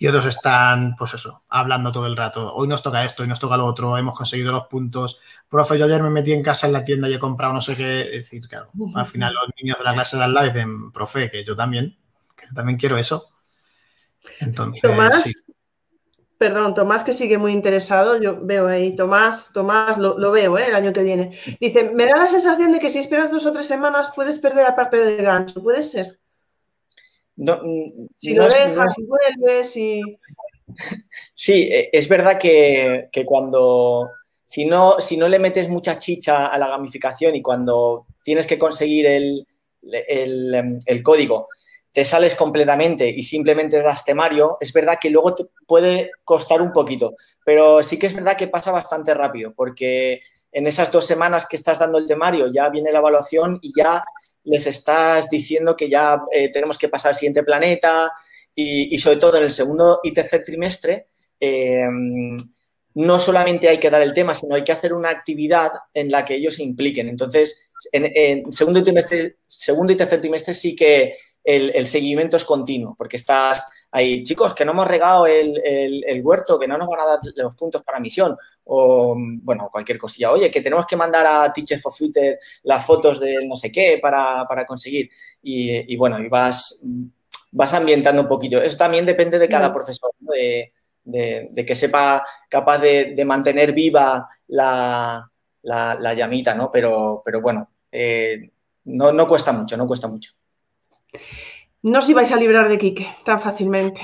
[0.00, 2.54] y otros están, pues eso, hablando todo el rato.
[2.54, 5.18] Hoy nos toca esto, hoy nos toca lo otro, hemos conseguido los puntos.
[5.48, 7.76] Profe, yo ayer me metí en casa en la tienda y he comprado no sé
[7.76, 8.02] qué.
[8.02, 11.28] Es decir, claro, al final los niños de la clase de al lado dicen, profe,
[11.32, 11.98] que yo también,
[12.36, 13.24] que también quiero eso.
[14.38, 14.80] Entonces,
[15.24, 15.34] sí.
[16.38, 20.66] Perdón, Tomás que sigue muy interesado, yo veo ahí, Tomás, Tomás, lo, veo ¿eh?
[20.68, 21.36] el año que viene.
[21.60, 24.62] Dice, me da la sensación de que si esperas dos o tres semanas puedes perder
[24.62, 26.20] la parte del gancho, ¿puede ser?
[27.34, 27.60] No,
[28.16, 30.00] si lo dejas, si vuelves, si...
[31.34, 34.08] Sí, e, es verdad que, cuando,
[34.44, 38.58] si no, si no le metes mucha chicha a la gamificación y cuando tienes que
[38.58, 39.46] conseguir el,
[39.82, 41.48] el código,
[41.92, 46.72] te sales completamente y simplemente das temario, es verdad que luego te puede costar un
[46.72, 50.20] poquito, pero sí que es verdad que pasa bastante rápido, porque
[50.52, 54.02] en esas dos semanas que estás dando el temario ya viene la evaluación y ya
[54.44, 58.10] les estás diciendo que ya eh, tenemos que pasar al siguiente planeta
[58.54, 61.08] y, sobre todo en el segundo y tercer trimestre.
[61.38, 62.36] Em,
[62.94, 66.24] no solamente hay que dar el tema, sino hay que hacer una actividad en la
[66.24, 67.08] que ellos se impliquen.
[67.08, 68.84] Entonces, en, segundo, y
[69.46, 71.12] segundo y tercer trimestre sí que
[71.48, 76.68] el, seguimiento es continuo, porque estás ahí, chicos, que no hemos regado el, huerto, que
[76.68, 80.30] no nos van a dar los puntos para misión, o bueno, cualquier cosilla.
[80.30, 83.98] Oye, que tenemos que mandar a Teacher for Future las fotos de no sé qué
[84.00, 85.08] para, conseguir.
[85.42, 86.82] Y, bueno, y vas,
[87.52, 88.60] vas ambientando un poquito.
[88.60, 90.70] Eso también depende de cada profesor, de,
[91.66, 95.30] que sepa capaz de, mantener viva la,
[96.14, 96.70] llamita, ¿no?
[96.70, 98.50] Pero, pero bueno, eh,
[98.84, 100.32] no, no cuesta mucho, no cuesta mucho.
[101.88, 104.00] No os ibais a librar de Quique tan fácilmente.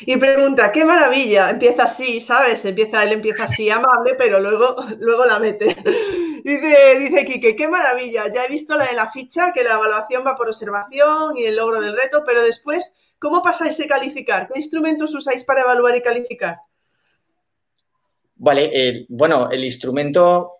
[0.00, 2.64] Y pregunta, qué maravilla, empieza así, ¿sabes?
[2.64, 5.76] Empieza, él empieza así, amable, pero luego, luego la mete.
[6.44, 10.22] Dice, dice Quique, qué maravilla, ya he visto la de la ficha, que la evaluación
[10.26, 14.48] va por observación y el logro del reto, pero después, ¿cómo pasáis a calificar?
[14.48, 16.58] ¿Qué instrumentos usáis para evaluar y calificar?
[18.36, 20.50] Vale, bueno, el instrumento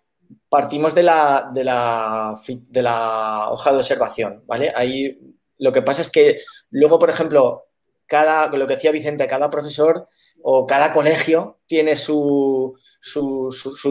[0.48, 4.72] partimos de la, de la, de la hoja de observación, ¿vale?
[4.74, 6.38] Ahí lo que pasa es que
[6.70, 7.64] luego, por ejemplo,
[8.06, 10.06] cada, lo que decía Vicente, cada profesor
[10.42, 12.76] o cada colegio tiene sus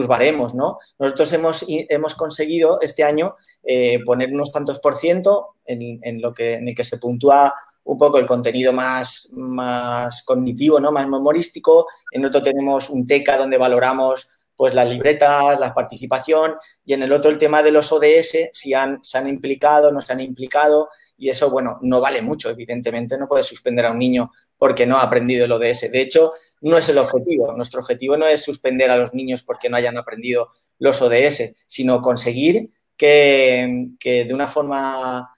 [0.06, 0.78] baremos, ¿no?
[0.98, 3.34] Nosotros hemos, hemos conseguido este año
[3.64, 7.54] eh, poner unos tantos por ciento en, lo que, en el que se puntúa
[7.84, 10.90] un poco el contenido más, más cognitivo, ¿no?
[10.92, 11.86] Más memorístico.
[12.10, 16.54] En otro tenemos un TECA donde valoramos pues las libretas, la participación
[16.84, 20.00] y en el otro el tema de los ODS, si han, se han implicado, no
[20.00, 23.98] se han implicado y eso, bueno, no vale mucho, evidentemente no puedes suspender a un
[23.98, 25.90] niño porque no ha aprendido el ODS.
[25.90, 27.52] De hecho, no es el objetivo.
[27.52, 32.00] Nuestro objetivo no es suspender a los niños porque no hayan aprendido los ODS, sino
[32.00, 35.34] conseguir que, que de una forma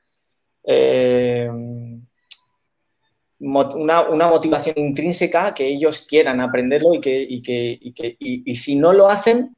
[0.64, 1.50] eh,
[3.38, 8.56] una, una, motivación intrínseca que ellos quieran aprenderlo y que, y que, y que y,
[8.56, 9.54] si no lo hacen,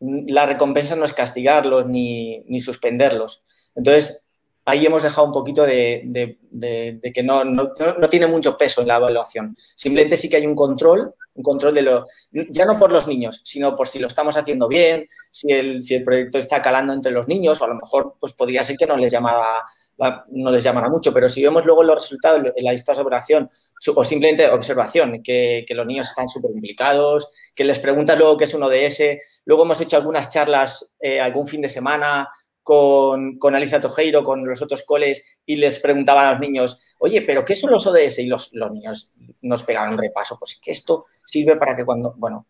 [0.00, 3.42] la recompensa no es castigarlos ni, ni suspenderlos.
[3.74, 4.26] Entonces,
[4.64, 8.80] ahí hemos dejado un poquito de, de, de, que no, no, no, tiene mucho peso
[8.80, 9.56] en la evaluación.
[9.76, 13.74] Simplemente sí que hay un control, control de lo, ya no por los niños, sino
[13.76, 17.28] por si lo estamos haciendo bien, si el, si el proyecto está calando entre los
[17.28, 19.64] niños, o a lo mejor pues podría ser que no les llamara
[20.28, 23.50] no les llamará mucho, pero si vemos luego los resultados en la lista de observación
[23.94, 28.54] o simplemente observación, que, los niños están súper implicados, que les preguntas luego qué es
[28.54, 32.28] un ODS, luego hemos hecho algunas charlas eh, algún fin de semana
[32.62, 37.22] con, con Alicia Tojeiro, con los otros coles, y les preguntaban a los niños, oye,
[37.22, 38.18] ¿pero qué son los ODS?
[38.20, 39.12] Y los, los niños
[39.42, 42.46] nos pegaban repaso, pues que esto sirve para que cuando, bueno,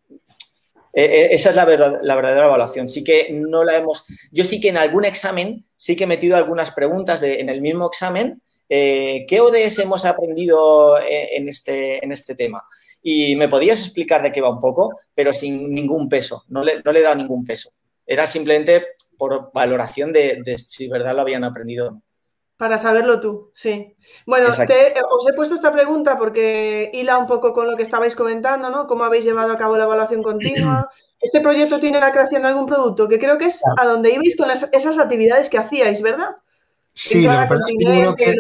[0.93, 2.89] Eh, eh, esa es la, verdadera evaluación.
[2.89, 4.05] Sí que no la hemos.
[4.33, 7.61] Yo sí que en algún examen sí que he metido algunas preguntas de, en el
[7.61, 8.43] mismo examen.
[8.69, 12.65] Eh, ¿Qué ODS hemos aprendido en este, en este tema?
[13.03, 16.45] Y me podías explicar de qué va un poco, pero sin ningún peso.
[16.49, 17.73] No le, no le he dado ningún peso.
[18.07, 18.85] Era simplemente
[19.21, 22.01] por valoración de, de si verdad lo habían aprendido.
[22.57, 23.95] Para saberlo tú, sí.
[24.25, 24.59] Bueno, os
[25.29, 28.87] he puesto esta pregunta porque hila un poco con lo que estabais comentando, ¿no?
[28.87, 30.89] ¿Cómo habéis llevado a cabo la evaluación continua?
[31.23, 34.39] Este proyecto tiene la creación de algún producto, que creo que es a donde ibais
[34.39, 36.37] con esas actividades que hacíais, ¿verdad?
[36.95, 38.35] Sí, lo que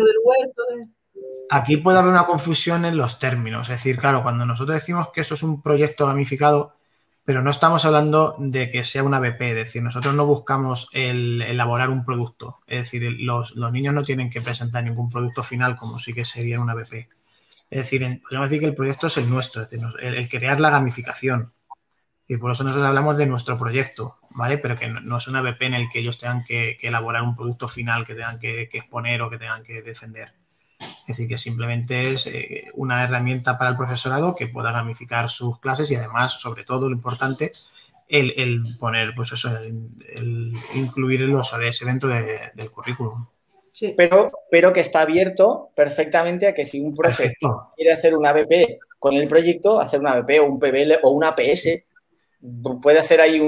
[1.51, 3.69] Aquí puede haber una confusión en los términos.
[3.69, 6.73] Es decir, claro, cuando nosotros decimos que eso es un proyecto gamificado,
[7.31, 11.41] pero no estamos hablando de que sea una BP, es decir, nosotros no buscamos el
[11.43, 16.01] elaborar un producto, es decir, los, niños no tienen que presentar ningún producto final como
[16.01, 17.09] sí que sería una BP.
[17.71, 20.71] Es decir, podemos decir que el proyecto es el nuestro, es decir, el, crear la
[20.71, 21.53] gamificación.
[22.27, 24.59] Y por eso nosotros hablamos de nuestro proyecto, ¿vale?
[24.59, 27.69] Pero que no, es una BP en el que ellos tengan que, elaborar un producto
[27.69, 30.40] final que tengan que exponer o que tengan que defender.
[31.11, 35.59] Es decir, que simplemente es eh, una herramienta para el profesorado que pueda gamificar sus
[35.59, 37.53] clases y además, sobre todo, lo importante,
[38.09, 43.27] el, poner, pues eso, el, incluir los ODS dentro del currículum.
[43.73, 43.95] Sí.
[43.97, 48.79] Pero, pero que está abierto perfectamente a que si un profesor quiere hacer una BP
[48.99, 51.85] con el proyecto, hacer una BP o un PBL o una PS,
[52.83, 53.41] puede hacer ahí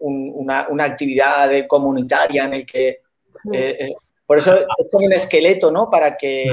[0.00, 3.94] una, actividad comunitaria en el que eh, eh,
[4.26, 5.90] por eso es como un esqueleto, ¿no?
[5.90, 6.52] Para que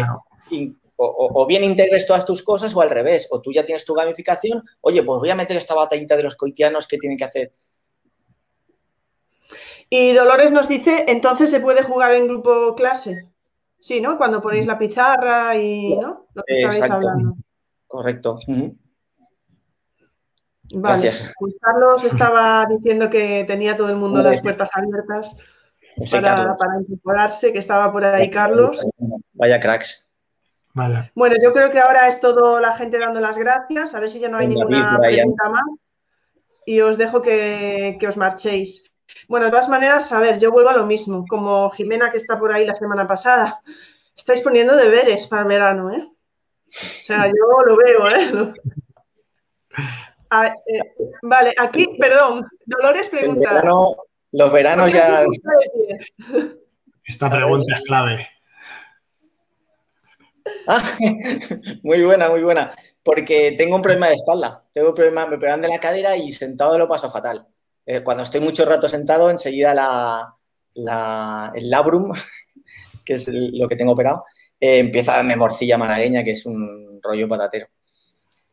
[1.02, 4.64] o, bien integres todas tus cosas o al revés, o tú ya tienes tu gamificación,
[4.82, 7.54] oye, pues voy a meter esta batallita de los coitianos que tienen que hacer.
[9.90, 13.30] Y Dolores nos dice, entonces se puede jugar en grupo clase.
[13.80, 14.18] Sí, ¿no?
[14.18, 16.28] Cuando ponéis la pizarra y, ¿no?
[16.34, 17.36] Lo que estabais hablando.
[17.88, 18.38] Correcto.
[20.72, 21.34] Vale, Gracias.
[21.40, 25.36] pues Carlos estaba diciendo que tenía todo el mundo las puertas abiertas
[26.12, 28.86] para, incorporarse, que estaba por ahí Carlos.
[29.34, 30.10] Vaya cracks.
[31.16, 34.20] Bueno, yo creo que ahora es todo la gente dando las gracias, a ver si
[34.20, 35.64] ya no hay ninguna pregunta más.
[36.66, 38.86] Y os dejo que, os marchéis.
[39.28, 42.40] Bueno, de todas maneras, a ver, yo vuelvo a lo mismo, como Jimena que está
[42.40, 43.62] por ahí la semana pasada.
[44.16, 46.08] Estáis poniendo deberes para el verano, ¿eh?
[46.68, 48.54] O sea, yo lo veo, ¿eh?
[50.68, 50.84] eh
[51.24, 53.64] vale, aquí, perdón, Dolores pregunta.
[54.32, 55.24] Los veranos ya.
[57.04, 58.28] Esta pregunta es clave.
[60.68, 60.84] Ah,
[61.84, 62.76] muy buena, muy buena.
[63.04, 64.64] Porque tengo un problema de espalda.
[64.74, 67.48] Tengo un problema, me pegan de la cadera y sentado lo paso fatal.
[67.86, 72.14] Eh, cuando estoy mucho rato sentado, enseguida la, el labrum,
[73.06, 74.26] que es lo que tengo operado,
[74.60, 77.68] eh, empieza me morcilla malagueña, que es un rollo patatero.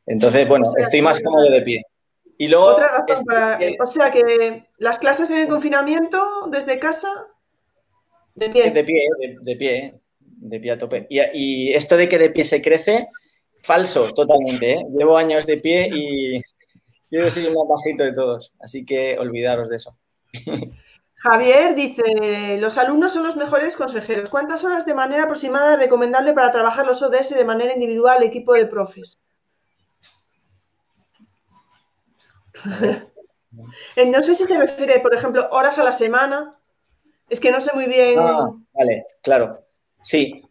[0.07, 1.83] Entonces, bueno, estoy más cómodo de pie.
[2.39, 2.67] Y luego.
[2.67, 3.59] Otra razón para.
[3.83, 6.19] O sea que las clases en el confinamiento
[6.51, 7.09] desde casa.
[8.35, 8.71] De pie.
[8.71, 9.09] De pie,
[9.41, 11.07] de, pie, de pie a tope.
[11.09, 13.09] Y, esto de que de pie se crece,
[13.63, 14.73] falso, totalmente.
[14.73, 14.87] ¿eh?
[14.97, 16.41] Llevo años de pie y
[17.11, 18.53] yo soy un más bajito de todos.
[18.61, 19.97] Así que olvidaros de eso.
[21.15, 24.29] Javier dice, los alumnos son los mejores consejeros.
[24.29, 28.53] ¿Cuántas horas de manera aproximada es recomendable para trabajar los ODS de manera individual, equipo
[28.53, 29.19] de profes?
[34.07, 36.59] no sé si se refiere, por ejemplo, horas a la semana.
[37.29, 38.19] Es que no sé muy bien.
[38.19, 39.67] Ah, vale, claro.
[40.03, 40.43] Sí.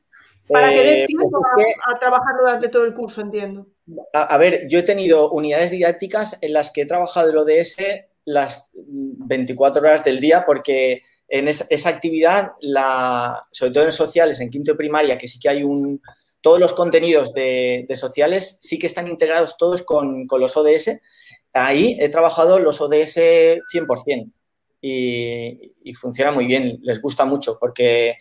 [0.48, 3.68] Para que dé eh, tiempo pues a, trabajar durante todo el curso, entiendo.
[4.14, 7.78] A, ver, yo he tenido unidades didácticas en las que he trabajado el ODS
[8.26, 14.50] las 24 horas del día porque en esa, actividad, la, sobre todo en sociales, en
[14.50, 16.02] quinto y primaria, que sí que hay un...
[16.42, 21.02] Todos los contenidos de, sociales sí que están integrados todos con, con los ODS
[21.56, 24.32] ahí he trabajado los ODS 100%
[24.82, 28.18] y, y funciona muy bien, les gusta mucho porque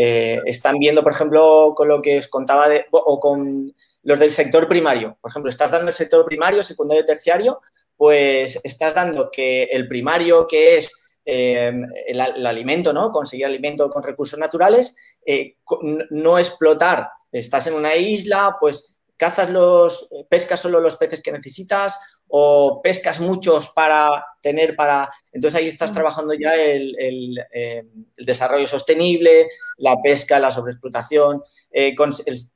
[0.00, 4.30] eh, están viendo, por ejemplo, con lo que os contaba de, o con los del
[4.30, 5.18] sector primario.
[5.20, 7.60] Por ejemplo, estás dando el sector primario, secundario, terciario,
[7.96, 10.92] pues estás dando que el primario, que es
[11.24, 11.72] eh,
[12.06, 13.10] el, alimento, ¿no?
[13.10, 14.94] Conseguir alimento con recursos naturales,
[15.26, 15.56] eh,
[16.10, 17.08] no explotar.
[17.32, 21.98] Estás en una isla, pues cazas los, pescas solo los peces que necesitas
[22.28, 25.10] o pescas muchos para tener para...
[25.32, 27.84] Entonces ahí estás trabajando ya el, eh,
[28.18, 29.48] desarrollo sostenible,
[29.78, 31.42] la pesca, la sobreexplotación.
[31.72, 31.94] Eh,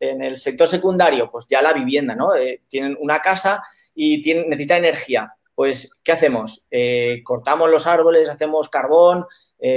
[0.00, 2.34] en el sector secundario, pues ya la vivienda, ¿no?
[2.34, 3.62] Eh, tienen una casa
[3.94, 5.34] y tienen, necesita energía.
[5.54, 6.66] Pues, ¿qué hacemos?
[7.24, 9.26] cortamos los árboles, hacemos carbón,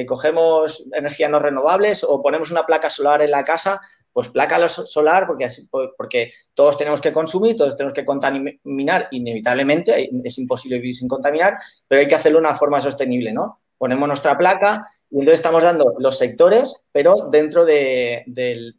[0.08, 3.82] cogemos energías no renovables o ponemos una placa solar en la casa
[4.16, 5.50] pues placa solar, porque,
[5.98, 11.56] porque todos tenemos que consumir, todos tenemos que contaminar inevitablemente, es imposible vivir sin contaminar,
[11.86, 13.60] pero hay que hacerlo de una forma sostenible, ¿no?
[13.78, 18.24] Ponemos nuestra placa y entonces estamos dando los sectores, pero dentro de,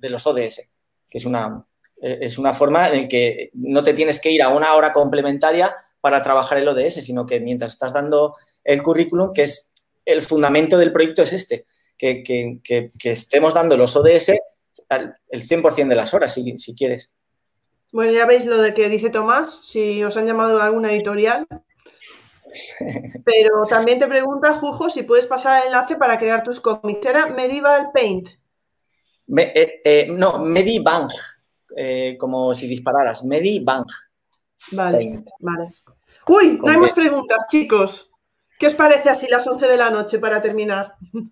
[0.01, 0.71] los ODS,
[1.11, 1.67] que es una,
[2.01, 5.77] es una forma en la que no te tienes que ir a una hora complementaria
[6.01, 9.71] para trabajar el ODS, sino que mientras estás dando el currículum, que es
[10.07, 11.67] el fundamento del proyecto es este,
[11.99, 14.33] que, que, que, estemos dando los ODS
[14.89, 17.13] el 100% de las horas, si, si, quieres.
[17.93, 21.47] Bueno, ya veis lo de que dice Tomás, si os han llamado a alguna editorial.
[23.25, 27.07] Pero también te pregunta, Jujo, si puedes pasar el enlace para crear tus cómics.
[27.07, 28.29] ¿Era Medieval Paint?
[29.37, 31.09] Eh, eh, no, Medibang,
[31.77, 33.25] eh, como si dispararas.
[33.25, 33.85] Medibang.
[34.73, 35.75] Vale, vale.
[36.29, 38.11] Uy, no hay más preguntas, chicos.
[38.59, 40.95] ¿Qué os parece así las 11 de la noche para terminar?
[41.13, 41.29] Muy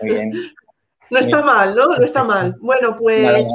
[0.00, 0.32] bien.
[1.10, 1.86] No está mal, ¿no?
[1.86, 2.56] No está mal.
[2.60, 3.46] Bueno, pues,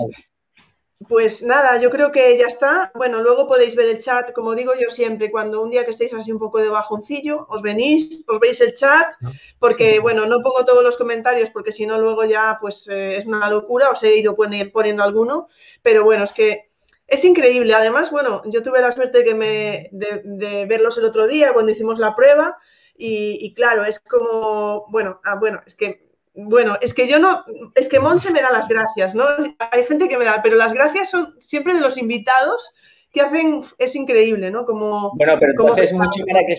[1.07, 2.91] pues nada, yo creo que ya está.
[2.95, 6.13] Bueno, luego podéis ver el chat, como digo yo siempre, cuando un día que estéis
[6.13, 9.13] así un poco de bajoncillo, os venís, os veis el chat,
[9.59, 13.25] porque bueno, no pongo todos los comentarios porque si no luego ya pues eh, es
[13.25, 15.47] una locura, os he ido poniendo alguno,
[15.81, 16.73] pero bueno, es que
[17.07, 17.73] es increíble.
[17.73, 21.71] Además, bueno, yo tuve la suerte de, que me, de, verlos el otro día cuando
[21.71, 22.57] hicimos la prueba
[22.95, 27.43] y, claro, es como, bueno, ah, bueno, es que, bueno, es que yo no,
[27.75, 29.25] es que Monse me da las gracias, ¿no?
[29.71, 32.73] Hay gente que me da, pero las gracias son siempre de los invitados
[33.11, 34.65] que hacen, es increíble, ¿no?
[34.65, 36.55] Como, bueno, pero tú haces, mucho para que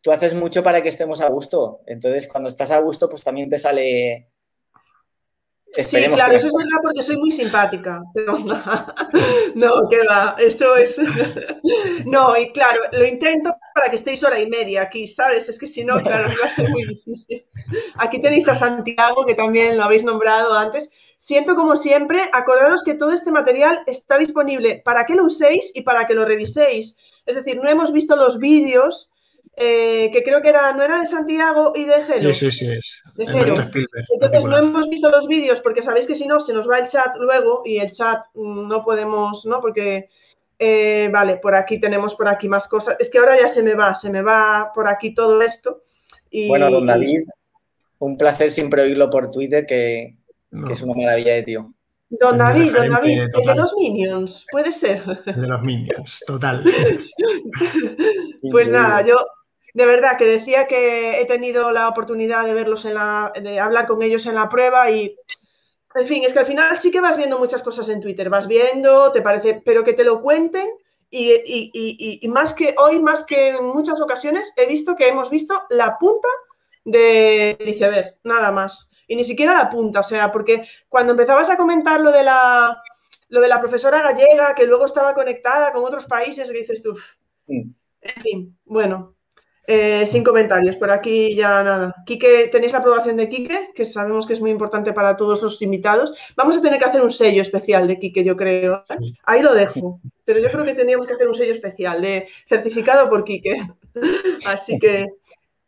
[0.00, 1.80] tú haces mucho para que estemos a gusto.
[1.86, 4.31] Entonces, cuando estás a gusto, pues también te sale
[5.74, 8.02] sí, claro, eso es verdad porque soy muy simpática.
[9.54, 11.00] No, que va, eso es.
[12.04, 15.48] No, y claro, lo intento para que estéis hora y media aquí, ¿sabes?
[15.48, 17.46] Es que si no, claro, va a ser muy difícil.
[17.96, 20.90] Aquí tenéis a Santiago, que también lo habéis nombrado antes.
[21.16, 25.82] Siento como siempre, acordaros que todo este material está disponible para que lo uséis y
[25.82, 26.98] para que lo reviséis.
[27.26, 29.12] Es decir, no hemos visto los vídeos
[29.54, 32.32] eh, que creo que era, no era de Santiago y de Gelo.
[32.32, 33.02] Sí, sí, sí, es.
[33.18, 36.88] Entonces no hemos visto los vídeos porque sabéis que si no se nos va el
[36.88, 39.60] chat luego y el chat mm, no podemos, ¿no?
[39.60, 40.08] Porque,
[40.58, 42.96] eh, vale, por aquí tenemos por aquí más cosas.
[42.98, 45.82] Es que ahora ya se me va, se me va por aquí todo esto.
[46.30, 46.48] Y...
[46.48, 47.24] Bueno, don David,
[47.98, 50.16] un placer siempre oírlo por Twitter, que,
[50.66, 51.74] que es una maravilla de tío.
[52.20, 55.02] Don David, don David, de los Minions, puede ser.
[55.24, 56.62] De los Minions, total.
[58.50, 59.16] pues nada, yo
[59.72, 63.86] de verdad que decía que he tenido la oportunidad de verlos en la, de hablar
[63.86, 65.16] con ellos en la prueba y,
[65.94, 68.46] en fin, es que al final sí que vas viendo muchas cosas en Twitter, vas
[68.46, 70.68] viendo, te parece, pero que te lo cuenten
[71.08, 75.96] y, más que hoy, más que en muchas ocasiones, he visto que hemos visto la
[75.98, 76.28] punta
[76.84, 78.90] de iceberg, nada más.
[79.06, 82.82] Y ni siquiera la punta, o sea, porque cuando empezabas a comentar lo de la,
[83.28, 86.96] lo de la profesora gallega, que luego estaba conectada con otros países, que dices tú,
[87.46, 87.74] en
[88.22, 89.14] fin, bueno,
[89.64, 91.94] eh, sin comentarios, por aquí ya nada.
[92.04, 95.62] Quique, tenéis la aprobación de Quique, que sabemos que es muy importante para todos los
[95.62, 96.14] invitados.
[96.36, 98.84] Vamos a tener que hacer un sello especial de Quique, yo creo.
[98.90, 99.12] ¿eh?
[99.24, 100.00] Ahí lo dejo.
[100.24, 103.54] Pero yo creo que tendríamos que hacer un sello especial de certificado por Quique.
[104.46, 105.06] Así que,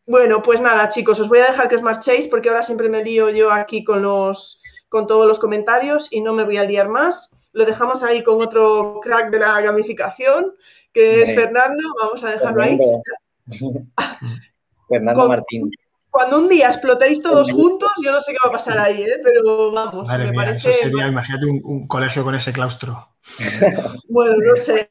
[0.06, 3.02] bueno, pues nada, chicos, os voy a dejar que os marchéis porque ahora siempre me
[3.02, 6.88] lío yo aquí con los con todos los comentarios y no me voy a liar
[6.88, 7.30] más.
[7.52, 10.54] Lo dejamos ahí con otro crack de la gamificación,
[10.92, 11.82] que es Fernando.
[12.00, 12.78] Vamos a dejarlo ahí.
[14.88, 15.70] Fernando Martín.
[16.14, 19.18] Cuando un día explotéis todos juntos, yo no sé qué va a pasar ahí, ¿eh?
[19.20, 20.70] pero vamos, me parece...
[20.70, 23.08] Eso sería, imagínate un, colegio con ese claustro.
[24.08, 24.86] bueno, no sé.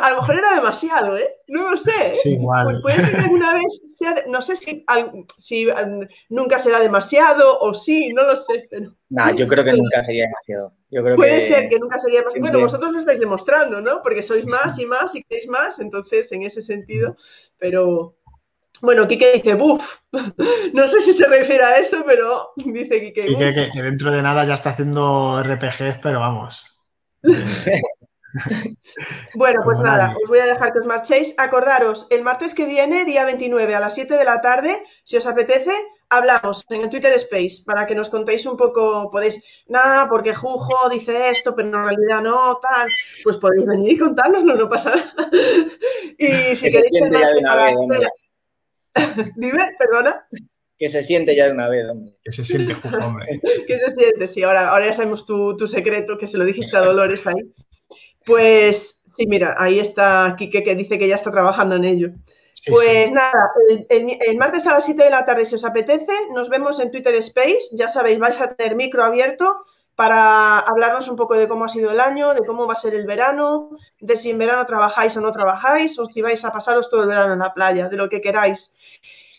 [0.00, 1.28] a lo mejor era demasiado, ¿eh?
[1.48, 1.90] No lo sé.
[1.90, 2.14] ¿eh?
[2.14, 2.78] Sí, igual.
[2.82, 3.64] puede ser que alguna vez
[3.98, 4.14] sea...
[4.28, 4.86] no sé si,
[5.38, 5.66] si
[6.28, 8.94] nunca será demasiado o sí, no lo sé, pero...
[9.08, 11.16] No, yo creo que nunca sería demasiado.
[11.16, 12.42] puede ser que nunca sería demasiado.
[12.42, 14.02] Bueno, vosotros lo estáis demostrando, ¿no?
[14.04, 17.16] Porque sois más y más y queréis más, entonces en ese sentido
[17.58, 18.14] pero
[18.80, 19.82] bueno, Quique dice, buf,
[20.74, 23.26] no sé si se refiere a eso, pero dice Quique.
[23.26, 26.78] Quique que, dentro de nada ya está haciendo RPGs, pero vamos.
[29.34, 31.34] bueno, pues nada, os voy a dejar que os marchéis.
[31.38, 35.26] Acordaros, el martes que viene, día 29 a las 7 de la tarde, si os
[35.26, 35.72] apetece,
[36.10, 40.88] hablamos en el Twitter Space para que nos contéis un poco, podéis, nada, porque Jujo
[40.88, 42.88] dice esto, pero en realidad no, tal,
[43.24, 45.30] pues podéis venir y contárnoslo, no pasa nada.
[46.18, 46.92] y si queréis
[49.36, 50.26] Dime, perdona.
[50.78, 52.16] Que se siente ya de una vez, hombre.
[52.22, 53.40] Que se siente, hombre.
[53.66, 56.76] que se siente, sí, ahora, ahora ya sabemos tu, tu secreto, que se lo dijiste
[56.76, 57.52] a Dolores ahí.
[58.24, 62.12] Pues sí, mira, ahí está Quique que dice que ya está trabajando en ello
[62.66, 63.52] pues nada,
[63.88, 67.14] el, martes a las 7 de la tarde, si os apetece, nos vemos en Twitter
[67.16, 67.68] Space.
[67.72, 69.64] Ya sabéis, vais a tener micro abierto
[69.94, 72.94] para hablarnos un poco de cómo ha sido el año, de cómo va a ser
[72.94, 73.70] el verano,
[74.00, 77.08] de si en verano trabajáis o no trabajáis, o si vais a pasaros todo el
[77.08, 78.74] verano en la playa, de lo que queráis.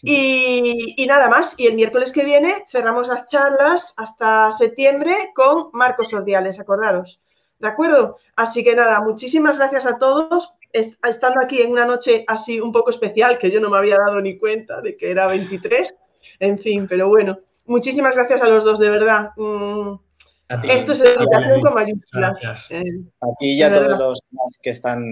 [0.02, 6.14] Y, nada más, y el miércoles que viene cerramos las charlas hasta septiembre con Marcos
[6.14, 7.22] Ordiales, acordaros.
[7.60, 8.18] ¿De acuerdo?
[8.36, 10.54] Así que nada, muchísimas gracias a todos.
[10.72, 14.22] Estando aquí en una noche así un poco especial, que yo no me había dado
[14.22, 15.94] ni cuenta de que era 23.
[16.40, 19.32] En fin, pero bueno, muchísimas gracias a los dos, de verdad.
[19.36, 19.96] Mm,
[20.64, 22.72] esto es educación con mayúsculas.
[22.72, 22.84] Eh,
[23.22, 24.22] Aquí ya todos los
[24.62, 25.04] que están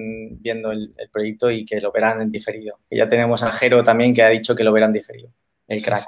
[0.41, 2.80] viendo el, proyecto y que lo verán en diferido.
[2.89, 5.30] Que ya tenemos a Jero también que ha dicho que lo verán diferido,
[5.68, 6.05] el crack.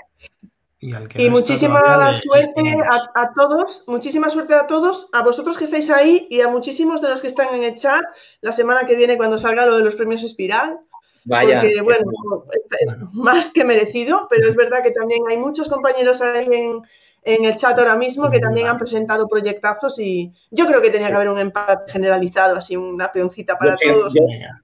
[0.82, 2.78] Y, muchísima suerte
[3.14, 7.10] a, todos, muchísima suerte a todos, a vosotros que estáis ahí y a muchísimos de
[7.10, 8.02] los que están en el chat
[8.40, 10.80] la semana que viene cuando salga lo de los premios Espiral.
[11.26, 11.60] Vaya.
[11.60, 12.10] Porque, bueno,
[12.80, 16.82] es más que merecido, pero es verdad que también hay muchos compañeros ahí en,
[17.24, 21.10] en el chat ahora mismo que también han presentado proyectazos y yo creo que tenía
[21.10, 24.14] que haber un empate generalizado, así una peoncita para todos.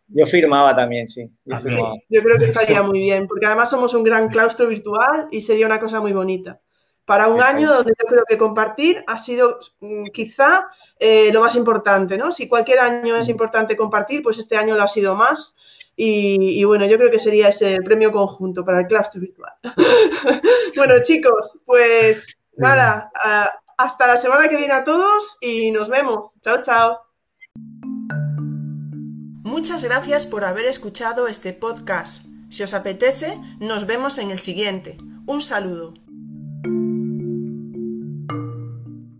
[0.07, 1.30] Yo, firmaba también, sí.
[1.45, 5.65] Yo, creo que estaría muy bien, porque además somos un gran claustro virtual y sería
[5.65, 6.60] una cosa muy bonita.
[7.06, 10.68] Para un año donde yo creo que compartir ha sido mm, quizá
[10.98, 12.32] eh, lo más importante, ¿no?
[12.32, 15.56] Si cualquier año es importante compartir, pues este año lo ha sido más.
[15.98, 19.53] Y, y, bueno, yo creo que sería ese premio conjunto para el claustro virtual.
[20.76, 22.27] bueno, chicos, pues
[22.57, 23.11] Nada,
[23.77, 26.32] hasta la semana que viene a todos y nos vemos.
[26.41, 26.99] Chao, chao.
[29.44, 32.26] Muchas gracias por haber escuchado este podcast.
[32.49, 34.98] Si os apetece, nos vemos en el siguiente.
[35.27, 35.94] Un saludo.